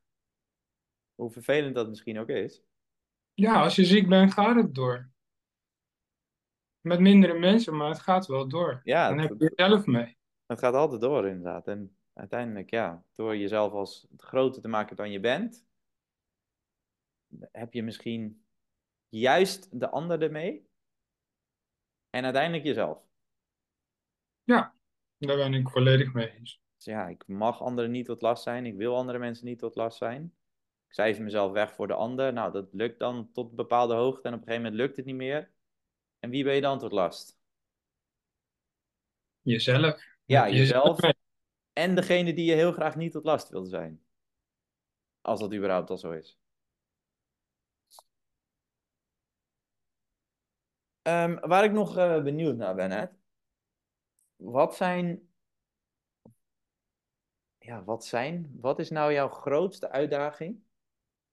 Hoe 1.14 1.30
vervelend 1.30 1.74
dat 1.74 1.88
misschien 1.88 2.18
ook 2.18 2.28
is. 2.28 2.62
Ja, 3.34 3.62
als 3.62 3.76
je 3.76 3.84
ziek 3.84 4.08
bent, 4.08 4.32
gaat 4.32 4.56
het 4.56 4.74
door. 4.74 5.10
Met 6.80 7.00
mindere 7.00 7.38
mensen, 7.38 7.76
maar 7.76 7.88
het 7.88 8.00
gaat 8.00 8.26
wel 8.26 8.48
door. 8.48 8.80
Ja, 8.84 9.08
Dan 9.08 9.18
heb 9.18 9.34
je 9.38 9.52
zelf 9.56 9.86
mee. 9.86 10.16
Het 10.46 10.58
gaat 10.58 10.74
altijd 10.74 11.00
door, 11.00 11.26
inderdaad. 11.26 11.68
En 11.68 11.96
uiteindelijk, 12.12 12.70
ja, 12.70 13.04
door 13.14 13.36
jezelf 13.36 13.72
als 13.72 14.06
groter 14.16 14.62
te 14.62 14.68
maken 14.68 14.96
dan 14.96 15.10
je 15.10 15.20
bent, 15.20 15.66
heb 17.52 17.72
je 17.72 17.82
misschien 17.82 18.45
juist 19.20 19.80
de 19.80 19.90
ander 19.90 20.22
ermee. 20.22 20.68
En 22.10 22.24
uiteindelijk 22.24 22.64
jezelf. 22.64 23.04
Ja, 24.42 24.74
daar 25.18 25.36
ben 25.36 25.54
ik 25.54 25.68
volledig 25.68 26.12
mee 26.12 26.30
eens. 26.30 26.60
Dus 26.76 26.84
ja, 26.84 27.08
ik 27.08 27.26
mag 27.26 27.62
anderen 27.62 27.90
niet 27.90 28.06
tot 28.06 28.20
last 28.20 28.42
zijn. 28.42 28.66
Ik 28.66 28.76
wil 28.76 28.96
andere 28.96 29.18
mensen 29.18 29.46
niet 29.46 29.58
tot 29.58 29.74
last 29.74 29.98
zijn. 29.98 30.24
Ik 30.86 30.94
cijfer 30.94 31.24
mezelf 31.24 31.52
weg 31.52 31.74
voor 31.74 31.86
de 31.86 31.94
ander. 31.94 32.32
Nou, 32.32 32.52
dat 32.52 32.68
lukt 32.72 32.98
dan 32.98 33.32
tot 33.32 33.50
een 33.50 33.56
bepaalde 33.56 33.94
hoogte. 33.94 34.28
En 34.28 34.34
op 34.34 34.40
een 34.40 34.46
gegeven 34.46 34.62
moment 34.62 34.80
lukt 34.80 34.96
het 34.96 35.06
niet 35.06 35.14
meer. 35.14 35.52
En 36.18 36.30
wie 36.30 36.44
ben 36.44 36.54
je 36.54 36.60
dan 36.60 36.78
tot 36.78 36.92
last? 36.92 37.38
Jezelf. 39.40 40.02
Ja, 40.24 40.48
jezelf. 40.48 40.98
En 41.72 41.94
degene 41.94 42.34
die 42.34 42.44
je 42.44 42.54
heel 42.54 42.72
graag 42.72 42.96
niet 42.96 43.12
tot 43.12 43.24
last 43.24 43.48
wil 43.48 43.64
zijn. 43.64 44.04
Als 45.20 45.40
dat 45.40 45.54
überhaupt 45.54 45.90
al 45.90 45.98
zo 45.98 46.10
is. 46.10 46.38
Um, 51.06 51.40
waar 51.40 51.64
ik 51.64 51.72
nog 51.72 51.96
uh, 51.96 52.22
benieuwd 52.22 52.56
naar 52.56 52.74
ben, 52.74 52.90
hè? 52.90 53.06
Wat 54.36 54.76
zijn. 54.76 55.28
Ja, 57.58 57.84
wat 57.84 58.04
zijn. 58.04 58.56
Wat 58.60 58.78
is 58.78 58.90
nou 58.90 59.12
jouw 59.12 59.28
grootste 59.28 59.90
uitdaging 59.90 60.62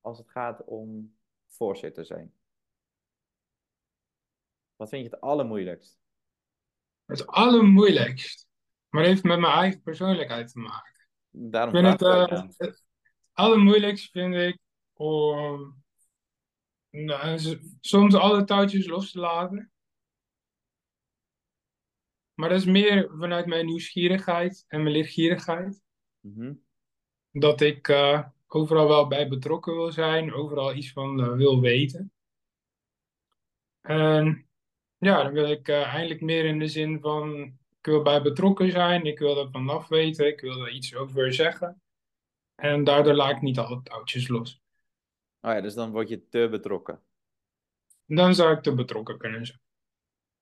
als 0.01 0.17
het 0.17 0.29
gaat 0.29 0.63
om 0.65 1.15
voorzitter 1.47 2.05
zijn? 2.05 2.33
Wat 4.75 4.89
vind 4.89 5.05
je 5.05 5.09
het 5.09 5.21
allermoeilijkst? 5.21 5.99
Het 7.05 7.27
allermoeilijkst. 7.27 8.47
Maar 8.89 9.01
het 9.01 9.11
heeft 9.11 9.23
met 9.23 9.39
mijn 9.39 9.53
eigen 9.53 9.81
persoonlijkheid 9.81 10.51
te 10.51 10.59
maken. 10.59 11.07
Daarom 11.29 11.75
ik 11.75 11.81
vind 11.85 11.99
het, 11.99 12.31
uh, 12.31 12.47
het 12.57 12.83
allermoeilijkst 13.31 14.11
vind 14.11 14.35
ik 14.35 14.59
om 14.93 15.82
nou, 16.93 17.39
soms 17.81 18.15
alle 18.15 18.43
touwtjes 18.43 18.87
los 18.87 19.11
te 19.11 19.19
laten. 19.19 19.71
Maar 22.33 22.49
dat 22.49 22.59
is 22.59 22.65
meer 22.65 23.09
vanuit 23.17 23.45
mijn 23.45 23.65
nieuwsgierigheid 23.65 24.65
en 24.67 24.83
mijn 24.83 24.95
lichtgierigheid. 24.95 25.83
Mhm. 26.19 26.53
Dat 27.31 27.61
ik 27.61 27.87
eh, 27.87 28.23
overal 28.47 28.87
wel 28.87 29.07
bij 29.07 29.27
betrokken 29.27 29.73
wil 29.75 29.91
zijn, 29.91 30.33
overal 30.33 30.73
iets 30.73 30.91
van 30.91 31.21
eh, 31.21 31.31
wil 31.31 31.61
weten. 31.61 32.11
En 33.81 34.47
ja, 34.97 35.23
dan 35.23 35.33
wil 35.33 35.49
ik 35.49 35.67
eh, 35.67 35.83
eigenlijk 35.83 36.21
meer 36.21 36.45
in 36.45 36.59
de 36.59 36.67
zin 36.67 36.99
van, 36.99 37.43
ik 37.79 37.85
wil 37.85 38.01
bij 38.01 38.21
betrokken 38.21 38.71
zijn, 38.71 39.05
ik 39.05 39.19
wil 39.19 39.37
er 39.37 39.51
vanaf 39.51 39.87
weten, 39.87 40.27
ik 40.27 40.41
wil 40.41 40.65
er 40.65 40.71
iets 40.71 40.95
over 40.95 41.33
zeggen. 41.33 41.81
En 42.55 42.83
daardoor 42.83 43.13
laat 43.13 43.35
ik 43.35 43.41
niet 43.41 43.57
alle 43.57 43.81
touwtjes 43.83 44.27
los. 44.27 44.62
Oh 45.45 45.51
ja, 45.51 45.61
dus 45.61 45.73
dan 45.73 45.91
word 45.91 46.09
je 46.09 46.27
te 46.29 46.47
betrokken. 46.51 47.01
Dan 48.05 48.35
zou 48.35 48.55
ik 48.55 48.63
te 48.63 48.75
betrokken 48.75 49.17
kunnen 49.17 49.45
zijn. 49.45 49.59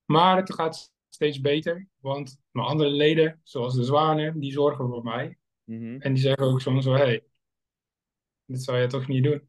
Maar 0.04 0.36
het 0.36 0.54
gaat 0.54 0.92
steeds 1.08 1.40
beter, 1.40 1.88
want 1.98 2.40
mijn 2.50 2.66
andere 2.66 2.90
leden, 2.90 3.40
zoals 3.42 3.74
de 3.74 3.84
zwanen, 3.84 4.40
die 4.40 4.52
zorgen 4.52 4.88
voor 4.88 5.02
mij. 5.02 5.38
Mhm. 5.64 6.00
En 6.00 6.12
die 6.12 6.22
zeggen 6.22 6.44
ook 6.44 6.60
soms 6.60 6.84
wel, 6.84 6.94
hé, 6.94 7.04
hey, 7.04 7.26
dit 8.44 8.62
zou 8.62 8.78
je 8.78 8.86
toch 8.86 9.08
niet 9.08 9.24
doen? 9.24 9.48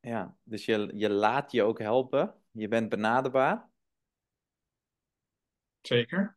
Ja, 0.00 0.36
dus 0.42 0.64
je, 0.64 0.90
je 0.94 1.10
laat 1.10 1.52
je 1.52 1.62
ook 1.62 1.78
helpen. 1.78 2.34
Je 2.50 2.68
bent 2.68 2.88
benaderbaar. 2.88 3.70
Zeker. 5.80 6.36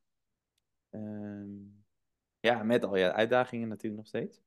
Ehm, 0.89 1.49
ja, 2.39 2.63
met 2.63 2.85
al 2.85 2.95
je 2.95 3.13
uitdagingen 3.13 3.67
natuurlijk 3.67 3.95
nog 3.95 4.07
steeds. 4.07 4.41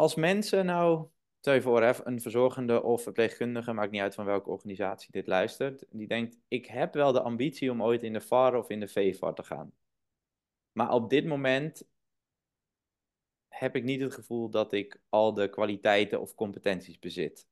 Als 0.00 0.14
mensen 0.14 0.66
nou, 0.66 1.08
stel 1.38 1.54
je 1.54 1.62
voor, 1.62 1.82
een 2.04 2.20
verzorgende 2.20 2.82
of 2.82 3.02
verpleegkundige, 3.02 3.72
maakt 3.72 3.90
niet 3.90 4.00
uit 4.00 4.14
van 4.14 4.24
welke 4.24 4.50
organisatie 4.50 5.12
dit 5.12 5.26
luistert, 5.26 5.84
die 5.90 6.06
denkt, 6.06 6.38
ik 6.48 6.66
heb 6.66 6.94
wel 6.94 7.12
de 7.12 7.22
ambitie 7.22 7.70
om 7.70 7.82
ooit 7.82 8.02
in 8.02 8.12
de 8.12 8.20
VAR 8.20 8.54
of 8.54 8.68
in 8.68 8.80
de 8.80 8.88
VVAR 8.88 9.34
te 9.34 9.42
gaan. 9.42 9.72
Maar 10.72 10.92
op 10.92 11.10
dit 11.10 11.26
moment 11.26 11.82
heb 13.48 13.76
ik 13.76 13.84
niet 13.84 14.00
het 14.00 14.14
gevoel 14.14 14.50
dat 14.50 14.72
ik 14.72 15.00
al 15.08 15.34
de 15.34 15.50
kwaliteiten 15.50 16.20
of 16.20 16.34
competenties 16.34 16.98
bezit. 16.98 17.46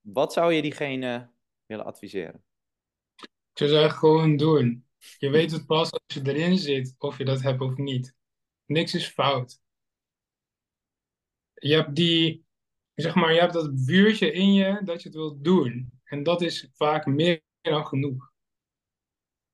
Wat 0.00 0.32
zou 0.32 0.52
je 0.52 0.62
diegene 0.62 1.30
willen 1.66 1.84
adviseren? 1.84 2.44
Ik 3.16 3.58
zou 3.58 3.70
zeggen, 3.70 3.98
gewoon 3.98 4.36
doen. 4.36 4.86
Je 5.18 5.30
weet 5.30 5.50
het 5.50 5.66
pas 5.66 5.92
als 5.92 6.02
je 6.06 6.20
erin 6.22 6.58
zit, 6.58 6.94
of 6.98 7.18
je 7.18 7.24
dat 7.24 7.42
hebt 7.42 7.60
of 7.60 7.76
niet. 7.76 8.14
Niks 8.64 8.94
is 8.94 9.08
fout. 9.08 9.62
Je 11.64 11.74
hebt 11.74 11.94
die, 11.94 12.44
zeg 12.94 13.14
maar, 13.14 13.32
je 13.32 13.40
hebt 13.40 13.52
dat 13.52 13.72
vuurtje 13.74 14.32
in 14.32 14.52
je 14.52 14.80
dat 14.84 15.02
je 15.02 15.08
het 15.08 15.16
wilt 15.16 15.44
doen. 15.44 15.92
En 16.04 16.22
dat 16.22 16.42
is 16.42 16.68
vaak 16.72 17.06
meer 17.06 17.42
dan 17.60 17.86
genoeg. 17.86 18.32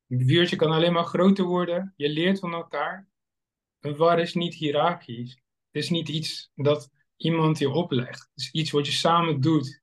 Het 0.07 0.23
vuurtje 0.27 0.57
kan 0.57 0.71
alleen 0.71 0.93
maar 0.93 1.05
groter 1.05 1.45
worden. 1.45 1.95
Je 1.97 2.09
leert 2.09 2.39
van 2.39 2.53
elkaar. 2.53 3.09
Een 3.81 3.97
VAR 3.97 4.19
is 4.19 4.35
niet 4.35 4.55
hiërarchisch. 4.55 5.35
Het 5.71 5.83
is 5.83 5.91
niet 5.91 6.09
iets 6.09 6.51
dat 6.55 6.91
iemand 7.17 7.59
je 7.59 7.71
oplegt. 7.71 8.21
Het 8.21 8.45
is 8.45 8.51
iets 8.51 8.71
wat 8.71 8.87
je 8.87 8.93
samen 8.93 9.41
doet. 9.41 9.83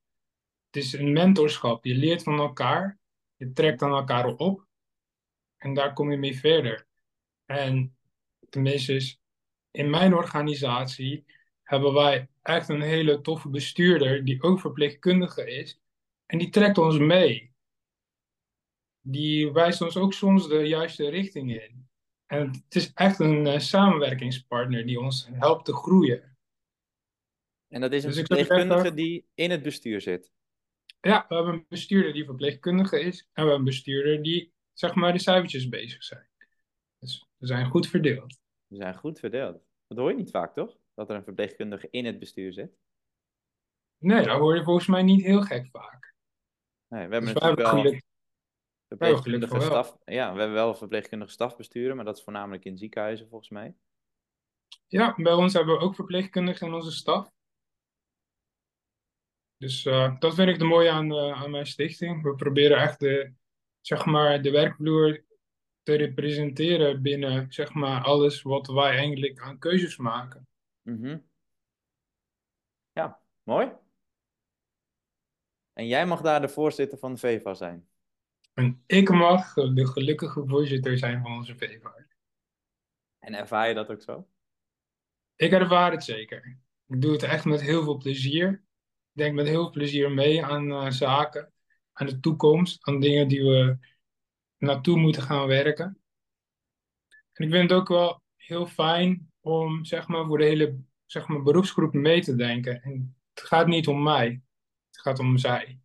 Het 0.66 0.84
is 0.84 0.94
een 0.94 1.14
mentorschap. 1.14 1.86
Je 1.86 1.96
leert 1.96 2.24
van 2.24 2.40
elkaar. 2.40 3.00
Je 3.36 3.52
trekt 3.54 3.82
aan 3.82 3.92
elkaar 3.92 4.26
op. 4.26 4.68
En 5.58 5.74
daar 5.74 5.94
kom 5.94 6.12
je 6.12 6.18
mee 6.18 6.40
verder. 6.40 6.88
En 7.46 7.98
tenminste, 8.50 9.18
in 9.72 9.90
mijn 9.90 10.14
organisatie 10.14 11.26
hebben 11.68 11.94
wij 11.94 12.30
echt 12.42 12.70
een 12.70 12.82
hele 12.82 13.22
toffe 13.22 13.50
bestuurder 13.50 14.26
die 14.26 14.44
ook 14.44 14.60
verpleegkundige 14.60 15.52
is. 15.52 15.80
En 16.26 16.38
die 16.38 16.50
trekt 16.50 16.78
ons 16.78 16.98
mee. 16.98 17.56
Die 19.02 19.52
wijst 19.52 19.82
ons 19.82 19.98
ook 19.98 20.14
soms 20.14 20.48
de 20.48 20.68
juiste 20.68 21.10
richting 21.10 21.62
in. 21.62 21.90
En 22.26 22.52
het 22.52 22.76
is 22.76 22.94
echt 22.94 23.20
een 23.20 23.46
uh, 23.46 23.60
samenwerkingspartner 23.60 24.86
die 24.86 25.00
ons 25.00 25.28
helpt 25.32 25.66
te 25.66 25.74
groeien. 25.74 26.38
En 27.68 27.82
dat 27.82 27.94
is 27.94 28.04
een 28.04 28.10
Dus 28.10 28.18
verpleegkundige 28.18 28.94
die 28.94 29.26
in 29.34 29.52
het 29.52 29.64
bestuur 29.64 30.02
zit. 30.02 30.32
Ja, 31.02 31.26
we 31.28 31.36
hebben 31.36 31.54
een 31.54 31.66
bestuurder 31.68 32.14
die 32.14 32.26
verpleegkundige 32.26 33.00
is. 33.00 33.20
En 33.20 33.28
we 33.34 33.40
hebben 33.40 33.58
een 33.58 33.64
bestuurder 33.64 34.24
die, 34.24 34.54
zeg 34.74 34.96
maar, 34.96 35.14
de 35.14 35.20
cijfertjes 35.20 35.70
bezig 35.70 36.04
zijn. 36.04 36.30
Dus 37.00 37.28
we 37.38 37.48
zijn 37.48 37.70
goed 37.70 37.88
verdeeld. 37.88 38.40
We 38.68 38.76
zijn 38.76 38.96
goed 38.96 39.20
verdeeld. 39.20 39.66
Dat 39.88 39.98
hoor 39.98 40.10
je 40.10 40.16
niet 40.16 40.32
vaak, 40.32 40.54
toch? 40.54 40.78
Dat 40.98 41.10
er 41.10 41.16
een 41.16 41.24
verpleegkundige 41.24 41.88
in 41.92 42.06
het 42.06 42.20
bestuur 42.20 42.54
zit. 42.54 42.78
Nee, 43.98 44.26
dat 44.26 44.38
hoor 44.38 44.56
je 44.56 44.64
volgens 44.64 44.88
mij 44.88 45.04
niet 45.04 45.24
heel 45.24 45.42
gek 45.42 45.68
vaak. 45.68 46.14
Nee, 46.88 47.08
we 47.08 47.14
hebben 47.14 47.34
Dus 47.34 47.42
natuurlijk 47.42 47.72
wel 47.72 47.82
geluk. 47.82 48.04
verpleegkundige 48.88 49.58
wel. 49.58 49.62
staf. 49.62 49.98
Ja, 50.06 50.34
we 50.34 50.40
hebben 50.40 50.58
wel 50.58 50.76
verpleegkundige 50.76 51.32
stafbesturen, 51.32 51.96
maar 51.96 52.06
dat 52.06 52.18
is 52.18 52.24
voornamelijk 52.24 52.66
in 52.66 52.78
ziekenhuizen 52.78 53.28
volgens 53.30 53.50
mij. 53.50 53.76
Ja, 54.88 55.16
bij 55.16 55.34
ons 55.34 55.54
hebben 55.54 55.76
we 55.78 55.82
ook 55.82 55.96
verpleegkundigen 55.96 56.68
in 56.68 56.74
onze 56.74 56.92
staf. 56.92 57.32
Dus 59.58 59.86
uh, 59.86 60.20
dat 60.20 60.36
vind 60.36 60.50
ik 60.50 60.60
de 60.60 60.66
mooie 60.66 60.90
aan, 60.90 61.12
uh, 61.12 61.42
aan 61.42 61.52
mijn 61.52 61.68
stichting. 61.68 62.24
We 62.24 62.36
proberen 62.36 62.78
echt 62.78 63.00
de, 63.00 63.34
zeg 63.82 64.06
maar, 64.06 64.42
de 64.42 64.52
werkvloer 64.52 65.26
te 65.84 65.96
representeren 65.96 67.02
binnen 67.02 67.52
zeg 67.52 67.74
maar, 67.74 68.04
alles 68.04 68.42
wat 68.42 68.68
wij 68.68 68.98
eigenlijk 68.98 69.40
aan 69.40 69.60
keuzes 69.60 69.98
maken. 69.98 70.48
-hmm. 70.96 71.30
Ja, 72.92 73.20
mooi. 73.44 73.72
En 75.74 75.88
jij 75.88 76.06
mag 76.06 76.22
daar 76.22 76.42
de 76.42 76.50
voorzitter 76.50 76.98
van 76.98 77.14
de 77.14 77.20
VEVA 77.20 77.54
zijn. 77.54 77.88
En 78.54 78.84
ik 78.86 79.10
mag 79.10 79.54
de 79.54 79.88
gelukkige 79.88 80.44
voorzitter 80.48 80.98
zijn 80.98 81.22
van 81.22 81.32
onze 81.32 81.58
VEVA. 81.58 82.06
En 83.20 83.34
ervaar 83.34 83.68
je 83.68 83.74
dat 83.74 83.90
ook 83.90 84.02
zo? 84.02 84.28
Ik 85.36 85.52
ervaar 85.52 85.92
het 85.92 86.04
zeker. 86.04 86.58
Ik 86.88 87.02
doe 87.02 87.12
het 87.12 87.24
echt 87.24 87.46
met 87.46 87.62
heel 87.62 87.84
veel 87.84 87.98
plezier. 87.98 88.50
Ik 89.12 89.24
denk 89.24 89.36
met 89.36 89.48
heel 89.48 89.62
veel 89.62 89.72
plezier 89.72 90.12
mee 90.12 90.46
aan 90.46 90.70
uh, 90.70 90.90
zaken, 90.90 91.54
aan 91.94 92.08
de 92.08 92.20
toekomst, 92.20 92.86
aan 92.86 93.00
dingen 93.00 93.28
die 93.28 93.44
we 93.44 93.78
naartoe 94.58 94.98
moeten 94.98 95.22
gaan 95.22 95.48
werken. 95.48 96.02
En 97.32 97.46
ik 97.46 97.52
vind 97.52 97.70
het 97.70 97.80
ook 97.80 97.88
wel 97.88 98.24
heel 98.36 98.66
fijn 98.66 99.32
om 99.48 99.86
zeg 99.86 100.08
maar, 100.08 100.26
voor 100.26 100.38
de 100.38 100.44
hele 100.44 100.80
zeg 101.06 101.28
maar, 101.28 101.42
beroepsgroep 101.42 101.94
mee 101.94 102.22
te 102.22 102.36
denken. 102.36 102.82
En 102.82 103.18
het 103.34 103.44
gaat 103.44 103.68
niet 103.68 103.88
om 103.88 104.04
mij, 104.04 104.42
het 104.92 105.00
gaat 105.02 105.20
om 105.20 105.38
zij. 105.38 105.80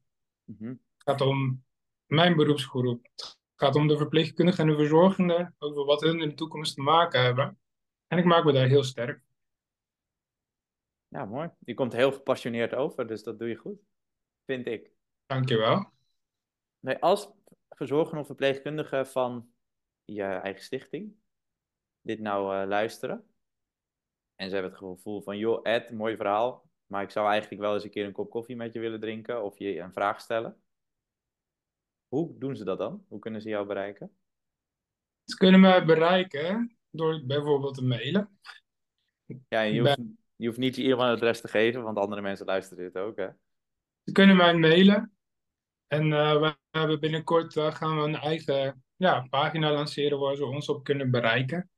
Mm 0.44 0.56
-hmm. 0.58 0.68
Het 0.68 1.02
gaat 1.02 1.20
om 1.20 1.64
mijn 2.06 2.36
beroepsgroep. 2.36 3.08
Het 3.14 3.38
gaat 3.54 3.74
om 3.74 3.86
de 3.86 3.96
verpleegkundigen 3.96 4.64
en 4.64 4.70
de 4.70 4.76
verzorgenden 4.76 5.54
over 5.58 5.84
wat 5.84 6.00
hun 6.00 6.20
in 6.20 6.28
de 6.28 6.34
toekomst 6.34 6.74
te 6.74 6.80
maken 6.80 7.22
hebben. 7.22 7.58
En 8.06 8.18
ik 8.18 8.24
maak 8.24 8.44
me 8.44 8.52
daar 8.52 8.66
heel 8.66 8.84
sterk. 8.84 9.22
Ja, 11.08 11.24
mooi. 11.24 11.50
Je 11.58 11.74
komt 11.74 11.92
heel 11.92 12.12
gepassioneerd 12.12 12.74
over, 12.74 13.06
dus 13.06 13.22
dat 13.22 13.38
doe 13.38 13.48
je 13.48 13.56
goed. 13.56 13.80
Vind 14.44 14.66
ik. 14.66 14.90
Dankjewel. 15.26 15.90
Nee, 16.80 16.96
als 16.98 17.30
verzorgende 17.68 18.20
of 18.20 18.26
verpleegkundige 18.26 19.04
van 19.04 19.52
je 20.04 20.22
eigen 20.22 20.62
stichting 20.62 21.20
dit 22.02 22.20
nou 22.20 22.60
uh, 22.60 22.68
luisteren. 22.68 23.24
En 24.42 24.48
ze 24.48 24.54
hebben 24.54 24.72
het 24.72 24.80
gevoel 24.80 25.22
van, 25.22 25.38
joh 25.38 25.60
Ed, 25.62 25.90
mooi 25.90 26.16
verhaal. 26.16 26.70
Maar 26.86 27.02
ik 27.02 27.10
zou 27.10 27.28
eigenlijk 27.28 27.62
wel 27.62 27.74
eens 27.74 27.84
een 27.84 27.90
keer 27.90 28.06
een 28.06 28.12
kop 28.12 28.30
koffie 28.30 28.56
met 28.56 28.72
je 28.72 28.80
willen 28.80 29.00
drinken 29.00 29.44
of 29.44 29.58
je 29.58 29.78
een 29.78 29.92
vraag 29.92 30.20
stellen. 30.20 30.62
Hoe 32.08 32.38
doen 32.38 32.56
ze 32.56 32.64
dat 32.64 32.78
dan? 32.78 33.04
Hoe 33.08 33.18
kunnen 33.18 33.42
ze 33.42 33.48
jou 33.48 33.66
bereiken? 33.66 34.16
Ze 35.24 35.36
kunnen 35.36 35.60
me 35.60 35.84
bereiken 35.84 36.76
door 36.90 37.22
bijvoorbeeld 37.26 37.74
te 37.74 37.84
mailen. 37.84 38.38
Ja, 39.48 39.60
je 39.60 39.80
hoeft, 39.80 40.00
je 40.36 40.46
hoeft 40.46 40.58
niet 40.58 40.76
je 40.76 40.82
e-mailadres 40.82 41.40
te 41.40 41.48
geven, 41.48 41.82
want 41.82 41.98
andere 41.98 42.20
mensen 42.20 42.46
luisteren 42.46 42.84
dit 42.84 42.98
ook, 42.98 43.16
hè? 43.16 43.28
Ze 44.04 44.12
kunnen 44.12 44.36
mij 44.36 44.54
mailen. 44.54 45.16
En 45.86 46.06
uh, 46.06 46.40
we 46.40 46.56
hebben 46.70 47.00
binnenkort 47.00 47.56
uh, 47.56 47.74
gaan 47.74 47.96
we 47.96 48.02
een 48.02 48.16
eigen 48.16 48.84
ja, 48.96 49.26
pagina 49.30 49.72
lanceren 49.72 50.18
waar 50.18 50.36
ze 50.36 50.44
ons 50.44 50.68
op 50.68 50.84
kunnen 50.84 51.10
bereiken. 51.10 51.71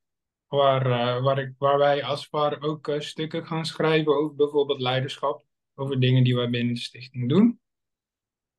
Waar, 0.55 0.87
uh, 0.87 1.23
waar, 1.23 1.39
ik, 1.39 1.55
waar 1.59 1.79
wij 1.79 2.05
als 2.05 2.27
VAR 2.27 2.63
ook 2.63 2.93
stukken 2.99 3.47
gaan 3.47 3.65
schrijven 3.65 4.17
over 4.17 4.35
bijvoorbeeld 4.35 4.81
leiderschap. 4.81 5.45
Over 5.75 6.01
dingen 6.01 6.25
die 6.25 6.37
wij 6.37 6.51
binnen 6.51 6.75
de 6.75 6.81
stichting 6.81 7.29
doen. 7.29 7.61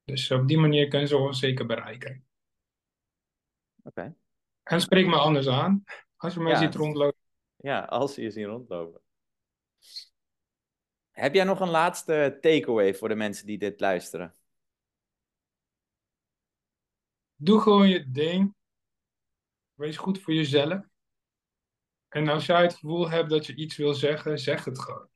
Dus 0.03 0.31
op 0.31 0.47
die 0.47 0.57
manier 0.57 0.87
kunnen 0.87 1.07
ze 1.07 1.17
ons 1.17 1.39
zeker 1.39 1.65
bereiken. 1.65 2.25
Oké. 3.83 3.87
Okay. 3.87 4.15
En 4.63 4.81
spreek 4.81 5.07
me 5.07 5.15
anders 5.15 5.47
aan 5.47 5.83
als 6.15 6.33
je 6.33 6.39
mij 6.39 6.51
Ja, 6.51 6.57
ziet 6.57 6.75
rondlopen. 6.75 7.19
Ja, 7.55 7.79
als 7.79 8.15
je 8.15 8.31
zien 8.31 8.45
rondlopen. 8.45 9.01
Heb 11.11 11.33
jij 11.33 11.43
nog 11.43 11.59
een 11.59 11.69
laatste 11.69 12.37
takeaway 12.41 12.95
voor 12.95 13.07
de 13.07 13.15
mensen 13.15 13.45
die 13.45 13.57
dit 13.57 13.79
luisteren? 13.79 14.35
doe 17.35 17.61
gewoon 17.61 17.89
je 17.89 18.11
ding. 18.11 18.55
Wees 19.73 19.97
goed 19.97 20.21
voor 20.21 20.33
jezelf. 20.33 20.83
En 22.15 22.27
als 22.27 22.45
jij 22.45 22.61
het 22.61 22.73
gevoel 22.73 23.09
hebt 23.09 23.29
dat 23.29 23.45
je 23.45 23.55
iets 23.55 23.75
wil 23.75 23.93
zeggen, 23.93 24.39
zeg 24.39 24.65
het 24.65 24.79
gewoon. 24.79 25.09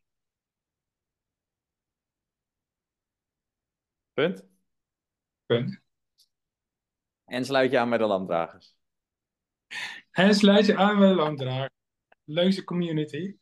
Punt. 4.13 4.47
Punt. 5.45 5.81
En 7.25 7.45
sluit 7.45 7.71
je 7.71 7.79
aan 7.79 7.89
bij 7.89 7.97
de 7.97 8.05
landdragers. 8.05 8.75
En 10.11 10.33
sluit 10.33 10.65
je 10.65 10.75
aan 10.75 10.99
bij 10.99 11.07
de 11.07 11.15
landdragers. 11.15 11.73
Leuze 12.23 12.63
community. 12.63 13.37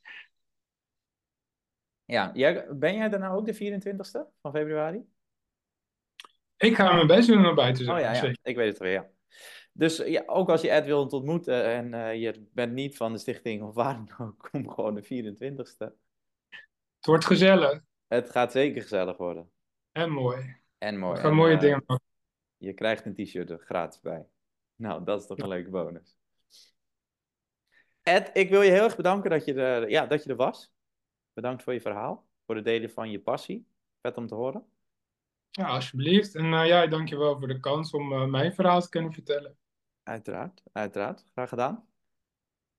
Ja, 2.06 2.32
ben 2.74 2.96
jij 2.96 3.10
dan 3.10 3.20
nou 3.20 3.38
ook 3.38 3.46
de 3.46 3.56
24ste 3.56 4.40
van 4.42 4.52
februari? 4.52 5.06
Ik 6.58 6.76
ga 6.76 6.94
mijn 6.94 7.08
best 7.08 7.28
doen 7.28 7.38
om 7.38 7.46
erbij 7.46 7.74
te 7.74 7.84
zijn. 7.84 7.98
Oh 7.98 8.02
ja, 8.02 8.14
ja. 8.14 8.36
ik 8.42 8.56
weet 8.56 8.70
het 8.70 8.78
weer, 8.78 8.92
ja. 8.92 9.10
Dus 9.78 9.98
ja, 9.98 10.24
ook 10.26 10.50
als 10.50 10.62
je 10.62 10.70
Ed 10.70 10.86
wilt 10.86 11.14
ontmoeten 11.14 11.66
en 11.66 11.94
uh, 11.94 12.22
je 12.22 12.48
bent 12.54 12.74
niet 12.74 12.98
van 12.98 13.12
de 13.12 13.18
stichting 13.18 13.64
of 13.64 13.74
waar 13.74 14.06
dan 14.06 14.28
ook, 14.28 14.48
kom 14.52 14.70
gewoon 14.70 14.96
de 14.96 15.04
24ste. 15.04 15.94
Het 16.96 17.06
wordt 17.06 17.26
gezellig. 17.26 17.82
Het 18.08 18.30
gaat 18.30 18.52
zeker 18.52 18.82
gezellig 18.82 19.18
worden. 19.18 19.52
En 19.92 20.12
mooi. 20.12 20.56
En 20.78 20.98
mooi. 20.98 21.14
We 21.14 21.20
gaan 21.20 21.36
mooie 21.36 21.54
uh, 21.54 21.60
dingen 21.60 21.84
maken. 21.86 22.06
Je 22.58 22.74
krijgt 22.74 23.06
een 23.06 23.16
t-shirt 23.16 23.50
er 23.50 23.60
gratis 23.60 24.00
bij. 24.00 24.28
Nou, 24.76 25.04
dat 25.04 25.22
is 25.22 25.28
toch 25.28 25.38
een 25.38 25.48
leuke 25.48 25.70
bonus. 25.70 26.18
Ed, 28.02 28.30
ik 28.34 28.50
wil 28.50 28.62
je 28.62 28.72
heel 28.72 28.84
erg 28.84 28.96
bedanken 28.96 29.30
dat 29.30 29.46
je 29.46 29.54
er, 29.54 29.90
ja, 29.90 30.06
dat 30.06 30.24
je 30.24 30.30
er 30.30 30.36
was. 30.36 30.74
Bedankt 31.34 31.64
voor 31.64 31.74
je 31.74 31.82
verhaal, 31.82 32.28
voor 32.46 32.56
het 32.56 32.66
delen 32.66 32.90
van 32.90 33.12
je 33.12 33.20
passie. 33.20 33.68
Vet 34.02 34.18
om 34.18 34.28
te 34.28 34.36
horen. 34.36 34.66
Ja, 35.50 35.68
alsjeblieft. 35.68 36.36
En 36.36 36.46
uh, 36.46 36.68
ja, 36.68 36.88
dankjewel 36.88 37.38
voor 37.40 37.48
de 37.48 37.60
kans 37.60 37.92
om 37.92 38.30
mijn 38.30 38.54
verhaal 38.54 38.82
te 38.82 38.90
kunnen 38.90 39.14
vertellen. 39.14 39.58
Uiteraard, 40.08 40.64
uiteraard. 40.72 41.24
Graag 41.32 41.50
gedaan. 41.50 41.88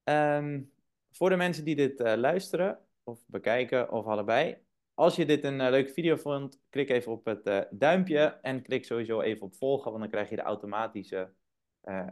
Um, 0.03 0.73
voor 1.11 1.29
de 1.29 1.35
mensen 1.35 1.65
die 1.65 1.75
dit 1.75 1.99
uh, 1.99 2.13
luisteren 2.15 2.79
of 3.03 3.23
bekijken 3.27 3.91
of 3.91 4.05
allebei. 4.05 4.57
Als 4.93 5.15
je 5.15 5.25
dit 5.25 5.43
een 5.43 5.69
leuke 5.69 5.93
video 5.93 6.15
vond, 6.15 6.59
klik 6.69 6.89
even 6.89 7.11
op 7.11 7.25
het 7.25 7.67
duimpje 7.71 8.19
en 8.41 8.61
klik 8.61 8.85
sowieso 8.85 9.21
even 9.21 9.45
op 9.45 9.55
volgen, 9.55 9.91
want 9.91 10.01
dan 10.01 10.11
krijg 10.11 10.29
je 10.29 10.35
de 10.35 10.41
automatische 10.41 11.33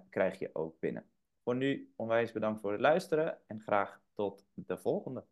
krijg 0.10 0.40
je 0.40 0.50
ook 0.54 0.80
binnen. 0.80 1.10
Voor 1.44 1.56
nu 1.56 1.94
onwijs 1.96 2.32
bedankt 2.32 2.62
voor 2.62 2.72
het 2.72 2.82
luisteren 2.82 3.38
en 3.48 3.60
graag 3.60 4.02
tot 4.14 4.46
de 4.54 4.78
volgende. 4.78 5.26